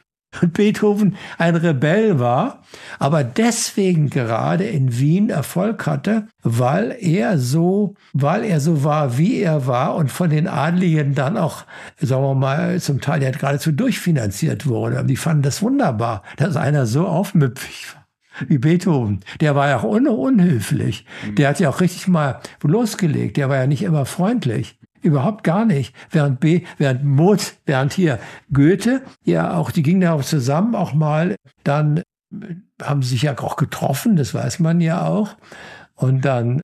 und 0.42 0.52
Beethoven 0.52 1.16
ein 1.38 1.56
Rebell 1.56 2.18
war, 2.18 2.62
aber 2.98 3.24
deswegen 3.24 4.10
gerade 4.10 4.64
in 4.64 4.98
Wien 4.98 5.30
Erfolg 5.30 5.86
hatte, 5.86 6.28
weil 6.42 6.96
er 7.00 7.38
so, 7.38 7.94
weil 8.12 8.44
er 8.44 8.60
so 8.60 8.84
war, 8.84 9.18
wie 9.18 9.40
er 9.40 9.66
war 9.66 9.94
und 9.94 10.10
von 10.10 10.30
den 10.30 10.48
Adligen 10.48 11.14
dann 11.14 11.36
auch, 11.36 11.64
sagen 11.98 12.22
wir 12.22 12.34
mal, 12.34 12.80
zum 12.80 13.00
Teil 13.00 13.22
ja 13.22 13.30
geradezu 13.30 13.72
durchfinanziert 13.72 14.66
wurde. 14.66 15.04
Die 15.04 15.16
fanden 15.16 15.42
das 15.42 15.62
wunderbar, 15.62 16.22
dass 16.36 16.56
einer 16.56 16.86
so 16.86 17.06
aufmüpfig 17.06 17.94
war 17.94 18.04
wie 18.48 18.58
Beethoven. 18.58 19.20
Der 19.40 19.54
war 19.54 19.68
ja 19.68 19.78
auch 19.78 19.84
un 19.84 20.08
unhöflich. 20.08 21.06
Der 21.38 21.48
hat 21.48 21.60
ja 21.60 21.68
auch 21.68 21.80
richtig 21.80 22.08
mal 22.08 22.40
losgelegt. 22.62 23.36
Der 23.36 23.48
war 23.48 23.56
ja 23.56 23.66
nicht 23.66 23.82
immer 23.82 24.06
freundlich. 24.06 24.78
Überhaupt 25.04 25.44
gar 25.44 25.66
nicht. 25.66 25.94
Während 26.10 26.40
B, 26.40 26.62
während 26.78 27.04
Mozart, 27.04 27.58
während 27.66 27.92
hier 27.92 28.18
Goethe, 28.50 29.02
ja 29.22 29.54
auch, 29.54 29.70
die 29.70 29.82
gingen 29.82 30.00
ja 30.00 30.14
auch 30.14 30.24
zusammen 30.24 30.74
auch 30.74 30.94
mal, 30.94 31.36
dann 31.62 32.02
haben 32.82 33.02
sie 33.02 33.10
sich 33.10 33.22
ja 33.22 33.38
auch 33.38 33.56
getroffen, 33.56 34.16
das 34.16 34.32
weiß 34.32 34.60
man 34.60 34.80
ja 34.80 35.06
auch. 35.06 35.36
Und 35.94 36.24
dann 36.24 36.60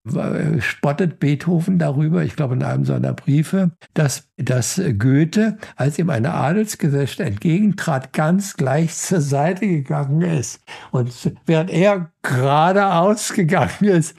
spottet 0.58 1.20
Beethoven 1.20 1.78
darüber, 1.78 2.24
ich 2.24 2.34
glaube 2.34 2.54
in 2.54 2.64
einem 2.64 2.86
seiner 2.86 3.12
Briefe, 3.12 3.72
dass, 3.92 4.28
dass 4.38 4.80
Goethe, 4.98 5.58
als 5.76 5.98
ihm 5.98 6.08
eine 6.08 6.32
Adelsgesellschaft 6.32 7.20
entgegentrat, 7.20 8.14
ganz 8.14 8.56
gleich 8.56 8.96
zur 8.96 9.20
Seite 9.20 9.68
gegangen 9.68 10.22
ist. 10.22 10.60
Und 10.92 11.12
während 11.44 11.70
er 11.70 12.10
geradeaus 12.22 13.34
gegangen 13.34 13.84
ist, 13.84 14.16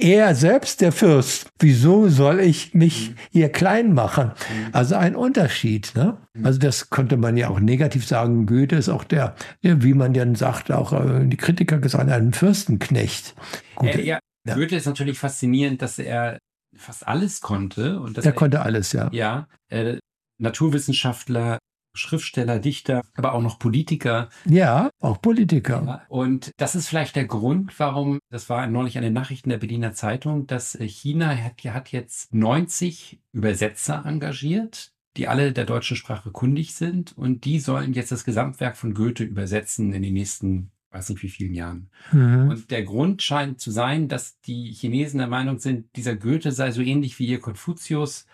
er 0.00 0.34
selbst 0.34 0.80
der 0.80 0.92
Fürst. 0.92 1.48
Wieso 1.58 2.08
soll 2.08 2.40
ich 2.40 2.74
mich 2.74 3.10
mhm. 3.10 3.14
hier 3.30 3.48
klein 3.50 3.94
machen? 3.94 4.28
Mhm. 4.28 4.68
Also 4.72 4.96
ein 4.96 5.16
Unterschied. 5.16 5.92
Ne? 5.94 6.18
Mhm. 6.34 6.46
Also 6.46 6.58
das 6.58 6.90
konnte 6.90 7.16
man 7.16 7.36
ja 7.36 7.48
auch 7.48 7.60
negativ 7.60 8.06
sagen. 8.06 8.46
Goethe 8.46 8.76
ist 8.76 8.88
auch 8.88 9.04
der, 9.04 9.34
wie 9.62 9.94
man 9.94 10.12
dann 10.12 10.34
sagt, 10.34 10.70
auch 10.72 10.92
äh, 10.92 11.26
die 11.26 11.36
Kritiker 11.36 11.78
gesagt, 11.78 12.10
ein 12.10 12.32
Fürstenknecht. 12.32 13.34
Gut, 13.74 13.94
äh, 13.94 14.02
ja, 14.02 14.18
ja. 14.46 14.54
Goethe 14.54 14.76
ist 14.76 14.86
natürlich 14.86 15.18
faszinierend, 15.18 15.82
dass 15.82 15.98
er 15.98 16.38
fast 16.76 17.06
alles 17.06 17.40
konnte. 17.40 18.00
Und 18.00 18.16
dass 18.16 18.24
er, 18.24 18.32
er 18.32 18.34
konnte 18.34 18.62
alles, 18.62 18.92
ja. 18.92 19.08
Ja, 19.12 19.48
äh, 19.68 19.98
Naturwissenschaftler, 20.38 21.58
Schriftsteller, 21.92 22.58
Dichter, 22.58 23.02
aber 23.14 23.34
auch 23.34 23.42
noch 23.42 23.58
Politiker. 23.58 24.28
Ja, 24.44 24.90
auch 25.00 25.20
Politiker. 25.20 26.02
Und 26.08 26.52
das 26.56 26.74
ist 26.74 26.88
vielleicht 26.88 27.16
der 27.16 27.26
Grund, 27.26 27.78
warum, 27.78 28.20
das 28.30 28.48
war 28.48 28.66
neulich 28.66 28.96
an 28.96 29.04
den 29.04 29.12
Nachrichten 29.12 29.50
der 29.50 29.58
Berliner 29.58 29.92
Zeitung, 29.92 30.46
dass 30.46 30.78
China 30.80 31.36
hat, 31.36 31.62
hat 31.64 31.92
jetzt 31.92 32.32
90 32.34 33.20
Übersetzer 33.32 34.04
engagiert, 34.04 34.92
die 35.16 35.28
alle 35.28 35.52
der 35.52 35.64
deutschen 35.64 35.96
Sprache 35.96 36.30
kundig 36.30 36.74
sind 36.74 37.16
und 37.16 37.44
die 37.44 37.58
sollen 37.58 37.92
jetzt 37.92 38.12
das 38.12 38.24
Gesamtwerk 38.24 38.76
von 38.76 38.94
Goethe 38.94 39.24
übersetzen 39.24 39.92
in 39.92 40.02
den 40.02 40.14
nächsten 40.14 40.70
weiß 40.92 41.10
nicht 41.10 41.22
wie 41.22 41.28
vielen 41.28 41.54
Jahren. 41.54 41.90
Mhm. 42.12 42.48
Und 42.50 42.70
der 42.70 42.82
Grund 42.82 43.22
scheint 43.22 43.60
zu 43.60 43.70
sein, 43.70 44.08
dass 44.08 44.40
die 44.40 44.72
Chinesen 44.72 45.18
der 45.18 45.28
Meinung 45.28 45.58
sind, 45.58 45.94
dieser 45.96 46.16
Goethe 46.16 46.52
sei 46.52 46.72
so 46.72 46.82
ähnlich 46.82 47.18
wie 47.18 47.26
ihr 47.26 47.40
Konfuzius, 47.40 48.26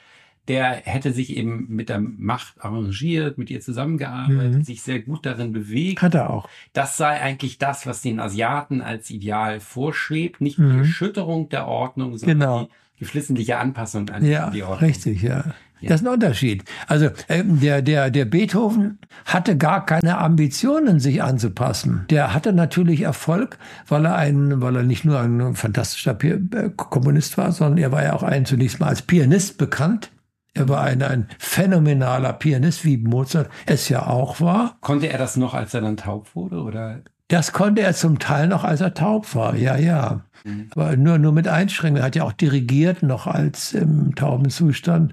der 0.49 0.83
hätte 0.85 1.13
sich 1.13 1.37
eben 1.37 1.67
mit 1.69 1.89
der 1.89 2.01
Macht 2.01 2.55
arrangiert, 2.61 3.39
mit 3.39 3.51
ihr 3.51 3.61
zusammengearbeitet, 3.61 4.55
mhm. 4.55 4.63
sich 4.63 4.83
sehr 4.83 5.01
gut 5.01 5.27
darin 5.27 5.53
bewegt. 5.53 6.03
Hat 6.03 6.15
er 6.15 6.31
auch. 6.31 6.49
Das 6.73 6.97
sei 6.97 7.21
eigentlich 7.21 7.59
das, 7.59 7.87
was 7.87 8.03
den 8.03 8.21
Asiaten 8.21 8.81
als 8.81 9.11
Ideal 9.11 9.61
vorschwebt. 9.61 10.41
Nicht 10.41 10.59
mhm. 10.59 10.73
die 10.73 10.79
Erschütterung 10.79 11.49
der 11.49 11.67
Ordnung, 11.67 12.17
sondern 12.17 12.39
genau. 12.39 12.69
die 12.95 13.01
geflissentliche 13.01 13.59
Anpassung 13.59 14.09
an 14.11 14.25
ja, 14.25 14.51
die 14.51 14.63
Ordnung. 14.63 14.89
Richtig, 14.89 15.23
ja. 15.23 15.55
Ja. 15.81 15.91
Das 15.91 16.01
ist 16.01 16.07
ein 16.07 16.13
Unterschied. 16.15 16.65
Also 16.87 17.07
äh, 17.29 17.45
der, 17.45 17.83
der, 17.83 18.11
der 18.11 18.25
Beethoven 18.25 18.99
hatte 19.27 19.59
gar 19.59 19.85
keine 19.85 20.17
Ambitionen, 20.17 21.01
sich 21.01 21.23
anzupassen. 21.23 22.07
Der 22.09 22.33
hatte 22.33 22.55
natürlich 22.55 23.03
Erfolg, 23.03 23.59
weil 23.87 24.07
er 24.07 24.17
ein, 24.17 24.63
weil 24.63 24.77
er 24.77 24.83
nicht 24.85 25.05
nur 25.05 25.21
ein 25.21 25.55
fantastischer 25.55 26.17
äh, 26.25 26.71
Kommunist 26.75 27.37
war, 27.37 27.53
sondern 27.53 27.77
er 27.77 27.93
war 27.93 28.03
ja 28.03 28.15
auch 28.15 28.23
ein 28.23 28.47
zunächst 28.47 28.81
mal 28.81 28.89
als 28.89 29.03
Pianist 29.03 29.59
bekannt. 29.59 30.11
Er 30.57 30.71
war 30.71 30.81
ein, 30.81 31.03
ein 31.03 31.29
phänomenaler 31.39 32.33
Pianist, 32.33 32.85
wie 32.87 32.97
Mozart 32.97 33.51
es 33.67 33.91
ja 33.91 34.07
auch 34.07 34.41
war. 34.41 34.79
Konnte 34.81 35.09
er 35.09 35.19
das 35.19 35.37
noch, 35.37 35.53
als 35.53 35.75
er 35.75 35.83
dann 35.83 35.99
taub 35.99 36.35
wurde, 36.35 36.63
oder? 36.63 37.03
Das 37.29 37.53
konnte 37.53 37.83
er 37.83 37.93
zum 37.93 38.19
Teil 38.19 38.49
noch, 38.49 38.65
als 38.65 38.81
er 38.81 38.95
taub 38.95 39.35
war, 39.35 39.55
ja, 39.55 39.77
ja. 39.77 40.23
Mhm. 40.45 40.71
Aber 40.75 40.97
nur, 40.97 41.19
nur 41.19 41.33
mit 41.33 41.47
Einschränkungen. 41.47 42.03
Er 42.03 42.07
hat 42.07 42.17
ja 42.17 42.25
auch 42.25 42.33
dirigiert, 42.33 43.03
noch 43.03 43.27
als 43.27 43.75
im 43.75 44.15
tauben 44.15 44.49
Zustand. 44.49 45.13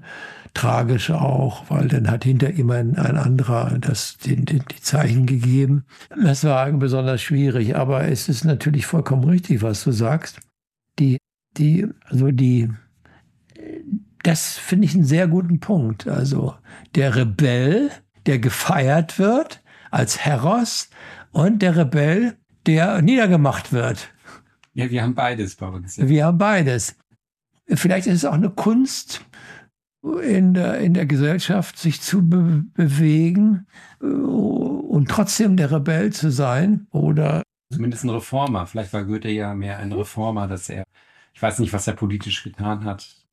Tragisch 0.54 1.10
auch, 1.10 1.68
weil 1.68 1.88
dann 1.88 2.10
hat 2.10 2.24
hinter 2.24 2.50
ihm 2.50 2.70
ein, 2.70 2.96
ein 2.96 3.18
anderer 3.18 3.76
das, 3.78 4.16
den, 4.16 4.46
den, 4.46 4.62
die 4.70 4.80
Zeichen 4.80 5.26
gegeben. 5.26 5.84
Das 6.08 6.44
war 6.44 6.72
besonders 6.72 7.20
schwierig, 7.20 7.76
aber 7.76 8.08
es 8.08 8.30
ist 8.30 8.44
natürlich 8.44 8.86
vollkommen 8.86 9.24
richtig, 9.24 9.60
was 9.60 9.84
du 9.84 9.92
sagst. 9.92 10.38
Die, 10.98 11.18
die, 11.58 11.86
also 12.08 12.30
die, 12.30 12.70
das 14.26 14.56
finde 14.56 14.86
ich 14.86 14.94
einen 14.94 15.04
sehr 15.04 15.28
guten 15.28 15.60
Punkt. 15.60 16.08
Also 16.08 16.54
der 16.94 17.14
Rebell, 17.14 17.90
der 18.26 18.38
gefeiert 18.38 19.18
wird 19.18 19.62
als 19.90 20.24
Heros 20.24 20.90
und 21.30 21.62
der 21.62 21.76
Rebell, 21.76 22.36
der 22.66 23.02
niedergemacht 23.02 23.72
wird. 23.72 24.12
Ja, 24.72 24.90
wir 24.90 25.02
haben 25.02 25.14
beides 25.14 25.54
bei 25.54 25.68
uns. 25.68 25.96
Ja. 25.96 26.08
Wir 26.08 26.26
haben 26.26 26.38
beides. 26.38 26.96
Vielleicht 27.68 28.06
ist 28.06 28.16
es 28.16 28.24
auch 28.24 28.34
eine 28.34 28.50
Kunst 28.50 29.24
in 30.22 30.54
der, 30.54 30.78
in 30.78 30.94
der 30.94 31.06
Gesellschaft, 31.06 31.78
sich 31.78 32.00
zu 32.00 32.28
be 32.28 32.64
bewegen 32.74 33.66
äh, 34.02 34.06
und 34.06 35.08
trotzdem 35.08 35.56
der 35.56 35.70
Rebell 35.70 36.12
zu 36.12 36.30
sein 36.30 36.86
oder 36.90 37.42
zumindest 37.72 38.04
ein 38.04 38.10
Reformer. 38.10 38.66
Vielleicht 38.66 38.92
war 38.92 39.04
Goethe 39.04 39.30
ja 39.30 39.54
mehr 39.54 39.78
ein 39.78 39.92
Reformer, 39.92 40.46
dass 40.46 40.68
er, 40.68 40.84
ich 41.32 41.40
weiß 41.40 41.58
nicht, 41.58 41.72
was 41.72 41.86
er 41.86 41.94
politisch 41.94 42.42
getan 42.42 42.84
hat, 42.84 43.23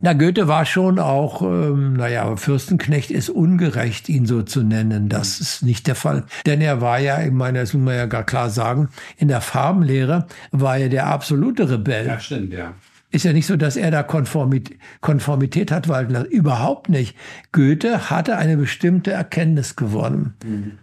Na, 0.00 0.12
Goethe 0.12 0.46
war 0.46 0.64
schon 0.64 1.00
auch, 1.00 1.42
ähm, 1.42 1.94
naja, 1.94 2.36
Fürstenknecht 2.36 3.10
ist 3.10 3.30
ungerecht, 3.30 4.08
ihn 4.08 4.26
so 4.26 4.42
zu 4.42 4.62
nennen. 4.62 5.08
Das 5.08 5.40
ist 5.40 5.64
nicht 5.64 5.88
der 5.88 5.96
Fall. 5.96 6.24
Denn 6.46 6.60
er 6.60 6.80
war 6.80 7.00
ja, 7.00 7.20
ich 7.20 7.32
meine, 7.32 7.58
das 7.58 7.74
muss 7.74 7.82
man 7.82 7.96
ja 7.96 8.06
gar 8.06 8.22
klar 8.22 8.48
sagen, 8.48 8.90
in 9.16 9.26
der 9.26 9.40
Farbenlehre 9.40 10.28
war 10.52 10.78
er 10.78 10.88
der 10.88 11.08
absolute 11.08 11.68
Rebell. 11.68 12.06
Ja, 12.06 12.20
stimmt, 12.20 12.52
ja. 12.52 12.74
Ist 13.10 13.24
ja 13.24 13.32
nicht 13.32 13.46
so, 13.46 13.56
dass 13.56 13.76
er 13.76 13.90
da 13.90 14.04
Konformit 14.04 14.78
Konformität 15.00 15.72
hat 15.72 15.88
walten 15.88 16.12
lassen. 16.12 16.30
Überhaupt 16.30 16.88
nicht. 16.90 17.16
Goethe 17.50 18.08
hatte 18.08 18.36
eine 18.36 18.56
bestimmte 18.56 19.10
Erkenntnis 19.10 19.74
gewonnen. 19.74 20.34
Mhm. 20.44 20.78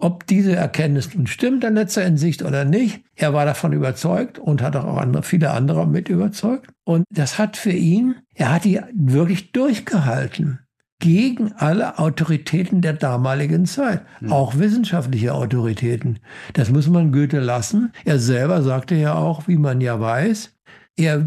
Ob 0.00 0.26
diese 0.26 0.56
Erkenntnis 0.56 1.14
nun 1.14 1.26
stimmt 1.26 1.64
an 1.64 1.74
letzter 1.74 2.04
Hinsicht 2.04 2.42
oder 2.42 2.64
nicht, 2.64 3.04
er 3.16 3.34
war 3.34 3.44
davon 3.44 3.72
überzeugt 3.72 4.38
und 4.38 4.62
hat 4.62 4.74
auch 4.74 4.96
andere, 4.96 5.22
viele 5.22 5.50
andere 5.50 5.86
mit 5.86 6.08
überzeugt. 6.08 6.70
Und 6.84 7.04
das 7.10 7.38
hat 7.38 7.58
für 7.58 7.72
ihn, 7.72 8.16
er 8.34 8.52
hat 8.52 8.64
die 8.64 8.80
wirklich 8.94 9.52
durchgehalten 9.52 10.60
gegen 11.00 11.52
alle 11.52 11.98
Autoritäten 11.98 12.82
der 12.82 12.92
damaligen 12.92 13.66
Zeit, 13.66 14.02
mhm. 14.20 14.32
auch 14.32 14.58
wissenschaftliche 14.58 15.34
Autoritäten. 15.34 16.18
Das 16.52 16.70
muss 16.70 16.88
man 16.88 17.10
Goethe 17.10 17.40
lassen. 17.40 17.92
Er 18.04 18.18
selber 18.18 18.62
sagte 18.62 18.94
ja 18.94 19.14
auch, 19.14 19.48
wie 19.48 19.56
man 19.56 19.80
ja 19.80 19.98
weiß, 19.98 20.56
er 20.96 21.26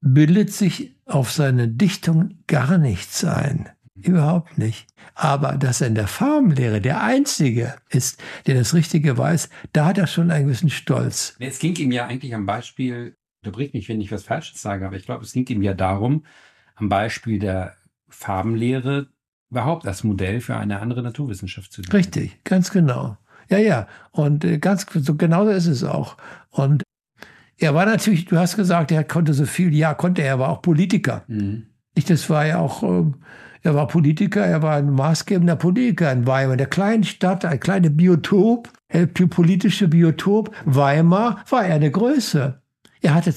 bildet 0.00 0.52
sich 0.52 0.96
auf 1.06 1.32
seine 1.32 1.68
Dichtung 1.68 2.38
gar 2.46 2.78
nichts 2.78 3.24
ein. 3.24 3.68
Überhaupt 4.02 4.58
nicht. 4.58 4.86
Aber 5.14 5.56
dass 5.56 5.80
er 5.80 5.88
in 5.88 5.94
der 5.94 6.06
Farbenlehre 6.06 6.80
der 6.80 7.02
Einzige 7.02 7.76
ist, 7.90 8.22
der 8.46 8.54
das 8.54 8.74
Richtige 8.74 9.18
weiß, 9.18 9.48
da 9.72 9.86
hat 9.86 9.98
er 9.98 10.06
schon 10.06 10.30
einen 10.30 10.46
gewissen 10.46 10.70
Stolz. 10.70 11.36
Es 11.38 11.58
ging 11.58 11.76
ihm 11.76 11.92
ja 11.92 12.06
eigentlich 12.06 12.34
am 12.34 12.46
Beispiel, 12.46 13.16
unterbrich 13.42 13.72
mich, 13.72 13.88
wenn 13.88 14.00
ich 14.00 14.12
was 14.12 14.24
Falsches 14.24 14.60
sage, 14.60 14.86
aber 14.86 14.96
ich 14.96 15.04
glaube, 15.04 15.24
es 15.24 15.32
ging 15.32 15.46
ihm 15.48 15.62
ja 15.62 15.74
darum, 15.74 16.24
am 16.74 16.88
Beispiel 16.88 17.38
der 17.38 17.74
Farbenlehre 18.08 19.08
überhaupt 19.50 19.84
das 19.84 20.04
Modell 20.04 20.40
für 20.40 20.56
eine 20.56 20.80
andere 20.80 21.02
Naturwissenschaft 21.02 21.72
zu 21.72 21.80
nehmen. 21.80 21.92
Richtig, 21.92 22.42
ganz 22.44 22.70
genau. 22.70 23.16
Ja, 23.48 23.58
ja. 23.58 23.88
Und 24.12 24.44
äh, 24.44 24.58
ganz 24.58 24.86
so 24.92 25.16
genau 25.16 25.46
ist 25.48 25.66
es 25.66 25.82
auch. 25.82 26.16
Und 26.50 26.82
er 27.58 27.74
war 27.74 27.84
natürlich, 27.84 28.24
du 28.24 28.38
hast 28.38 28.56
gesagt, 28.56 28.90
er 28.92 29.04
konnte 29.04 29.34
so 29.34 29.44
viel. 29.44 29.74
Ja, 29.74 29.94
konnte 29.94 30.22
er, 30.22 30.28
er 30.28 30.38
war 30.38 30.48
auch 30.48 30.62
Politiker. 30.62 31.24
Mhm. 31.26 31.66
Ich, 31.94 32.04
das 32.04 32.30
war 32.30 32.46
ja 32.46 32.58
auch, 32.58 32.82
ähm, 32.82 33.16
er 33.62 33.74
war 33.74 33.86
Politiker, 33.86 34.44
er 34.44 34.62
war 34.62 34.76
ein 34.76 34.90
maßgebender 34.90 35.56
Politiker 35.56 36.10
in 36.12 36.26
Weimar, 36.26 36.56
der 36.56 36.66
kleinen 36.66 37.04
Stadt, 37.04 37.44
ein 37.44 37.60
kleines 37.60 37.96
Biotop, 37.96 38.70
ein 38.88 39.12
politische 39.12 39.88
Biotop. 39.88 40.54
Weimar 40.64 41.44
war 41.48 41.66
er 41.66 41.74
eine 41.74 41.90
Größe. 41.90 42.60
Er 43.02 43.14
hatte 43.14 43.32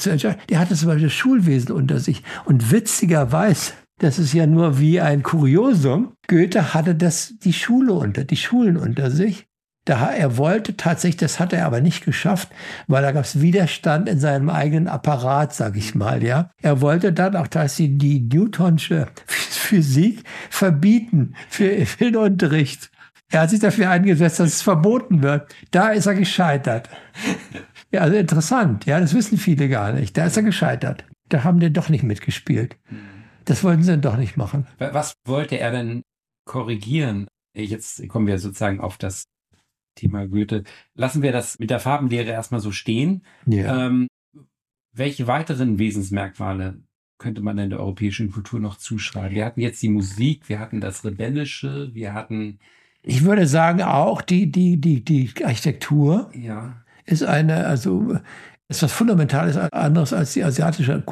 er 0.49 0.59
hatte 0.59 0.75
zum 0.75 0.87
Beispiel 0.87 1.07
das 1.07 1.13
Schulwesen 1.13 1.71
unter 1.71 1.99
sich. 1.99 2.23
Und 2.45 2.71
witzigerweise, 2.71 3.73
das 3.99 4.19
ist 4.19 4.33
ja 4.33 4.45
nur 4.45 4.79
wie 4.79 4.99
ein 4.99 5.23
Kuriosum, 5.23 6.13
Goethe 6.27 6.73
hatte 6.73 6.95
das, 6.95 7.35
die 7.39 7.53
Schule 7.53 7.93
unter, 7.93 8.23
die 8.23 8.37
Schulen 8.37 8.77
unter 8.77 9.11
sich. 9.11 9.47
Da, 9.85 10.11
er 10.11 10.37
wollte 10.37 10.77
tatsächlich, 10.77 11.17
das 11.17 11.39
hat 11.41 11.51
er 11.51 11.65
aber 11.65 11.81
nicht 11.81 12.05
geschafft, 12.05 12.49
weil 12.87 13.01
da 13.01 13.11
gab 13.11 13.25
es 13.25 13.41
Widerstand 13.41 14.07
in 14.07 14.19
seinem 14.19 14.49
eigenen 14.49 14.87
Apparat, 14.87 15.53
sag 15.53 15.75
ich 15.75 15.93
mal, 15.93 16.23
ja. 16.23 16.51
Er 16.61 16.79
wollte 16.79 17.11
dann 17.11 17.35
auch, 17.35 17.47
dass 17.47 17.75
sie 17.75 17.97
die 17.97 18.21
Newtonsche 18.21 19.07
Physik 19.27 20.23
verbieten 20.49 21.35
für, 21.49 21.85
für 21.85 22.05
den 22.11 22.15
Unterricht. 22.15 22.91
Er 23.29 23.41
hat 23.41 23.49
sich 23.49 23.59
dafür 23.59 23.89
eingesetzt, 23.89 24.39
dass 24.39 24.47
es 24.47 24.61
verboten 24.61 25.23
wird. 25.23 25.53
Da 25.71 25.89
ist 25.89 26.05
er 26.05 26.13
gescheitert. 26.13 26.87
Ja, 27.91 28.01
also 28.01 28.15
interessant. 28.15 28.85
Ja, 28.85 28.99
das 28.99 29.13
wissen 29.15 29.37
viele 29.37 29.69
gar 29.69 29.91
nicht. 29.91 30.15
Da 30.15 30.25
ist 30.25 30.37
er 30.37 30.43
gescheitert. 30.43 31.03
Da 31.29 31.43
haben 31.43 31.59
die 31.59 31.73
doch 31.73 31.89
nicht 31.89 32.03
mitgespielt. 32.03 32.77
Das 33.45 33.63
wollten 33.63 33.83
sie 33.83 33.97
doch 33.97 34.17
nicht 34.17 34.37
machen. 34.37 34.67
Was 34.77 35.15
wollte 35.25 35.57
er 35.57 35.71
denn 35.71 36.03
korrigieren? 36.45 37.27
Jetzt 37.55 38.07
kommen 38.07 38.27
wir 38.27 38.37
sozusagen 38.37 38.79
auf 38.79 38.97
das 38.97 39.25
Thema 39.95 40.27
Goethe. 40.27 40.63
Lassen 40.95 41.21
wir 41.21 41.31
das 41.31 41.59
mit 41.59 41.69
der 41.69 41.79
Farbenlehre 41.79 42.29
erstmal 42.31 42.59
so 42.59 42.71
stehen. 42.71 43.23
Ja. 43.45 43.87
Ähm, 43.87 44.07
welche 44.91 45.27
weiteren 45.27 45.79
Wesensmerkmale 45.79 46.81
könnte 47.17 47.41
man 47.41 47.57
in 47.57 47.69
der 47.69 47.79
europäischen 47.79 48.31
Kultur 48.31 48.59
noch 48.59 48.77
zuschreiben? 48.77 49.35
Wir 49.35 49.45
hatten 49.45 49.61
jetzt 49.61 49.81
die 49.81 49.89
Musik, 49.89 50.49
wir 50.49 50.59
hatten 50.59 50.81
das 50.81 51.03
Rebellische, 51.03 51.89
wir 51.93 52.13
hatten. 52.13 52.59
Ich 53.01 53.23
würde 53.23 53.47
sagen, 53.47 53.81
auch 53.81 54.21
die, 54.21 54.51
die, 54.51 54.79
die, 54.79 55.03
die 55.03 55.31
Architektur 55.43 56.31
ja. 56.33 56.83
ist 57.05 57.23
eine, 57.23 57.65
also 57.65 58.17
ist 58.69 58.83
was 58.83 58.93
Fundamentales 58.93 59.57
anderes 59.57 60.13
als 60.13 60.33
die 60.33 60.43
asiatische 60.43 61.03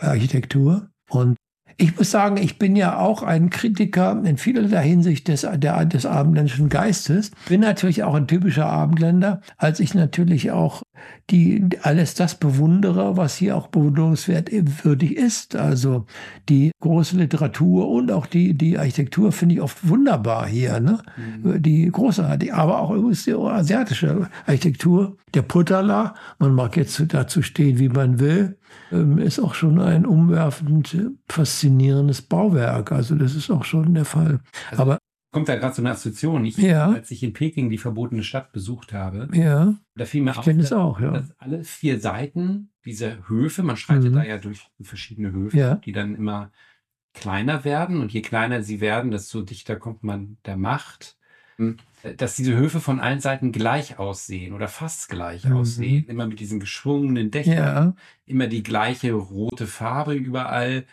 Architektur. 0.00 0.90
Und 1.08 1.36
ich 1.80 1.96
muss 1.96 2.10
sagen, 2.10 2.36
ich 2.36 2.58
bin 2.58 2.76
ja 2.76 2.98
auch 2.98 3.22
ein 3.22 3.48
Kritiker 3.48 4.20
in 4.22 4.36
vielerlei 4.36 4.86
Hinsicht 4.86 5.28
des, 5.28 5.46
der, 5.54 5.84
des 5.86 6.04
abendländischen 6.04 6.68
Geistes. 6.68 7.30
Bin 7.48 7.62
natürlich 7.62 8.04
auch 8.04 8.14
ein 8.14 8.26
typischer 8.26 8.66
Abendländer, 8.66 9.40
als 9.56 9.80
ich 9.80 9.94
natürlich 9.94 10.50
auch 10.50 10.82
die, 11.30 11.66
alles 11.82 12.14
das 12.14 12.34
bewundere, 12.34 13.16
was 13.16 13.36
hier 13.36 13.56
auch 13.56 13.68
bewunderungswert 13.68 14.50
würdig 14.84 15.16
ist. 15.16 15.56
Also 15.56 16.04
die 16.50 16.70
große 16.80 17.16
Literatur 17.16 17.88
und 17.88 18.12
auch 18.12 18.26
die, 18.26 18.52
die 18.52 18.78
Architektur 18.78 19.32
finde 19.32 19.54
ich 19.54 19.60
oft 19.62 19.88
wunderbar 19.88 20.46
hier. 20.46 20.80
Ne? 20.80 20.98
Mhm. 21.42 21.62
Die 21.62 21.90
großartig, 21.90 22.52
aber 22.52 22.80
auch 22.80 22.90
übrigens 22.90 23.24
die 23.24 23.32
asiatische 23.32 24.28
Architektur. 24.44 25.16
Der 25.32 25.42
Putala, 25.42 26.14
man 26.38 26.54
mag 26.54 26.76
jetzt 26.76 27.02
dazu 27.08 27.40
stehen, 27.40 27.78
wie 27.78 27.88
man 27.88 28.20
will, 28.20 28.58
ist 28.90 29.38
auch 29.38 29.54
schon 29.54 29.80
ein 29.80 30.04
umwerfend 30.06 30.96
faszinierendes 31.28 32.22
Bauwerk. 32.22 32.92
Also 32.92 33.14
das 33.14 33.34
ist 33.34 33.50
auch 33.50 33.64
schon 33.64 33.94
der 33.94 34.04
Fall. 34.04 34.40
Also 34.70 34.82
aber 34.82 34.98
kommt 35.32 35.48
da 35.48 35.56
gerade 35.56 35.74
so 35.74 35.82
eine 35.82 35.90
Assoziation. 35.90 36.44
Ich, 36.44 36.56
ja. 36.56 36.90
Als 36.90 37.10
ich 37.10 37.22
in 37.22 37.32
Peking 37.32 37.70
die 37.70 37.78
verbotene 37.78 38.22
Stadt 38.22 38.52
besucht 38.52 38.92
habe, 38.92 39.28
ja. 39.32 39.74
da 39.94 40.04
fiel 40.04 40.22
mir 40.22 40.32
ich 40.32 40.38
auf, 40.38 40.44
dass, 40.44 40.72
auch, 40.72 41.00
ja. 41.00 41.12
dass 41.12 41.38
alle 41.38 41.64
vier 41.64 42.00
Seiten 42.00 42.70
dieser 42.84 43.28
Höfe, 43.28 43.62
man 43.62 43.76
schreitet 43.76 44.10
mhm. 44.10 44.16
da 44.16 44.24
ja 44.24 44.38
durch 44.38 44.60
verschiedene 44.80 45.32
Höfe, 45.32 45.56
ja. 45.56 45.74
die 45.76 45.92
dann 45.92 46.14
immer 46.14 46.50
kleiner 47.12 47.64
werden 47.64 48.00
und 48.00 48.12
je 48.12 48.22
kleiner 48.22 48.62
sie 48.62 48.80
werden, 48.80 49.10
desto 49.10 49.42
dichter 49.42 49.76
kommt 49.76 50.02
man 50.02 50.38
der 50.44 50.56
Macht. 50.56 51.16
Dass 52.16 52.36
diese 52.36 52.56
Höfe 52.56 52.80
von 52.80 53.00
allen 53.00 53.20
Seiten 53.20 53.52
gleich 53.52 53.98
aussehen 53.98 54.54
oder 54.54 54.68
fast 54.68 55.08
gleich 55.08 55.44
mhm. 55.44 55.56
aussehen, 55.56 56.06
immer 56.06 56.26
mit 56.26 56.40
diesen 56.40 56.60
geschwungenen 56.60 57.30
Dächern, 57.30 57.54
ja. 57.56 57.94
immer 58.26 58.46
die 58.46 58.62
gleiche 58.62 59.12
rote 59.12 59.66
Farbe 59.66 60.14
überall. 60.14 60.86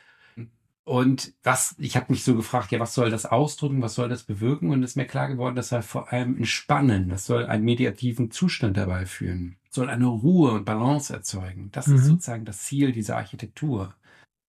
Und 0.83 1.33
was, 1.43 1.75
ich 1.79 1.97
habe 1.97 2.13
mich 2.13 2.23
so 2.23 2.35
gefragt, 2.35 2.71
ja, 2.71 2.79
was 2.79 2.93
soll 2.93 3.09
das 3.09 3.25
ausdrücken, 3.25 3.81
was 3.81 3.95
soll 3.95 4.07
das 4.07 4.23
bewirken? 4.23 4.69
Und 4.69 4.83
es 4.83 4.91
ist 4.91 4.95
mir 4.95 5.05
klar 5.05 5.27
geworden, 5.27 5.55
das 5.55 5.69
soll 5.69 5.81
vor 5.81 6.13
allem 6.13 6.37
entspannen, 6.37 7.09
das 7.09 7.25
soll 7.25 7.45
einen 7.45 7.65
mediativen 7.65 8.31
Zustand 8.31 8.77
dabei 8.77 9.05
führen, 9.05 9.57
soll 9.69 9.89
eine 9.89 10.05
Ruhe 10.05 10.51
und 10.51 10.63
Balance 10.63 11.13
erzeugen. 11.13 11.69
Das 11.73 11.87
mhm. 11.87 11.95
ist 11.95 12.05
sozusagen 12.05 12.45
das 12.45 12.63
Ziel 12.63 12.93
dieser 12.93 13.17
Architektur. 13.17 13.95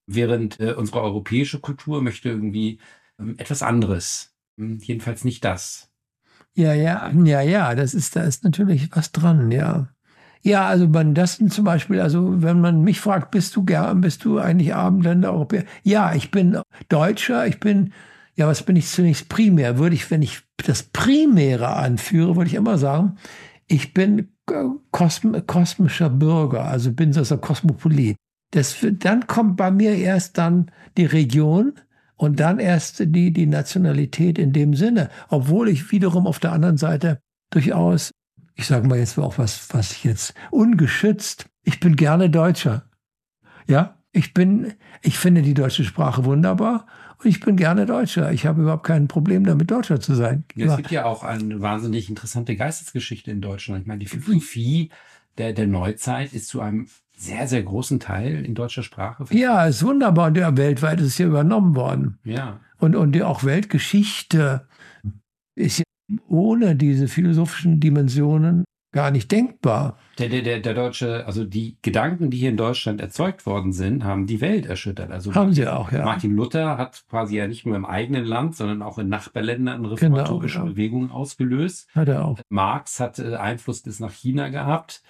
Während 0.06 0.60
äh, 0.60 0.74
unsere 0.74 1.02
europäische 1.02 1.60
Kultur 1.60 2.02
möchte 2.02 2.28
irgendwie 2.28 2.78
ähm, 3.18 3.34
etwas 3.38 3.62
anderes. 3.62 4.32
Hm, 4.58 4.78
jedenfalls 4.78 5.24
nicht 5.24 5.44
das. 5.44 5.87
Ja, 6.58 6.74
ja, 6.74 7.08
ja, 7.24 7.40
ja, 7.40 7.74
das 7.76 7.94
ist, 7.94 8.16
da 8.16 8.22
ist 8.22 8.42
natürlich 8.42 8.90
was 8.92 9.12
dran, 9.12 9.52
ja. 9.52 9.88
Ja, 10.42 10.66
also 10.66 10.88
man 10.88 11.14
das 11.14 11.38
zum 11.50 11.64
Beispiel, 11.64 12.00
also 12.00 12.42
wenn 12.42 12.60
man 12.60 12.82
mich 12.82 13.00
fragt, 13.00 13.30
bist 13.30 13.54
du 13.54 13.64
gern, 13.64 14.00
bist 14.00 14.24
du 14.24 14.38
eigentlich 14.40 14.74
Abendländer 14.74 15.32
Europäer? 15.32 15.64
Ja, 15.84 16.14
ich 16.14 16.32
bin 16.32 16.58
Deutscher, 16.88 17.46
ich 17.46 17.60
bin, 17.60 17.92
ja, 18.34 18.48
was 18.48 18.64
bin 18.64 18.74
ich 18.76 18.88
zunächst 18.88 19.28
primär? 19.28 19.78
Würde 19.78 19.94
ich, 19.94 20.10
wenn 20.10 20.22
ich 20.22 20.42
das 20.66 20.82
Primäre 20.82 21.76
anführe, 21.76 22.34
würde 22.36 22.48
ich 22.48 22.54
immer 22.54 22.76
sagen, 22.78 23.18
ich 23.68 23.94
bin 23.94 24.28
kosm 24.90 25.36
kosmischer 25.46 26.10
Bürger, 26.10 26.64
also 26.64 26.92
bin 26.92 27.12
so 27.12 27.22
ein 27.34 27.40
Kosmopolit. 27.40 28.16
Das, 28.52 28.76
dann 28.82 29.26
kommt 29.28 29.56
bei 29.56 29.70
mir 29.70 29.94
erst 29.94 30.38
dann 30.38 30.70
die 30.96 31.04
Region 31.06 31.74
und 32.18 32.38
dann 32.38 32.58
erst 32.58 33.00
die, 33.06 33.32
die 33.32 33.46
Nationalität 33.46 34.38
in 34.38 34.52
dem 34.52 34.74
Sinne, 34.74 35.08
obwohl 35.30 35.70
ich 35.70 35.90
wiederum 35.90 36.26
auf 36.26 36.38
der 36.38 36.52
anderen 36.52 36.76
Seite 36.76 37.20
durchaus 37.50 38.10
ich 38.58 38.66
sage 38.66 38.88
mal 38.88 38.98
jetzt 38.98 39.18
auch 39.18 39.38
was, 39.38 39.72
was 39.72 39.92
ich 39.92 40.04
jetzt 40.04 40.34
ungeschützt, 40.50 41.46
ich 41.62 41.78
bin 41.78 41.94
gerne 41.94 42.28
Deutscher. 42.28 42.90
Ja, 43.68 44.02
ich 44.10 44.34
bin, 44.34 44.74
ich 45.00 45.16
finde 45.16 45.42
die 45.42 45.54
deutsche 45.54 45.84
Sprache 45.84 46.24
wunderbar 46.24 46.86
und 47.18 47.26
ich 47.26 47.38
bin 47.38 47.56
gerne 47.56 47.86
Deutscher. 47.86 48.32
Ich 48.32 48.46
habe 48.46 48.62
überhaupt 48.62 48.84
kein 48.84 49.06
Problem 49.06 49.44
damit, 49.44 49.70
Deutscher 49.70 50.00
zu 50.00 50.14
sein. 50.16 50.44
Es 50.56 50.76
gibt 50.76 50.90
ja 50.90 51.04
auch 51.04 51.22
eine 51.22 51.60
wahnsinnig 51.60 52.08
interessante 52.08 52.56
Geistesgeschichte 52.56 53.30
in 53.30 53.40
Deutschland. 53.40 53.82
Ich 53.82 53.86
meine, 53.86 54.00
die 54.00 54.06
Philosophie 54.06 54.90
der, 55.38 55.52
der 55.52 55.68
Neuzeit 55.68 56.32
ist 56.32 56.48
zu 56.48 56.60
einem 56.60 56.88
sehr, 57.18 57.48
sehr 57.48 57.62
großen 57.64 57.98
Teil 57.98 58.44
in 58.44 58.54
deutscher 58.54 58.84
Sprache. 58.84 59.24
Ja, 59.30 59.66
ist 59.66 59.84
wunderbar. 59.84 60.28
Und 60.28 60.36
ja, 60.36 60.56
weltweit 60.56 61.00
ist 61.00 61.08
es 61.08 61.18
ja 61.18 61.26
übernommen 61.26 61.74
worden. 61.74 62.18
Ja. 62.24 62.60
Und, 62.78 62.94
und 62.94 63.12
die 63.12 63.24
auch 63.24 63.42
Weltgeschichte 63.42 64.66
ist 65.56 65.78
ja 65.78 65.84
ohne 66.28 66.76
diese 66.76 67.08
philosophischen 67.08 67.80
Dimensionen 67.80 68.64
gar 68.92 69.10
nicht 69.10 69.30
denkbar. 69.32 69.98
Der, 70.18 70.28
der, 70.28 70.42
der, 70.42 70.60
der 70.60 70.74
deutsche, 70.74 71.26
also 71.26 71.44
die 71.44 71.76
Gedanken, 71.82 72.30
die 72.30 72.38
hier 72.38 72.48
in 72.50 72.56
Deutschland 72.56 73.00
erzeugt 73.00 73.44
worden 73.44 73.72
sind, 73.72 74.04
haben 74.04 74.26
die 74.26 74.40
Welt 74.40 74.66
erschüttert. 74.66 75.10
Also 75.10 75.34
Haben 75.34 75.52
sie 75.52 75.66
auch, 75.66 75.92
ja. 75.92 76.04
Martin 76.04 76.34
Luther 76.34 76.78
hat 76.78 77.04
quasi 77.10 77.36
ja 77.36 77.46
nicht 77.48 77.66
nur 77.66 77.76
im 77.76 77.84
eigenen 77.84 78.24
Land, 78.24 78.56
sondern 78.56 78.80
auch 78.80 78.98
in 78.98 79.08
Nachbarländern 79.08 79.84
reformatorische 79.84 80.60
Genau. 80.60 80.70
Bewegungen 80.70 81.10
ausgelöst. 81.10 81.88
Hat 81.94 82.08
er 82.08 82.24
auch. 82.24 82.38
Marx 82.48 82.98
hat 83.00 83.18
äh, 83.18 83.34
Einfluss 83.34 83.82
bis 83.82 84.00
nach 84.00 84.12
China 84.12 84.48
gehabt. 84.48 85.02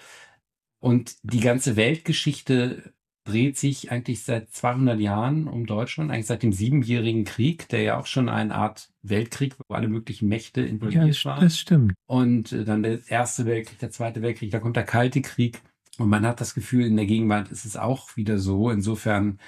Und 0.81 1.17
die 1.23 1.41
ganze 1.41 1.77
Weltgeschichte 1.77 2.93
dreht 3.25 3.59
sich 3.59 3.91
eigentlich 3.91 4.23
seit 4.23 4.51
200 4.51 4.99
Jahren 5.01 5.49
um 5.49 5.67
Deutschland, 5.67 6.11
eigentlich 6.11 6.27
seit 6.27 6.43
dem 6.43 6.53
Siebenjährigen 6.53 7.25
Krieg, 7.25 7.69
der 7.69 7.83
ja 7.83 7.99
auch 7.99 8.07
schon 8.07 8.29
eine 8.29 8.55
Art 8.55 8.89
Weltkrieg, 9.03 9.55
wo 9.59 9.75
alle 9.75 9.89
möglichen 9.89 10.29
Mächte 10.29 10.63
Ja, 10.63 10.67
involviert 10.69 11.11
das, 11.11 11.25
waren. 11.25 11.41
das 11.43 11.59
stimmt. 11.59 11.93
Und 12.07 12.53
äh, 12.53 12.65
dann 12.65 12.83
der 12.83 13.01
Erste 13.09 13.45
Weltkrieg, 13.45 13.79
der 13.81 13.91
Zweite 13.91 14.23
Weltkrieg, 14.23 14.51
da 14.51 14.61
kommt 14.61 14.77
der 14.77 14.85
Kalte 14.85 15.21
Krieg. 15.21 15.61
Und 15.99 16.09
man 16.09 16.25
hat 16.25 16.41
das 16.41 16.55
Gefühl, 16.55 16.87
in 16.87 16.97
der 16.97 17.07
Gegenwart 17.07 17.51
ist 17.51 17.65
es 17.65 17.77
auch 17.77 18.17
wieder 18.17 18.39
so. 18.39 18.71
Insofern 18.71 19.39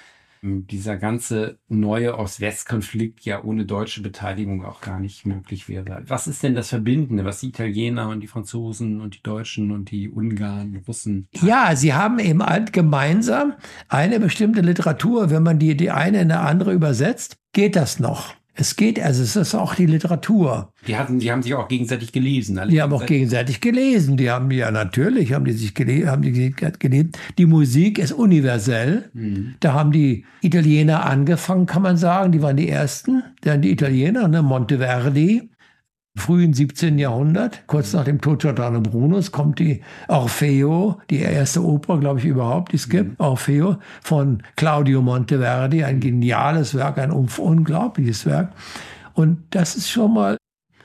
dieser 0.41 0.97
ganze 0.97 1.59
neue 1.67 2.17
Ost-West-Konflikt 2.17 3.25
ja 3.25 3.43
ohne 3.43 3.65
deutsche 3.65 4.01
Beteiligung 4.01 4.65
auch 4.65 4.81
gar 4.81 4.99
nicht 4.99 5.25
möglich 5.25 5.69
wäre. 5.69 6.03
Was 6.07 6.27
ist 6.27 6.41
denn 6.41 6.55
das 6.55 6.69
Verbindende, 6.69 7.25
was 7.25 7.41
die 7.41 7.49
Italiener 7.49 8.09
und 8.09 8.21
die 8.21 8.27
Franzosen 8.27 9.01
und 9.01 9.15
die 9.15 9.23
Deutschen 9.23 9.71
und 9.71 9.91
die 9.91 10.09
Ungarn, 10.09 10.73
die 10.73 10.79
Russen? 10.79 11.27
Ja, 11.41 11.75
sie 11.75 11.93
haben 11.93 12.17
eben 12.17 12.43
halt 12.43 12.73
gemeinsam 12.73 13.53
eine 13.87 14.19
bestimmte 14.19 14.61
Literatur. 14.61 15.29
Wenn 15.29 15.43
man 15.43 15.59
die, 15.59 15.77
die 15.77 15.91
eine 15.91 16.21
in 16.21 16.31
eine 16.31 16.39
andere 16.39 16.73
übersetzt, 16.73 17.37
geht 17.53 17.75
das 17.75 17.99
noch. 17.99 18.33
Es 18.61 18.75
geht, 18.75 18.99
also 18.99 19.23
es 19.23 19.35
ist 19.35 19.55
auch 19.55 19.73
die 19.73 19.87
Literatur. 19.87 20.71
Die 20.85 20.95
hatten, 20.95 21.17
die 21.17 21.31
haben 21.31 21.41
sich 21.41 21.55
auch 21.55 21.67
gegenseitig 21.67 22.11
gelesen. 22.11 22.59
alle 22.59 22.69
Die 22.69 22.79
haben 22.79 22.93
auch 22.93 23.07
gegenseitig 23.07 23.59
gelesen. 23.59 24.17
Die 24.17 24.29
haben 24.29 24.51
ja 24.51 24.69
natürlich, 24.69 25.33
haben 25.33 25.45
die 25.45 25.53
sich 25.53 25.73
gele 25.73 26.05
haben 26.07 26.21
die 26.21 26.31
sich 26.31 26.55
gelesen. 26.77 27.11
Die 27.39 27.47
Musik 27.47 27.97
ist 27.97 28.11
universell. 28.11 29.09
Mhm. 29.13 29.55
Da 29.61 29.73
haben 29.73 29.91
die 29.91 30.25
Italiener 30.41 31.07
angefangen, 31.07 31.65
kann 31.65 31.81
man 31.81 31.97
sagen. 31.97 32.31
Die 32.31 32.43
waren 32.43 32.55
die 32.55 32.69
ersten. 32.69 33.23
Dann 33.41 33.63
die 33.63 33.71
Italiener, 33.71 34.27
ne? 34.27 34.43
Monteverdi, 34.43 35.49
frühen 36.17 36.53
17. 36.53 36.99
Jahrhundert, 36.99 37.63
kurz 37.67 37.93
nach 37.93 38.03
dem 38.03 38.19
Tod 38.19 38.41
Giordano 38.41 38.81
Brunos, 38.81 39.31
kommt 39.31 39.59
die 39.59 39.81
Orfeo, 40.09 40.99
die 41.09 41.19
erste 41.19 41.63
Oper, 41.63 41.99
glaube 41.99 42.19
ich, 42.19 42.25
überhaupt, 42.25 42.73
die 42.73 42.75
es 42.75 42.89
gibt, 42.89 43.19
Orfeo 43.19 43.77
von 44.03 44.43
Claudio 44.57 45.01
Monteverdi, 45.01 45.83
ein 45.83 45.99
geniales 46.01 46.75
Werk, 46.75 46.97
ein 46.97 47.11
un- 47.11 47.29
unglaubliches 47.37 48.25
Werk. 48.25 48.51
Und 49.13 49.39
das 49.51 49.75
ist 49.75 49.89
schon 49.89 50.13
mal 50.13 50.37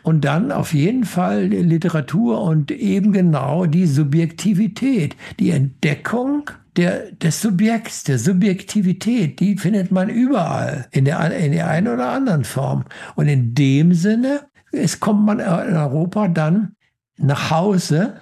und 0.05 0.24
dann 0.24 0.53
auf 0.53 0.72
jeden 0.72 1.03
Fall 1.05 1.47
Literatur 1.47 2.41
und 2.43 2.70
eben 2.70 3.12
genau 3.12 3.66
die 3.66 3.87
Subjektivität, 3.87 5.16
die 5.41 5.51
Entdeckung 5.51 6.49
der, 6.77 7.11
des 7.11 7.41
Subjekts, 7.43 8.05
der 8.05 8.20
Subjektivität, 8.20 9.41
die 9.41 9.57
findet 9.57 9.91
man 9.91 10.09
überall 10.09 10.87
in 10.93 11.07
der, 11.07 11.37
in 11.37 11.51
der 11.51 11.68
einen 11.68 11.89
oder 11.89 12.11
anderen 12.11 12.45
Form. 12.45 12.85
Und 13.16 13.27
in 13.27 13.55
dem 13.55 13.95
Sinne, 13.95 14.43
es 14.77 15.01
kommt 15.01 15.24
man 15.24 15.41
in 15.41 15.47
Europa 15.47 16.29
dann 16.29 16.77
nach 17.18 17.51
Hause, 17.51 18.14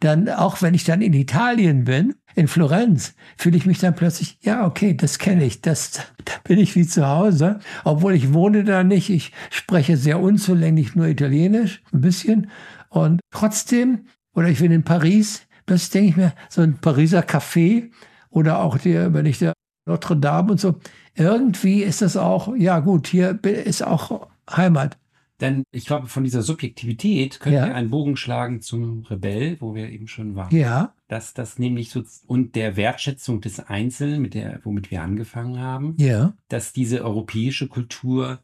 dann 0.00 0.28
auch 0.28 0.62
wenn 0.62 0.74
ich 0.74 0.84
dann 0.84 1.00
in 1.00 1.12
Italien 1.12 1.84
bin, 1.84 2.14
in 2.34 2.48
Florenz, 2.48 3.14
fühle 3.36 3.56
ich 3.56 3.66
mich 3.66 3.78
dann 3.78 3.94
plötzlich, 3.94 4.38
ja, 4.42 4.66
okay, 4.66 4.96
das 4.96 5.18
kenne 5.18 5.44
ich, 5.44 5.60
das, 5.60 5.92
da 6.24 6.32
bin 6.44 6.58
ich 6.58 6.74
wie 6.74 6.86
zu 6.86 7.06
Hause, 7.06 7.60
obwohl 7.84 8.14
ich 8.14 8.32
wohne 8.32 8.64
da 8.64 8.82
nicht, 8.84 9.10
ich 9.10 9.32
spreche 9.50 9.96
sehr 9.96 10.20
unzulänglich 10.20 10.96
nur 10.96 11.06
Italienisch, 11.06 11.82
ein 11.92 12.00
bisschen 12.00 12.50
und 12.88 13.20
trotzdem, 13.30 14.06
oder 14.34 14.48
ich 14.48 14.58
bin 14.58 14.72
in 14.72 14.82
Paris, 14.82 15.46
plötzlich 15.66 15.90
denke 15.90 16.08
ich 16.08 16.16
mir, 16.16 16.32
so 16.48 16.62
ein 16.62 16.78
Pariser 16.78 17.20
Café 17.20 17.90
oder 18.30 18.60
auch 18.60 18.78
der, 18.78 19.14
wenn 19.14 19.26
ich 19.26 19.38
der 19.38 19.52
Notre 19.86 20.16
Dame 20.16 20.52
und 20.52 20.60
so, 20.60 20.80
irgendwie 21.14 21.82
ist 21.82 22.02
das 22.02 22.16
auch, 22.16 22.56
ja 22.56 22.80
gut, 22.80 23.06
hier 23.06 23.38
ist 23.44 23.84
auch 23.84 24.28
Heimat. 24.50 24.96
Denn 25.42 25.64
ich 25.72 25.84
glaube, 25.86 26.06
von 26.06 26.22
dieser 26.24 26.40
Subjektivität 26.40 27.40
können 27.40 27.56
Ja. 27.56 27.66
wir 27.66 27.74
einen 27.74 27.90
Bogen 27.90 28.16
schlagen 28.16 28.60
zum 28.62 29.02
Rebell, 29.02 29.60
wo 29.60 29.74
wir 29.74 29.90
eben 29.90 30.06
schon 30.06 30.36
waren. 30.36 30.54
Ja, 30.56 30.94
Dass 31.08 31.34
das 31.34 31.58
nämlich 31.58 31.90
so 31.90 32.02
und 32.26 32.54
der 32.54 32.76
Wertschätzung 32.76 33.40
des 33.42 33.58
Einzelnen, 33.60 34.22
mit 34.22 34.34
der, 34.34 34.60
womit 34.62 34.90
wir 34.90 35.02
angefangen 35.02 35.58
haben, 35.58 35.96
ja, 35.98 36.34
dass 36.48 36.72
diese 36.72 37.04
europäische 37.04 37.66
Kultur 37.68 38.40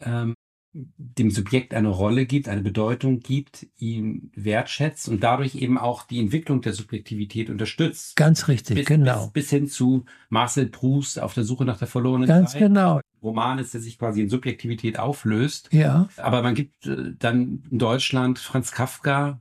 ähm, 0.00 0.34
dem 0.72 1.30
Subjekt 1.30 1.74
eine 1.74 1.88
Rolle 1.88 2.26
gibt, 2.26 2.48
eine 2.48 2.62
Bedeutung 2.62 3.20
gibt, 3.20 3.66
ihn 3.78 4.30
wertschätzt 4.36 5.08
und 5.08 5.22
dadurch 5.22 5.56
eben 5.56 5.78
auch 5.78 6.04
die 6.04 6.20
Entwicklung 6.20 6.60
der 6.60 6.72
Subjektivität 6.72 7.50
unterstützt. 7.50 8.14
ganz 8.16 8.46
richtig, 8.46 8.76
Bis, 8.76 8.86
genau. 8.86 9.24
bis, 9.26 9.32
bis 9.32 9.50
hin 9.50 9.66
zu 9.66 10.04
Marcel 10.28 10.66
Proust 10.66 11.20
auf 11.20 11.34
der 11.34 11.44
Suche 11.44 11.64
nach 11.64 11.78
der 11.78 11.88
verlorenen 11.88 12.28
Ganz 12.28 12.52
Zeit. 12.52 12.60
genau, 12.60 13.00
Roman 13.22 13.58
ist, 13.58 13.74
der 13.74 13.80
sich 13.80 13.98
quasi 13.98 14.22
in 14.22 14.28
Subjektivität 14.28 14.98
auflöst. 14.98 15.68
ja. 15.72 16.08
Aber 16.16 16.42
man 16.42 16.54
gibt 16.54 16.86
äh, 16.86 17.14
dann 17.18 17.64
in 17.70 17.78
Deutschland 17.78 18.38
Franz 18.38 18.72
Kafka, 18.72 19.40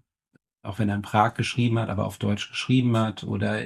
auch 0.64 0.80
wenn 0.80 0.90
er 0.90 0.96
in 0.96 1.02
Prag 1.02 1.36
geschrieben 1.36 1.80
hat, 1.80 1.90
aber 1.90 2.06
auf 2.06 2.18
Deutsch 2.18 2.50
geschrieben 2.50 2.98
hat. 2.98 3.24
Oder 3.24 3.62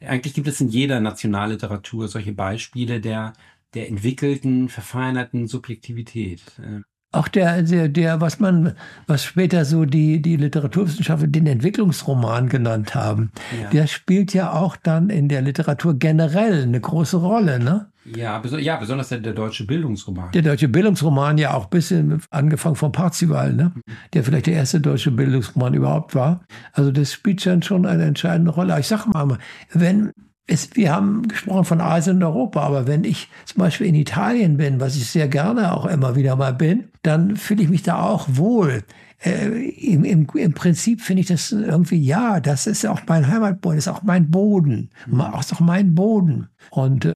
eigentlich 0.00 0.34
gibt 0.34 0.46
es 0.48 0.60
in 0.60 0.68
jeder 0.68 1.00
Nationalliteratur 1.00 2.08
solche 2.08 2.32
Beispiele 2.32 3.00
der, 3.00 3.32
der 3.74 3.88
entwickelten, 3.88 4.68
verfeinerten 4.68 5.46
Subjektivität. 5.48 6.42
Äh, 6.58 6.80
Auch 7.12 7.28
der, 7.28 7.62
der, 7.62 7.88
der, 7.88 8.20
was 8.20 8.40
man, 8.40 8.72
was 9.06 9.24
später 9.24 9.64
so 9.64 9.84
die, 9.84 10.20
die 10.22 10.36
Literaturwissenschaftler 10.36 11.28
den 11.28 11.46
Entwicklungsroman 11.46 12.48
genannt 12.48 12.94
haben, 12.94 13.30
Ja. 13.62 13.70
der 13.70 13.86
spielt 13.86 14.32
ja 14.34 14.52
auch 14.52 14.76
dann 14.76 15.10
in 15.10 15.28
der 15.28 15.42
Literatur 15.42 15.94
generell 15.98 16.62
eine 16.62 16.80
große 16.80 17.16
Rolle, 17.18 17.58
ne? 17.58 17.88
Ja, 18.04 18.38
beso 18.40 18.56
ja, 18.58 18.76
besonders 18.78 19.10
der, 19.10 19.20
der 19.20 19.32
deutsche 19.32 19.64
Bildungsroman. 19.64 20.32
Der 20.32 20.42
deutsche 20.42 20.66
Bildungsroman 20.68 21.38
ja 21.38 21.54
auch 21.54 21.64
ein 21.64 21.70
bisschen 21.70 22.20
angefangen 22.30 22.74
von 22.74 22.90
Parzival, 22.90 23.52
ne? 23.52 23.72
Der 24.12 24.24
vielleicht 24.24 24.46
der 24.46 24.54
erste 24.54 24.80
deutsche 24.80 25.12
Bildungsroman 25.12 25.74
überhaupt 25.74 26.14
war. 26.16 26.44
Also 26.72 26.90
das 26.90 27.12
spielt 27.12 27.46
dann 27.46 27.62
schon 27.62 27.86
eine 27.86 28.04
entscheidende 28.04 28.50
Rolle. 28.50 28.78
Ich 28.80 28.88
sag 28.88 29.06
mal, 29.06 29.38
wenn 29.72 30.10
es, 30.46 30.74
wir 30.74 30.92
haben 30.92 31.28
gesprochen 31.28 31.64
von 31.64 31.80
Asien 31.80 32.16
und 32.16 32.22
Europa, 32.22 32.62
aber 32.62 32.86
wenn 32.86 33.04
ich 33.04 33.28
zum 33.44 33.60
Beispiel 33.60 33.86
in 33.86 33.94
Italien 33.94 34.56
bin, 34.56 34.80
was 34.80 34.96
ich 34.96 35.08
sehr 35.08 35.28
gerne 35.28 35.74
auch 35.74 35.86
immer 35.86 36.16
wieder 36.16 36.36
mal 36.36 36.54
bin, 36.54 36.88
dann 37.02 37.36
fühle 37.36 37.62
ich 37.62 37.68
mich 37.68 37.82
da 37.82 38.02
auch 38.02 38.26
wohl. 38.30 38.82
Äh, 39.24 39.68
im, 39.68 40.04
im, 40.04 40.26
Im 40.34 40.52
Prinzip 40.52 41.00
finde 41.00 41.20
ich 41.20 41.28
das 41.28 41.52
irgendwie, 41.52 42.02
ja, 42.02 42.40
das 42.40 42.66
ist 42.66 42.84
auch 42.86 43.00
mein 43.06 43.28
Heimatboden, 43.28 43.76
das 43.76 43.86
ist 43.86 43.92
auch 43.92 44.02
mein 44.02 44.30
Boden, 44.30 44.90
das 45.06 45.46
ist 45.46 45.52
auch 45.54 45.60
mein 45.60 45.94
Boden. 45.94 46.48
Und 46.70 47.04
äh, 47.04 47.12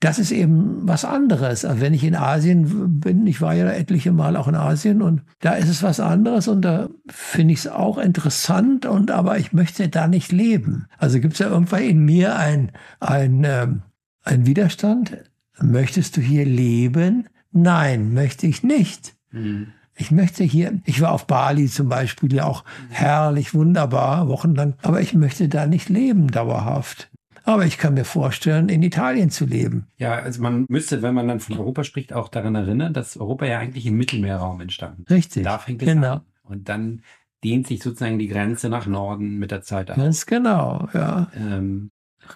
das 0.00 0.18
ist 0.18 0.32
eben 0.32 0.88
was 0.88 1.04
anderes. 1.04 1.66
Also 1.66 1.80
wenn 1.82 1.92
ich 1.92 2.04
in 2.04 2.16
Asien 2.16 3.00
bin, 3.00 3.26
ich 3.26 3.42
war 3.42 3.54
ja 3.54 3.70
etliche 3.70 4.12
Mal 4.12 4.34
auch 4.34 4.48
in 4.48 4.54
Asien 4.54 5.02
und 5.02 5.22
da 5.40 5.52
ist 5.52 5.68
es 5.68 5.82
was 5.82 6.00
anderes 6.00 6.48
und 6.48 6.62
da 6.62 6.88
finde 7.08 7.52
ich 7.52 7.60
es 7.60 7.68
auch 7.68 7.98
interessant 7.98 8.86
und 8.86 9.10
aber 9.10 9.38
ich 9.38 9.52
möchte 9.52 9.88
da 9.88 10.08
nicht 10.08 10.32
leben. 10.32 10.86
Also 10.96 11.20
gibt 11.20 11.34
es 11.34 11.40
ja 11.40 11.48
irgendwann 11.48 11.82
in 11.82 12.04
mir 12.04 12.36
ein, 12.36 12.72
ein, 12.98 13.44
ähm, 13.44 13.82
ein 14.24 14.46
Widerstand. 14.46 15.18
Möchtest 15.60 16.16
du 16.16 16.22
hier 16.22 16.46
leben? 16.46 17.28
Nein, 17.52 18.14
möchte 18.14 18.46
ich 18.46 18.62
nicht. 18.62 19.14
Mhm. 19.32 19.68
Ich 19.94 20.10
möchte 20.10 20.44
hier, 20.44 20.80
ich 20.86 21.02
war 21.02 21.12
auf 21.12 21.26
Bali 21.26 21.66
zum 21.66 21.90
Beispiel, 21.90 22.32
ja 22.32 22.44
auch 22.44 22.64
herrlich, 22.88 23.52
wunderbar, 23.52 24.28
wochenlang, 24.28 24.72
aber 24.80 25.02
ich 25.02 25.12
möchte 25.12 25.46
da 25.50 25.66
nicht 25.66 25.90
leben 25.90 26.28
dauerhaft. 26.28 27.09
Aber 27.50 27.66
ich 27.66 27.78
kann 27.78 27.94
mir 27.94 28.04
vorstellen, 28.04 28.68
in 28.68 28.82
Italien 28.82 29.30
zu 29.30 29.44
leben. 29.44 29.86
Ja, 29.98 30.14
also 30.14 30.40
man 30.40 30.66
müsste, 30.68 31.02
wenn 31.02 31.14
man 31.14 31.26
dann 31.26 31.40
von 31.40 31.58
Europa 31.58 31.82
spricht, 31.84 32.12
auch 32.12 32.28
daran 32.28 32.54
erinnern, 32.54 32.92
dass 32.94 33.16
Europa 33.16 33.44
ja 33.46 33.58
eigentlich 33.58 33.86
im 33.86 33.96
Mittelmeerraum 33.96 34.60
entstanden 34.60 35.02
ist. 35.02 35.10
Richtig. 35.10 35.42
Da 35.44 35.58
fängt 35.58 35.82
es 35.82 35.88
genau. 35.88 36.12
an. 36.12 36.20
Und 36.44 36.68
dann 36.68 37.02
dehnt 37.42 37.66
sich 37.66 37.82
sozusagen 37.82 38.18
die 38.20 38.28
Grenze 38.28 38.68
nach 38.68 38.86
Norden 38.86 39.38
mit 39.38 39.50
der 39.50 39.62
Zeit 39.62 39.90
aus. 39.90 39.96
Ganz 39.96 40.26
genau, 40.26 40.88
ja. 40.94 41.30
Ähm, 41.34 41.90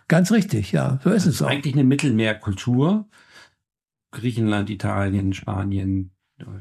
Ganz 0.09 0.33
richtig, 0.33 0.73
ja. 0.73 0.99
So 1.05 1.11
ist 1.11 1.27
das 1.27 1.35
es 1.37 1.43
auch. 1.43 1.49
eigentlich 1.49 1.75
eine 1.75 1.85
Mittelmeerkultur. 1.85 3.07
Griechenland, 4.11 4.69
Italien, 4.71 5.33
Spanien, 5.33 6.11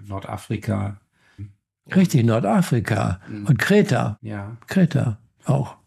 Nordafrika. 0.05 0.99
Richtig, 1.95 2.23
Nordafrika 2.25 3.19
Mhm. 3.27 3.45
und 3.47 3.57
Kreta. 3.59 4.17
Ja. 4.21 4.57
Kreta 4.67 5.17
auch. 5.45 5.77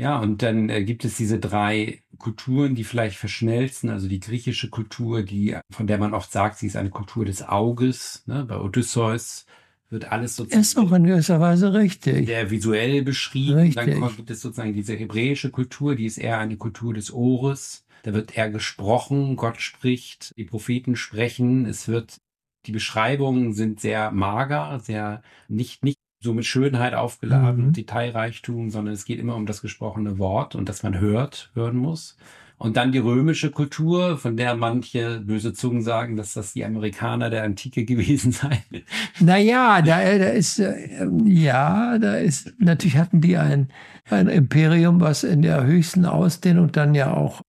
Ja, 0.00 0.18
und 0.18 0.40
dann 0.42 0.70
äh, 0.70 0.82
gibt 0.82 1.04
es 1.04 1.18
diese 1.18 1.38
drei 1.38 2.02
Kulturen, 2.16 2.74
die 2.74 2.84
vielleicht 2.84 3.18
verschmelzen. 3.18 3.90
Also 3.90 4.08
die 4.08 4.18
griechische 4.18 4.70
Kultur, 4.70 5.22
die, 5.22 5.58
von 5.70 5.86
der 5.86 5.98
man 5.98 6.14
oft 6.14 6.32
sagt, 6.32 6.56
sie 6.56 6.68
ist 6.68 6.76
eine 6.76 6.88
Kultur 6.88 7.26
des 7.26 7.42
Auges. 7.46 8.22
Ne? 8.24 8.46
Bei 8.46 8.56
Odysseus 8.56 9.44
wird 9.90 10.10
alles 10.10 10.36
sozusagen 10.36 10.62
Ist 10.62 10.78
auch 10.78 10.90
in 10.92 11.04
gewisser 11.04 11.38
Weise 11.38 11.74
richtig. 11.74 12.26
sehr 12.28 12.50
visuell 12.50 13.02
beschrieben. 13.02 13.74
Dann 13.74 13.84
Richtig. 13.84 14.00
kommt- 14.00 14.16
gibt 14.16 14.30
es 14.30 14.40
sozusagen 14.40 14.72
diese 14.72 14.94
hebräische 14.94 15.50
Kultur, 15.50 15.94
die 15.96 16.06
ist 16.06 16.16
eher 16.16 16.38
eine 16.38 16.56
Kultur 16.56 16.94
des 16.94 17.12
Ohres. 17.12 17.84
Da 18.02 18.14
wird 18.14 18.34
eher 18.38 18.48
gesprochen, 18.50 19.36
Gott 19.36 19.60
spricht, 19.60 20.34
die 20.38 20.44
Propheten 20.44 20.96
sprechen. 20.96 21.66
Es 21.66 21.88
wird, 21.88 22.16
die 22.64 22.72
Beschreibungen 22.72 23.52
sind 23.52 23.80
sehr 23.80 24.10
mager, 24.12 24.80
sehr 24.80 25.22
nicht, 25.48 25.84
nicht 25.84 25.98
so 26.20 26.34
mit 26.34 26.44
Schönheit 26.44 26.94
aufgeladen, 26.94 27.68
mhm. 27.68 27.72
Detailreichtum, 27.72 28.70
sondern 28.70 28.94
es 28.94 29.04
geht 29.04 29.18
immer 29.18 29.36
um 29.36 29.46
das 29.46 29.62
gesprochene 29.62 30.18
Wort 30.18 30.54
und 30.54 30.68
dass 30.68 30.82
man 30.82 31.00
hört, 31.00 31.50
hören 31.54 31.76
muss. 31.76 32.16
Und 32.58 32.76
dann 32.76 32.92
die 32.92 32.98
römische 32.98 33.50
Kultur, 33.50 34.18
von 34.18 34.36
der 34.36 34.54
manche 34.54 35.20
böse 35.20 35.54
Zungen 35.54 35.80
sagen, 35.80 36.16
dass 36.16 36.34
das 36.34 36.52
die 36.52 36.62
Amerikaner 36.62 37.30
der 37.30 37.44
Antike 37.44 37.84
gewesen 37.86 38.32
seien. 38.32 38.84
Naja, 39.18 39.80
da, 39.80 40.18
da 40.18 40.26
ist, 40.26 40.58
äh, 40.58 41.08
ja, 41.24 41.98
da 41.98 42.16
ist, 42.16 42.52
natürlich 42.58 42.98
hatten 42.98 43.22
die 43.22 43.38
ein, 43.38 43.68
ein 44.10 44.28
Imperium, 44.28 45.00
was 45.00 45.24
in 45.24 45.40
der 45.40 45.64
höchsten 45.64 46.04
Ausdehnung 46.04 46.70
dann 46.70 46.94
ja 46.94 47.14
auch 47.14 47.40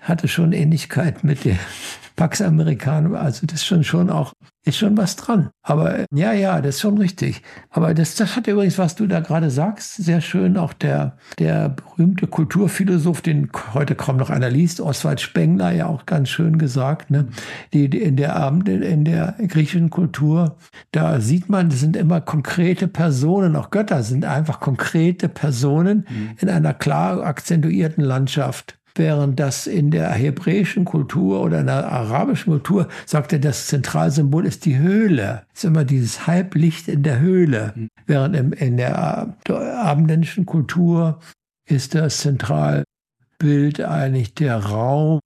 hatte 0.00 0.28
schon 0.28 0.52
Ähnlichkeit 0.52 1.24
mit 1.24 1.44
der 1.44 1.56
Pax 2.16 2.40
Americana. 2.40 3.18
Also 3.18 3.46
das 3.46 3.60
ist 3.60 3.66
schon, 3.66 3.84
schon 3.84 4.08
auch, 4.08 4.32
ist 4.64 4.78
schon 4.78 4.96
was 4.96 5.16
dran. 5.16 5.50
Aber 5.62 6.06
ja, 6.10 6.32
ja, 6.32 6.62
das 6.62 6.76
ist 6.76 6.80
schon 6.80 6.96
richtig. 6.96 7.42
Aber 7.68 7.92
das, 7.92 8.14
das 8.14 8.34
hat 8.34 8.46
übrigens, 8.46 8.78
was 8.78 8.94
du 8.94 9.06
da 9.06 9.20
gerade 9.20 9.50
sagst, 9.50 9.96
sehr 9.96 10.22
schön 10.22 10.56
auch 10.56 10.72
der, 10.72 11.18
der 11.38 11.68
berühmte 11.68 12.26
Kulturphilosoph, 12.26 13.20
den 13.20 13.50
heute 13.74 13.94
kaum 13.94 14.16
noch 14.16 14.30
einer 14.30 14.48
liest, 14.48 14.80
Oswald 14.80 15.20
Spengler, 15.20 15.72
ja 15.72 15.86
auch 15.86 16.06
ganz 16.06 16.30
schön 16.30 16.56
gesagt, 16.56 17.10
ne? 17.10 17.28
Die, 17.74 17.90
die 17.90 18.00
in 18.00 18.16
der 18.16 18.34
Abend, 18.36 18.66
in 18.68 19.04
der 19.04 19.36
griechischen 19.46 19.90
Kultur, 19.90 20.56
da 20.92 21.20
sieht 21.20 21.50
man, 21.50 21.68
das 21.68 21.80
sind 21.80 21.96
immer 21.96 22.22
konkrete 22.22 22.88
Personen, 22.88 23.56
auch 23.56 23.70
Götter 23.70 24.02
sind 24.02 24.24
einfach 24.24 24.60
konkrete 24.60 25.28
Personen 25.28 26.06
mhm. 26.08 26.30
in 26.40 26.48
einer 26.48 26.72
klar 26.72 27.22
akzentuierten 27.22 28.02
Landschaft 28.02 28.75
während 28.98 29.38
das 29.40 29.66
in 29.66 29.90
der 29.90 30.10
hebräischen 30.10 30.84
Kultur 30.84 31.40
oder 31.42 31.60
in 31.60 31.66
der 31.66 31.90
arabischen 31.90 32.52
Kultur 32.52 32.88
sagte, 33.04 33.40
das 33.40 33.66
Zentralsymbol 33.66 34.46
ist 34.46 34.64
die 34.64 34.78
Höhle. 34.78 35.46
Es 35.52 35.64
ist 35.64 35.68
immer 35.68 35.84
dieses 35.84 36.26
Halblicht 36.26 36.88
in 36.88 37.02
der 37.02 37.20
Höhle. 37.20 37.74
Während 38.06 38.36
im, 38.36 38.52
in 38.52 38.76
der 38.76 39.36
abendländischen 39.48 40.46
Kultur 40.46 41.20
ist 41.68 41.94
das 41.94 42.18
Zentralbild 42.18 43.80
eigentlich 43.80 44.34
der 44.34 44.58
Raum, 44.58 45.20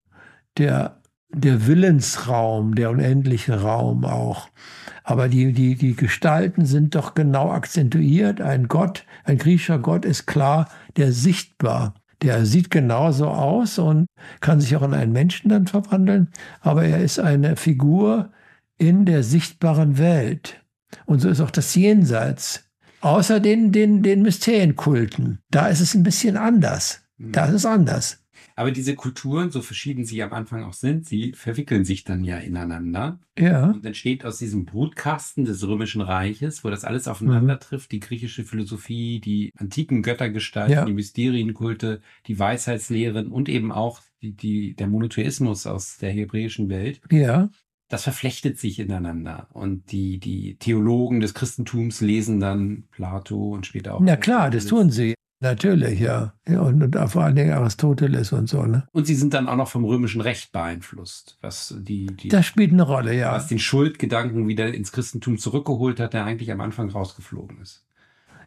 der, 0.58 1.00
der 1.32 1.66
Willensraum, 1.66 2.74
der 2.74 2.90
unendliche 2.90 3.60
Raum 3.60 4.04
auch. 4.04 4.48
Aber 5.04 5.28
die, 5.28 5.52
die, 5.52 5.74
die 5.74 5.96
Gestalten 5.96 6.66
sind 6.66 6.94
doch 6.94 7.14
genau 7.14 7.50
akzentuiert. 7.50 8.40
Ein 8.40 8.68
Gott, 8.68 9.04
ein 9.24 9.38
griechischer 9.38 9.78
Gott 9.78 10.04
ist 10.04 10.26
klar, 10.26 10.68
der 10.96 11.12
sichtbar 11.12 11.94
der 12.22 12.44
sieht 12.46 12.70
genauso 12.70 13.28
aus 13.28 13.78
und 13.78 14.06
kann 14.40 14.60
sich 14.60 14.76
auch 14.76 14.82
in 14.82 14.94
einen 14.94 15.12
Menschen 15.12 15.48
dann 15.48 15.66
verwandeln, 15.66 16.28
aber 16.60 16.84
er 16.84 16.98
ist 16.98 17.18
eine 17.18 17.56
Figur 17.56 18.30
in 18.78 19.04
der 19.04 19.22
sichtbaren 19.22 19.98
Welt. 19.98 20.62
Und 21.06 21.20
so 21.20 21.28
ist 21.28 21.40
auch 21.40 21.50
das 21.50 21.74
Jenseits. 21.74 22.64
Außer 23.00 23.40
den, 23.40 23.72
den, 23.72 24.02
den 24.02 24.22
Mysterienkulten. 24.22 25.38
Da 25.50 25.68
ist 25.68 25.80
es 25.80 25.94
ein 25.94 26.02
bisschen 26.02 26.36
anders. 26.36 27.02
Da 27.18 27.46
ist 27.46 27.54
es 27.54 27.66
anders. 27.66 28.22
Aber 28.60 28.72
diese 28.72 28.94
Kulturen, 28.94 29.50
so 29.50 29.62
verschieden 29.62 30.04
sie 30.04 30.22
am 30.22 30.34
Anfang 30.34 30.64
auch 30.64 30.74
sind, 30.74 31.06
sie 31.06 31.32
verwickeln 31.32 31.86
sich 31.86 32.04
dann 32.04 32.24
ja 32.24 32.36
ineinander. 32.36 33.18
Ja. 33.38 33.70
Und 33.70 33.86
entsteht 33.86 34.22
aus 34.26 34.36
diesem 34.36 34.66
Brutkasten 34.66 35.46
des 35.46 35.66
Römischen 35.66 36.02
Reiches, 36.02 36.62
wo 36.62 36.68
das 36.68 36.84
alles 36.84 37.08
aufeinander 37.08 37.54
mhm. 37.54 37.60
trifft, 37.60 37.90
die 37.90 38.00
griechische 38.00 38.44
Philosophie, 38.44 39.18
die 39.18 39.50
antiken 39.56 40.02
Göttergestalten, 40.02 40.74
ja. 40.74 40.84
die 40.84 40.92
Mysterienkulte, 40.92 42.02
die 42.26 42.38
Weisheitslehren 42.38 43.28
und 43.28 43.48
eben 43.48 43.72
auch 43.72 44.02
die, 44.20 44.36
die, 44.36 44.74
der 44.74 44.88
Monotheismus 44.88 45.66
aus 45.66 45.96
der 45.96 46.10
hebräischen 46.10 46.68
Welt. 46.68 47.00
Ja 47.10 47.48
das 47.88 48.04
verflechtet 48.04 48.56
sich 48.56 48.78
ineinander. 48.78 49.48
Und 49.52 49.90
die, 49.90 50.20
die 50.20 50.54
Theologen 50.58 51.18
des 51.18 51.34
Christentums 51.34 52.00
lesen 52.00 52.38
dann 52.38 52.84
Plato 52.92 53.50
und 53.50 53.66
später 53.66 53.96
auch. 53.96 54.00
Na 54.00 54.16
klar, 54.16 54.48
das 54.48 54.66
tun 54.66 54.90
sie. 54.90 55.14
Natürlich, 55.42 56.00
ja. 56.00 56.34
ja 56.46 56.60
und, 56.60 56.82
und, 56.82 57.10
vor 57.10 57.24
allen 57.24 57.34
Dingen 57.34 57.52
Aristoteles 57.52 58.32
und 58.32 58.48
so. 58.48 58.62
Ne? 58.62 58.86
Und 58.92 59.06
sie 59.06 59.14
sind 59.14 59.32
dann 59.32 59.48
auch 59.48 59.56
noch 59.56 59.68
vom 59.68 59.84
römischen 59.84 60.20
Recht 60.20 60.52
beeinflusst. 60.52 61.38
Was 61.40 61.74
die, 61.78 62.06
die, 62.06 62.28
das 62.28 62.44
spielt 62.44 62.72
eine 62.72 62.82
Rolle, 62.82 63.16
ja. 63.16 63.32
Was 63.32 63.48
den 63.48 63.58
Schuldgedanken 63.58 64.48
wieder 64.48 64.72
ins 64.72 64.92
Christentum 64.92 65.38
zurückgeholt 65.38 65.98
hat, 65.98 66.12
der 66.12 66.26
eigentlich 66.26 66.52
am 66.52 66.60
Anfang 66.60 66.90
rausgeflogen 66.90 67.60
ist. 67.62 67.86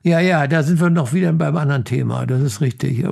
Ja, 0.04 0.20
ja, 0.20 0.46
da 0.48 0.62
sind 0.62 0.80
wir 0.80 0.90
noch 0.90 1.14
wieder 1.14 1.34
beim 1.34 1.58
anderen 1.58 1.86
Thema. 1.86 2.28
Das 2.28 2.42
ist 2.42 2.62
richtig. 2.62 3.04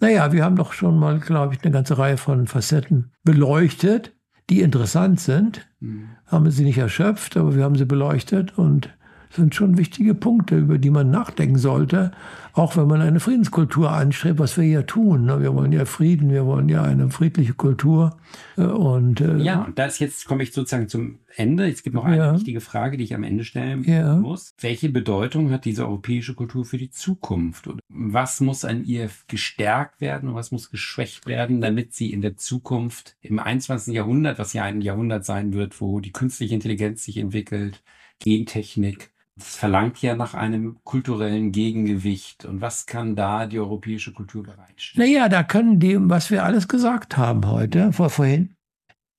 Naja, 0.00 0.32
wir 0.32 0.44
haben 0.44 0.56
doch 0.56 0.72
schon 0.74 0.98
mal, 0.98 1.18
glaube 1.18 1.54
ich, 1.54 1.62
eine 1.62 1.72
ganze 1.72 1.96
Reihe 1.96 2.18
von 2.18 2.46
Facetten 2.46 3.12
beleuchtet, 3.24 4.12
die 4.50 4.60
interessant 4.60 5.20
sind. 5.20 5.66
Mhm. 5.78 6.10
Haben 6.26 6.50
sie 6.50 6.64
nicht 6.64 6.78
erschöpft, 6.78 7.36
aber 7.36 7.54
wir 7.54 7.64
haben 7.64 7.76
sie 7.76 7.86
beleuchtet 7.86 8.58
und 8.58 8.90
sind 9.30 9.54
schon 9.54 9.78
wichtige 9.78 10.14
Punkte, 10.14 10.58
über 10.58 10.78
die 10.78 10.90
man 10.90 11.10
nachdenken 11.10 11.58
sollte, 11.58 12.10
auch 12.52 12.76
wenn 12.76 12.88
man 12.88 13.00
eine 13.00 13.20
Friedenskultur 13.20 13.90
anstrebt, 13.90 14.40
was 14.40 14.56
wir 14.56 14.64
hier 14.64 14.86
tun. 14.86 15.26
Ne? 15.26 15.40
Wir 15.40 15.54
wollen 15.54 15.72
ja 15.72 15.84
Frieden, 15.84 16.30
wir 16.30 16.46
wollen 16.46 16.68
ja 16.68 16.82
eine 16.82 17.10
friedliche 17.10 17.54
Kultur. 17.54 18.18
Äh, 18.56 18.62
und, 18.62 19.20
äh, 19.20 19.36
ja, 19.36 19.62
und 19.62 19.78
das 19.78 20.00
jetzt 20.00 20.26
komme 20.26 20.42
ich 20.42 20.52
sozusagen 20.52 20.88
zum 20.88 21.20
Ende. 21.36 21.68
Es 21.68 21.84
gibt 21.84 21.94
noch 21.94 22.04
eine 22.04 22.16
ja. 22.16 22.34
wichtige 22.34 22.60
Frage, 22.60 22.96
die 22.96 23.04
ich 23.04 23.14
am 23.14 23.22
Ende 23.22 23.44
stellen 23.44 23.84
ja. 23.84 24.16
muss. 24.16 24.50
Welche 24.58 24.88
Bedeutung 24.88 25.52
hat 25.52 25.64
diese 25.64 25.86
europäische 25.86 26.34
Kultur 26.34 26.64
für 26.64 26.78
die 26.78 26.90
Zukunft? 26.90 27.68
Und 27.68 27.80
was 27.88 28.40
muss 28.40 28.64
an 28.64 28.84
ihr 28.84 29.10
gestärkt 29.28 30.00
werden 30.00 30.28
und 30.28 30.34
was 30.34 30.50
muss 30.50 30.70
geschwächt 30.70 31.26
werden, 31.26 31.60
damit 31.60 31.94
sie 31.94 32.12
in 32.12 32.20
der 32.20 32.36
Zukunft 32.36 33.16
im 33.20 33.38
21. 33.38 33.94
Jahrhundert, 33.94 34.40
was 34.40 34.52
ja 34.54 34.64
ein 34.64 34.80
Jahrhundert 34.80 35.24
sein 35.24 35.52
wird, 35.52 35.80
wo 35.80 36.00
die 36.00 36.12
künstliche 36.12 36.54
Intelligenz 36.54 37.04
sich 37.04 37.16
entwickelt, 37.16 37.80
Gentechnik, 38.18 39.10
das 39.40 39.56
verlangt 39.56 40.00
ja 40.02 40.14
nach 40.14 40.34
einem 40.34 40.78
kulturellen 40.84 41.52
Gegengewicht. 41.52 42.44
Und 42.44 42.60
was 42.60 42.86
kann 42.86 43.16
da 43.16 43.46
die 43.46 43.58
europäische 43.58 44.12
Kultur 44.12 44.42
bereitstellen? 44.42 45.08
Naja, 45.08 45.28
da 45.28 45.42
können 45.42 45.80
die, 45.80 45.96
was 45.98 46.30
wir 46.30 46.44
alles 46.44 46.68
gesagt 46.68 47.16
haben 47.16 47.46
heute, 47.46 47.92
vor, 47.92 48.10
vorhin, 48.10 48.54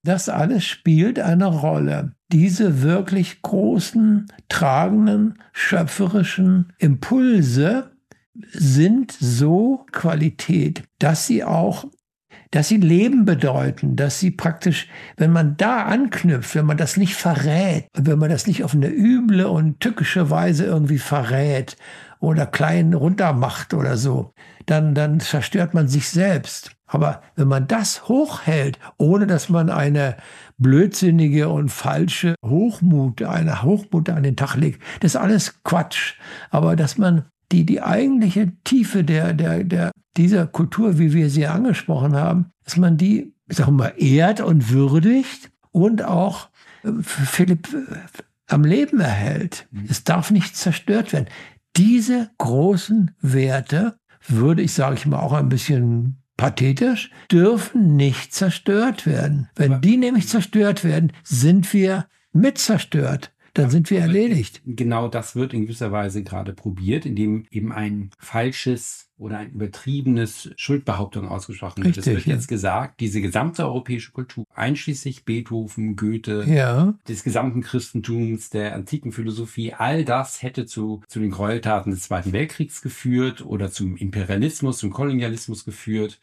das 0.03 0.29
alles 0.29 0.65
spielt 0.65 1.19
eine 1.19 1.45
Rolle. 1.45 2.15
Diese 2.31 2.81
wirklich 2.81 3.41
großen, 3.41 4.27
tragenden, 4.49 5.39
schöpferischen 5.53 6.73
Impulse 6.79 7.91
sind 8.51 9.11
so 9.11 9.85
Qualität, 9.91 10.83
dass 10.99 11.27
sie 11.27 11.43
auch 11.43 11.85
dass 12.51 12.67
sie 12.67 12.77
Leben 12.77 13.25
bedeuten, 13.25 13.95
dass 13.95 14.19
sie 14.19 14.31
praktisch, 14.31 14.87
wenn 15.17 15.31
man 15.31 15.55
da 15.57 15.83
anknüpft, 15.83 16.53
wenn 16.55 16.65
man 16.65 16.77
das 16.77 16.97
nicht 16.97 17.15
verrät, 17.15 17.87
wenn 17.93 18.19
man 18.19 18.29
das 18.29 18.45
nicht 18.45 18.63
auf 18.63 18.73
eine 18.73 18.89
üble 18.89 19.45
und 19.45 19.79
tückische 19.79 20.29
Weise 20.29 20.65
irgendwie 20.65 20.99
verrät 20.99 21.77
oder 22.19 22.45
klein 22.45 22.93
runtermacht 22.93 23.73
oder 23.73 23.97
so, 23.97 24.33
dann, 24.65 24.93
dann 24.93 25.19
zerstört 25.19 25.73
man 25.73 25.87
sich 25.87 26.09
selbst. 26.09 26.71
Aber 26.85 27.21
wenn 27.37 27.47
man 27.47 27.67
das 27.67 28.09
hochhält, 28.09 28.77
ohne 28.97 29.25
dass 29.25 29.47
man 29.47 29.69
eine 29.69 30.17
blödsinnige 30.57 31.47
und 31.47 31.69
falsche 31.69 32.35
Hochmut, 32.45 33.23
eine 33.23 33.63
Hochmut 33.63 34.09
an 34.09 34.23
den 34.23 34.35
Tag 34.35 34.55
legt, 34.55 34.83
das 34.99 35.15
ist 35.15 35.21
alles 35.21 35.63
Quatsch. 35.63 36.15
Aber 36.49 36.75
dass 36.75 36.97
man 36.97 37.25
die, 37.51 37.65
die 37.65 37.81
eigentliche 37.81 38.51
Tiefe 38.63 39.03
der, 39.03 39.33
der, 39.33 39.63
der, 39.63 39.90
dieser 40.17 40.47
Kultur, 40.47 40.99
wie 40.99 41.13
wir 41.13 41.29
sie 41.29 41.47
angesprochen 41.47 42.15
haben, 42.15 42.51
dass 42.63 42.77
man 42.77 42.97
die, 42.97 43.33
ich 43.47 43.57
sag 43.57 43.69
mal, 43.69 43.93
ehrt 43.97 44.41
und 44.41 44.69
würdigt 44.69 45.51
und 45.71 46.03
auch 46.03 46.49
äh, 46.83 46.91
Philipp 47.01 47.69
äh, 47.73 47.95
am 48.47 48.63
Leben 48.63 48.99
erhält. 48.99 49.67
Mhm. 49.71 49.85
Es 49.89 50.03
darf 50.03 50.31
nicht 50.31 50.55
zerstört 50.55 51.13
werden. 51.13 51.27
Diese 51.77 52.29
großen 52.37 53.11
Werte, 53.21 53.95
würde 54.27 54.61
ich, 54.61 54.73
sage 54.73 54.95
ich 54.95 55.05
mal, 55.05 55.19
auch 55.19 55.33
ein 55.33 55.49
bisschen 55.49 56.21
pathetisch, 56.37 57.11
dürfen 57.31 57.95
nicht 57.95 58.33
zerstört 58.33 59.05
werden. 59.05 59.49
Wenn 59.55 59.81
die 59.81 59.97
nämlich 59.97 60.27
zerstört 60.27 60.83
werden, 60.83 61.11
sind 61.23 61.73
wir 61.73 62.05
mit 62.33 62.57
zerstört 62.57 63.31
dann 63.53 63.69
sind 63.69 63.89
wir 63.89 63.99
erledigt. 63.99 64.61
Genau 64.65 65.07
das 65.07 65.35
wird 65.35 65.53
in 65.53 65.63
gewisser 65.63 65.91
Weise 65.91 66.23
gerade 66.23 66.53
probiert, 66.53 67.05
indem 67.05 67.45
eben 67.51 67.71
ein 67.71 68.11
falsches 68.17 69.09
oder 69.17 69.37
ein 69.37 69.51
übertriebenes 69.51 70.49
Schuldbehauptung 70.55 71.27
ausgesprochen 71.27 71.83
wird. 71.83 71.97
Es 71.97 72.07
wird 72.07 72.25
ja. 72.25 72.33
jetzt 72.33 72.47
gesagt, 72.47 72.99
diese 72.99 73.21
gesamte 73.21 73.63
europäische 73.65 74.11
Kultur, 74.11 74.45
einschließlich 74.55 75.25
Beethoven, 75.25 75.95
Goethe, 75.95 76.43
ja. 76.47 76.95
des 77.07 77.23
gesamten 77.23 77.61
Christentums, 77.61 78.49
der 78.49 78.73
antiken 78.73 79.11
Philosophie, 79.11 79.73
all 79.73 80.05
das 80.05 80.41
hätte 80.41 80.65
zu, 80.65 81.01
zu 81.07 81.19
den 81.19 81.29
Gräueltaten 81.29 81.91
des 81.91 82.01
Zweiten 82.01 82.33
Weltkriegs 82.33 82.81
geführt 82.81 83.45
oder 83.45 83.69
zum 83.69 83.95
Imperialismus, 83.95 84.79
zum 84.79 84.91
Kolonialismus 84.91 85.65
geführt. 85.65 86.19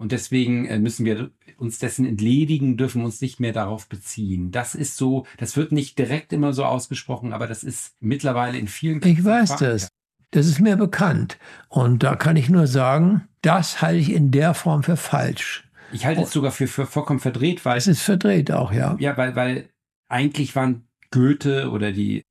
Und 0.00 0.12
deswegen 0.12 0.64
äh, 0.64 0.78
müssen 0.78 1.04
wir 1.04 1.30
uns 1.58 1.78
dessen 1.78 2.06
entledigen, 2.06 2.78
dürfen 2.78 3.04
uns 3.04 3.20
nicht 3.20 3.38
mehr 3.38 3.52
darauf 3.52 3.86
beziehen. 3.86 4.50
Das 4.50 4.74
ist 4.74 4.96
so, 4.96 5.26
das 5.36 5.58
wird 5.58 5.72
nicht 5.72 5.98
direkt 5.98 6.32
immer 6.32 6.54
so 6.54 6.64
ausgesprochen, 6.64 7.34
aber 7.34 7.46
das 7.46 7.62
ist 7.62 7.96
mittlerweile 8.00 8.56
in 8.56 8.66
vielen. 8.66 9.04
Ich 9.04 9.22
weiß 9.22 9.56
das. 9.56 9.90
Das 10.30 10.46
ist 10.46 10.58
mir 10.58 10.76
bekannt. 10.76 11.36
Und 11.68 12.02
da 12.02 12.16
kann 12.16 12.36
ich 12.36 12.48
nur 12.48 12.66
sagen, 12.66 13.28
das 13.42 13.82
halte 13.82 13.98
ich 13.98 14.10
in 14.10 14.30
der 14.30 14.54
Form 14.54 14.82
für 14.82 14.96
falsch. 14.96 15.68
Ich 15.92 16.06
halte 16.06 16.22
es 16.22 16.30
sogar 16.30 16.52
für, 16.52 16.66
für 16.66 16.86
vollkommen 16.86 17.20
verdreht, 17.20 17.66
weil. 17.66 17.76
Es 17.76 17.86
ist 17.86 18.00
verdreht 18.00 18.50
auch, 18.50 18.72
ja. 18.72 18.96
Ja, 19.00 19.18
weil, 19.18 19.36
weil 19.36 19.68
eigentlich 20.08 20.56
waren 20.56 20.88
Goethe 21.10 21.68
oder 21.70 21.92
die 21.92 22.22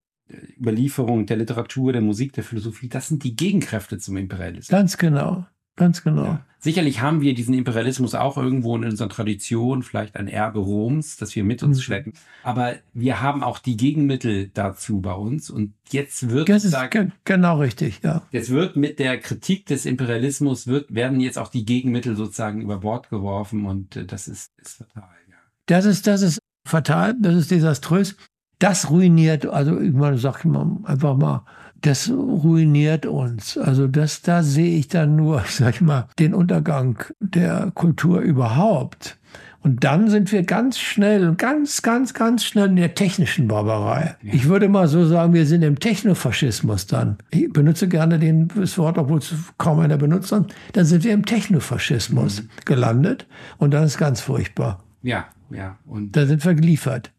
Überlieferung 0.59 1.27
der 1.27 1.37
Literatur, 1.37 1.93
der 1.93 2.01
Musik, 2.01 2.33
der 2.33 2.43
Philosophie, 2.43 2.89
das 2.89 3.09
sind 3.09 3.23
die 3.23 3.35
Gegenkräfte 3.35 3.99
zum 3.99 4.17
Imperialismus. 4.17 4.69
Ganz 4.69 4.97
genau, 4.97 5.45
ganz 5.79 6.03
genau. 6.03 6.23
Ja. 6.23 6.45
Sicherlich 6.61 6.99
haben 6.99 7.21
wir 7.21 7.33
diesen 7.33 7.53
Imperialismus 7.53 8.15
auch 8.15 8.37
irgendwo 8.37 8.75
in 8.75 8.83
unserer 8.83 9.07
Tradition, 9.07 9.81
vielleicht 9.81 10.17
ein 10.17 10.27
Erbe 10.27 10.59
Roms, 10.59 11.15
das 11.15 11.33
wir 11.33 11.45
mit 11.45 11.63
uns 11.63 11.77
Mhm. 11.77 11.81
schleppen. 11.81 12.13
Aber 12.43 12.75
wir 12.93 13.21
haben 13.21 13.43
auch 13.43 13.59
die 13.59 13.77
Gegenmittel 13.77 14.51
dazu 14.53 14.99
bei 14.99 15.13
uns. 15.13 15.49
Und 15.49 15.73
jetzt 15.89 16.29
wird, 16.29 16.49
Das 16.49 16.65
ist 16.65 16.75
ge 16.91 17.07
genau 17.23 17.59
richtig, 17.59 18.01
ja. 18.03 18.23
jetzt 18.31 18.49
wird 18.49 18.75
mit 18.75 18.99
der 18.99 19.17
Kritik 19.19 19.67
des 19.67 19.85
Imperialismus 19.85 20.67
wird, 20.67 20.93
werden 20.93 21.21
jetzt 21.21 21.37
auch 21.39 21.47
die 21.47 21.63
Gegenmittel 21.63 22.17
sozusagen 22.17 22.59
über 22.61 22.79
Bord 22.79 23.09
geworfen 23.09 23.65
und 23.65 23.95
äh, 23.95 24.05
das 24.05 24.27
ist, 24.27 24.51
ist 24.57 24.79
fatal. 24.79 25.09
Ja. 25.29 25.35
Das 25.67 25.85
ist, 25.85 26.07
das 26.07 26.21
ist 26.21 26.39
fatal, 26.67 27.15
das 27.21 27.35
ist 27.35 27.51
desaströs. 27.51 28.17
Das 28.59 28.89
ruiniert, 28.89 29.45
also 29.45 29.79
ich 29.79 29.93
meine, 29.93 30.17
sag 30.17 30.39
ich 30.39 30.43
mal 30.45 30.77
einfach 30.83 31.15
mal, 31.15 31.45
das 31.81 32.09
ruiniert 32.09 33.05
uns. 33.05 33.57
Also 33.57 33.87
das, 33.87 34.21
da 34.21 34.43
sehe 34.43 34.77
ich 34.77 34.87
dann 34.87 35.15
nur, 35.15 35.43
sag 35.49 35.75
ich 35.75 35.81
mal, 35.81 36.07
den 36.19 36.33
Untergang 36.33 37.03
der 37.19 37.71
Kultur 37.73 38.21
überhaupt. 38.21 39.17
Und 39.61 39.83
dann 39.83 40.09
sind 40.09 40.31
wir 40.31 40.43
ganz 40.43 40.79
schnell, 40.79 41.35
ganz, 41.35 41.81
ganz, 41.81 42.13
ganz 42.13 42.45
schnell 42.45 42.69
in 42.69 42.75
der 42.77 42.95
technischen 42.95 43.49
Barbarei. 43.49 44.15
Ich 44.23 44.47
würde 44.47 44.69
mal 44.69 44.87
so 44.87 45.05
sagen, 45.05 45.33
wir 45.33 45.45
sind 45.45 45.63
im 45.63 45.79
Technofaschismus 45.79 46.87
dann. 46.87 47.17
Ich 47.31 47.51
benutze 47.51 47.89
gerne 47.89 48.19
den, 48.19 48.47
das 48.55 48.77
Wort, 48.77 48.97
obwohl 48.97 49.19
es 49.19 49.33
kaum 49.57 49.79
einer 49.79 49.97
benutzt. 49.97 50.31
Dann 50.31 50.85
sind 50.85 51.03
wir 51.03 51.13
im 51.13 51.25
Technofaschismus 51.25 52.43
gelandet. 52.63 53.27
Und 53.57 53.71
dann 53.71 53.83
ist 53.83 53.97
ganz 53.97 54.21
furchtbar. 54.21 54.81
ja, 55.01 55.25
ja. 55.49 55.77
Und 55.85 56.15
Da 56.15 56.25
sind 56.25 56.45
wir 56.45 56.53
geliefert. 56.53 57.11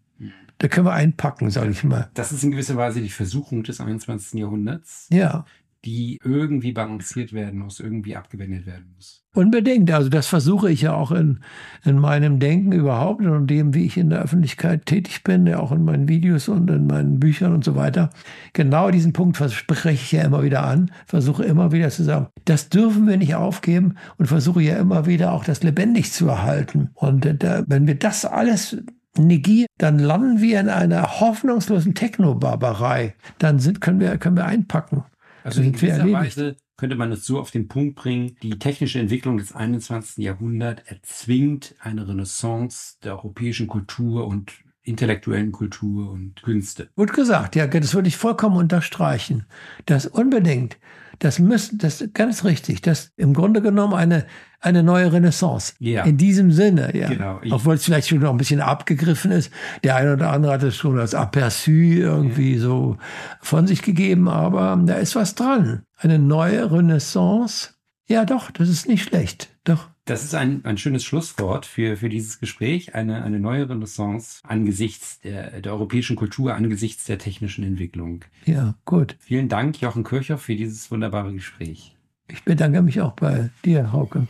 Da 0.61 0.69
können 0.69 0.87
wir 0.87 0.93
einpacken, 0.93 1.51
sage 1.51 1.71
ich 1.71 1.83
mal. 1.85 2.11
das 2.15 2.33
ist 2.33 2.45
in 2.45 2.53
gewisser 2.53 2.77
Weise 2.77 3.01
die 3.01 3.09
Versuchung 3.09 3.63
des 3.65 3.81
21. 3.81 4.39
Jahrhunderts, 4.41 5.09
Ja, 5.11 5.45
die 5.87 6.19
irgendwie 6.23 6.73
balanciert 6.73 7.33
werden 7.33 7.59
muss, 7.61 7.81
irgendwie 7.81 8.15
abgewendet 8.15 8.67
werden 8.67 8.93
muss. 8.95 9.25
unbedingt. 9.35 9.91
Also 9.91 10.11
das 10.11 10.27
versuche 10.27 10.71
ich 10.71 10.83
ja 10.83 10.93
auch 10.93 11.11
in, 11.11 11.41
in 11.87 11.99
meinem 11.99 12.39
Denken 12.39 12.73
überhaupt 12.73 13.23
und 13.25 13.35
in 13.35 13.47
dem, 13.47 13.73
wie 13.75 13.87
ich 13.87 13.97
in 13.97 14.11
der 14.11 14.21
Öffentlichkeit 14.21 14.85
tätig 14.85 15.25
bin, 15.25 15.47
ja 15.47 15.59
auch 15.59 15.73
in 15.73 15.83
meinen 15.83 16.07
Videos 16.07 16.49
und 16.49 16.69
in 16.69 16.87
meinen 16.87 17.19
Büchern 17.19 17.55
und 17.55 17.65
so 17.65 17.77
weiter. 17.77 18.11
Genau 18.53 18.91
diesen 18.91 19.15
Punkt 19.15 19.39
verspreche 19.39 19.95
ich 20.05 20.13
ja 20.13 20.23
immer 20.23 20.43
wieder 20.43 20.65
an, 20.65 20.91
versuche 21.07 21.45
immer 21.45 21.73
wieder 21.73 21.89
zu 21.89 22.03
sagen, 22.05 22.27
das 22.45 22.69
dürfen 22.69 23.09
wir 23.09 23.17
nicht 23.17 23.35
aufgeben 23.35 23.95
und 24.19 24.27
versuche 24.27 24.61
ja 24.61 24.77
immer 24.77 25.07
wieder 25.07 25.33
auch 25.33 25.45
das 25.45 25.63
lebendig 25.63 26.13
zu 26.13 26.29
erhalten. 26.29 26.91
Und 26.93 27.25
äh, 27.25 27.35
da, 27.35 27.65
wenn 27.69 27.87
wir 27.87 27.95
das 27.95 28.27
alles 28.27 28.77
negieren, 29.19 29.67
dann 29.79 29.99
landen 29.99 30.41
wir 30.41 30.61
in 30.61 30.69
einer 30.69 31.21
hoffnungslosen 31.21 31.95
Technobarbarei. 31.95 33.15
Dann 33.39 33.59
sind, 33.59 33.81
können, 33.81 34.01
wir, 34.01 34.17
können 34.19 34.37
wir 34.37 34.47
einpacken. 34.47 35.05
Also 35.43 35.63
in 35.63 35.73
gewisser. 35.73 36.11
Weise 36.13 36.57
könnte 36.77 36.97
man 36.97 37.13
es 37.13 37.27
so 37.27 37.39
auf 37.39 37.51
den 37.51 37.69
Punkt 37.69 37.97
bringen, 37.97 38.37
die 38.43 38.59
technische 38.59 38.99
Entwicklung 38.99 39.37
des 39.37 39.55
21. 39.55 40.25
Jahrhunderts 40.25 40.83
erzwingt 40.87 41.75
eine 41.81 42.09
Renaissance 42.09 42.97
der 43.03 43.13
europäischen 43.17 43.67
Kultur 43.67 44.27
und 44.27 44.53
intellektuellen 44.83 45.53
Kultur 45.53 46.11
und 46.11 46.43
Künste. 46.43 46.89
Gut 46.97 47.13
gesagt, 47.13 47.55
ja, 47.55 47.67
das 47.67 47.95
würde 47.95 48.09
ich 48.09 48.17
vollkommen 48.17 48.57
unterstreichen. 48.57 49.45
Das 49.87 50.07
unbedingt, 50.07 50.79
das 51.21 51.39
müssen, 51.39 51.79
das 51.79 52.01
ist 52.01 52.15
ganz 52.15 52.45
richtig, 52.45 52.83
das 52.83 53.13
im 53.17 53.33
Grunde 53.35 53.63
genommen 53.63 53.95
eine, 53.95 54.27
eine 54.59 54.83
neue 54.83 55.13
Renaissance. 55.13 55.75
Ja. 55.79 56.05
In 56.05 56.17
diesem 56.17 56.51
Sinne, 56.51 56.95
ja. 56.97 57.09
Genau. 57.09 57.39
Ich- 57.43 57.53
Obwohl 57.53 57.75
es 57.77 57.85
vielleicht 57.85 58.09
schon 58.09 58.19
noch 58.19 58.31
ein 58.31 58.37
bisschen 58.37 58.61
abgegriffen 58.61 59.31
ist. 59.31 59.51
Der 59.85 59.97
eine 59.97 60.15
oder 60.15 60.33
andere 60.33 60.53
hat 60.53 60.63
es 60.65 60.77
schon 60.77 60.99
als 60.99 61.15
Aperçu 61.15 61.71
irgendwie 62.01 62.59
so 62.59 62.97
von 63.41 63.67
sich 63.67 63.83
gegeben, 63.83 64.29
aber 64.29 64.79
da 64.85 64.95
ist 64.95 65.15
was 65.15 65.35
dran. 65.35 65.83
Eine 65.99 66.19
neue 66.19 66.71
Renaissance. 66.73 67.71
Ja, 68.09 68.25
doch, 68.25 68.51
das 68.51 68.69
ist 68.69 68.89
nicht 68.89 69.05
schlecht. 69.05 69.49
Doch. 69.71 69.89
Das 70.05 70.25
ist 70.25 70.35
ein, 70.35 70.65
ein 70.65 70.79
schönes 70.79 71.05
Schlusswort 71.05 71.65
für, 71.65 71.97
für 71.97 72.09
dieses 72.09 72.41
Gespräch. 72.41 72.97
Eine, 72.97 73.23
eine 73.23 73.39
neue 73.39 73.69
Renaissance 73.69 74.41
angesichts 74.43 75.21
der, 75.21 75.61
der 75.61 75.73
europäischen 75.73 76.17
Kultur, 76.17 76.55
angesichts 76.55 77.05
der 77.05 77.19
technischen 77.19 77.63
Entwicklung. 77.63 78.25
Ja, 78.47 78.75
gut. 78.85 79.17
Vielen 79.21 79.49
Dank, 79.49 79.81
Jochen 79.81 80.03
Kirchhoff, 80.03 80.43
für 80.43 80.57
dieses 80.57 80.91
wunderbare 80.91 81.33
Gespräch. 81.33 81.95
Ich 82.27 82.43
bedanke 82.43 82.83
mich 82.83 83.01
auch 83.01 83.13
bei 83.13 83.51
dir, 83.65 83.93
Hauke. 83.93 84.27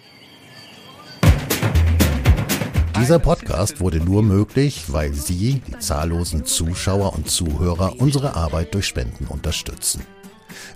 Dieser 2.98 3.18
Podcast 3.18 3.80
wurde 3.80 3.98
nur 3.98 4.22
möglich, 4.22 4.84
weil 4.88 5.14
Sie, 5.14 5.62
die 5.66 5.78
zahllosen 5.78 6.44
Zuschauer 6.44 7.14
und 7.14 7.30
Zuhörer, 7.30 7.98
unsere 7.98 8.36
Arbeit 8.36 8.74
durch 8.74 8.84
Spenden 8.84 9.24
unterstützen. 9.24 10.02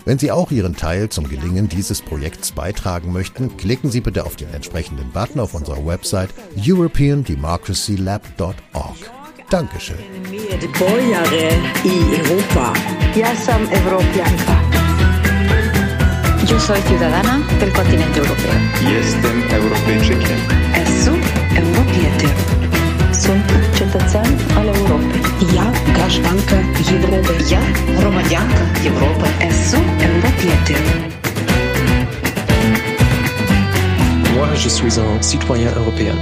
Wenn 0.05 0.17
Sie 0.19 0.31
auch 0.31 0.51
Ihren 0.51 0.75
Teil 0.75 1.09
zum 1.09 1.27
Gelingen 1.29 1.69
dieses 1.69 2.01
Projekts 2.01 2.51
beitragen 2.51 3.11
möchten, 3.11 3.57
klicken 3.57 3.91
Sie 3.91 4.01
bitte 4.01 4.25
auf 4.25 4.35
den 4.35 4.51
entsprechenden 4.53 5.11
Button 5.11 5.39
auf 5.39 5.53
unserer 5.53 5.85
Website 5.85 6.29
europeandemocracylab.org. 6.57 8.97
Dankeschön. 9.49 9.97
Yo 16.47 16.59
soy 16.59 16.79
ciudadana 16.87 17.41
del 17.59 17.73
continente 17.73 18.19
europeo. 18.19 18.51
Jestem 18.81 19.43
Europejczykiem. 19.51 20.37
Esu 20.81 21.11
europietė. 21.57 22.27
Sunt 23.11 23.45
cetățean 23.73 24.35
al 24.57 24.67
Europei. 24.67 25.24
Я 25.41 25.73
гражданка 25.95 26.55
Європи. 26.91 27.33
Я 27.49 27.59
громадянка 27.97 28.67
Європи. 28.83 29.27
ЕСО 29.41 29.77
Европіти. 30.03 30.75
Moi, 34.35 34.47
je 34.55 34.69
suis 34.69 34.97
un 34.99 35.21
citoyen 35.21 35.69
européen. 35.77 36.15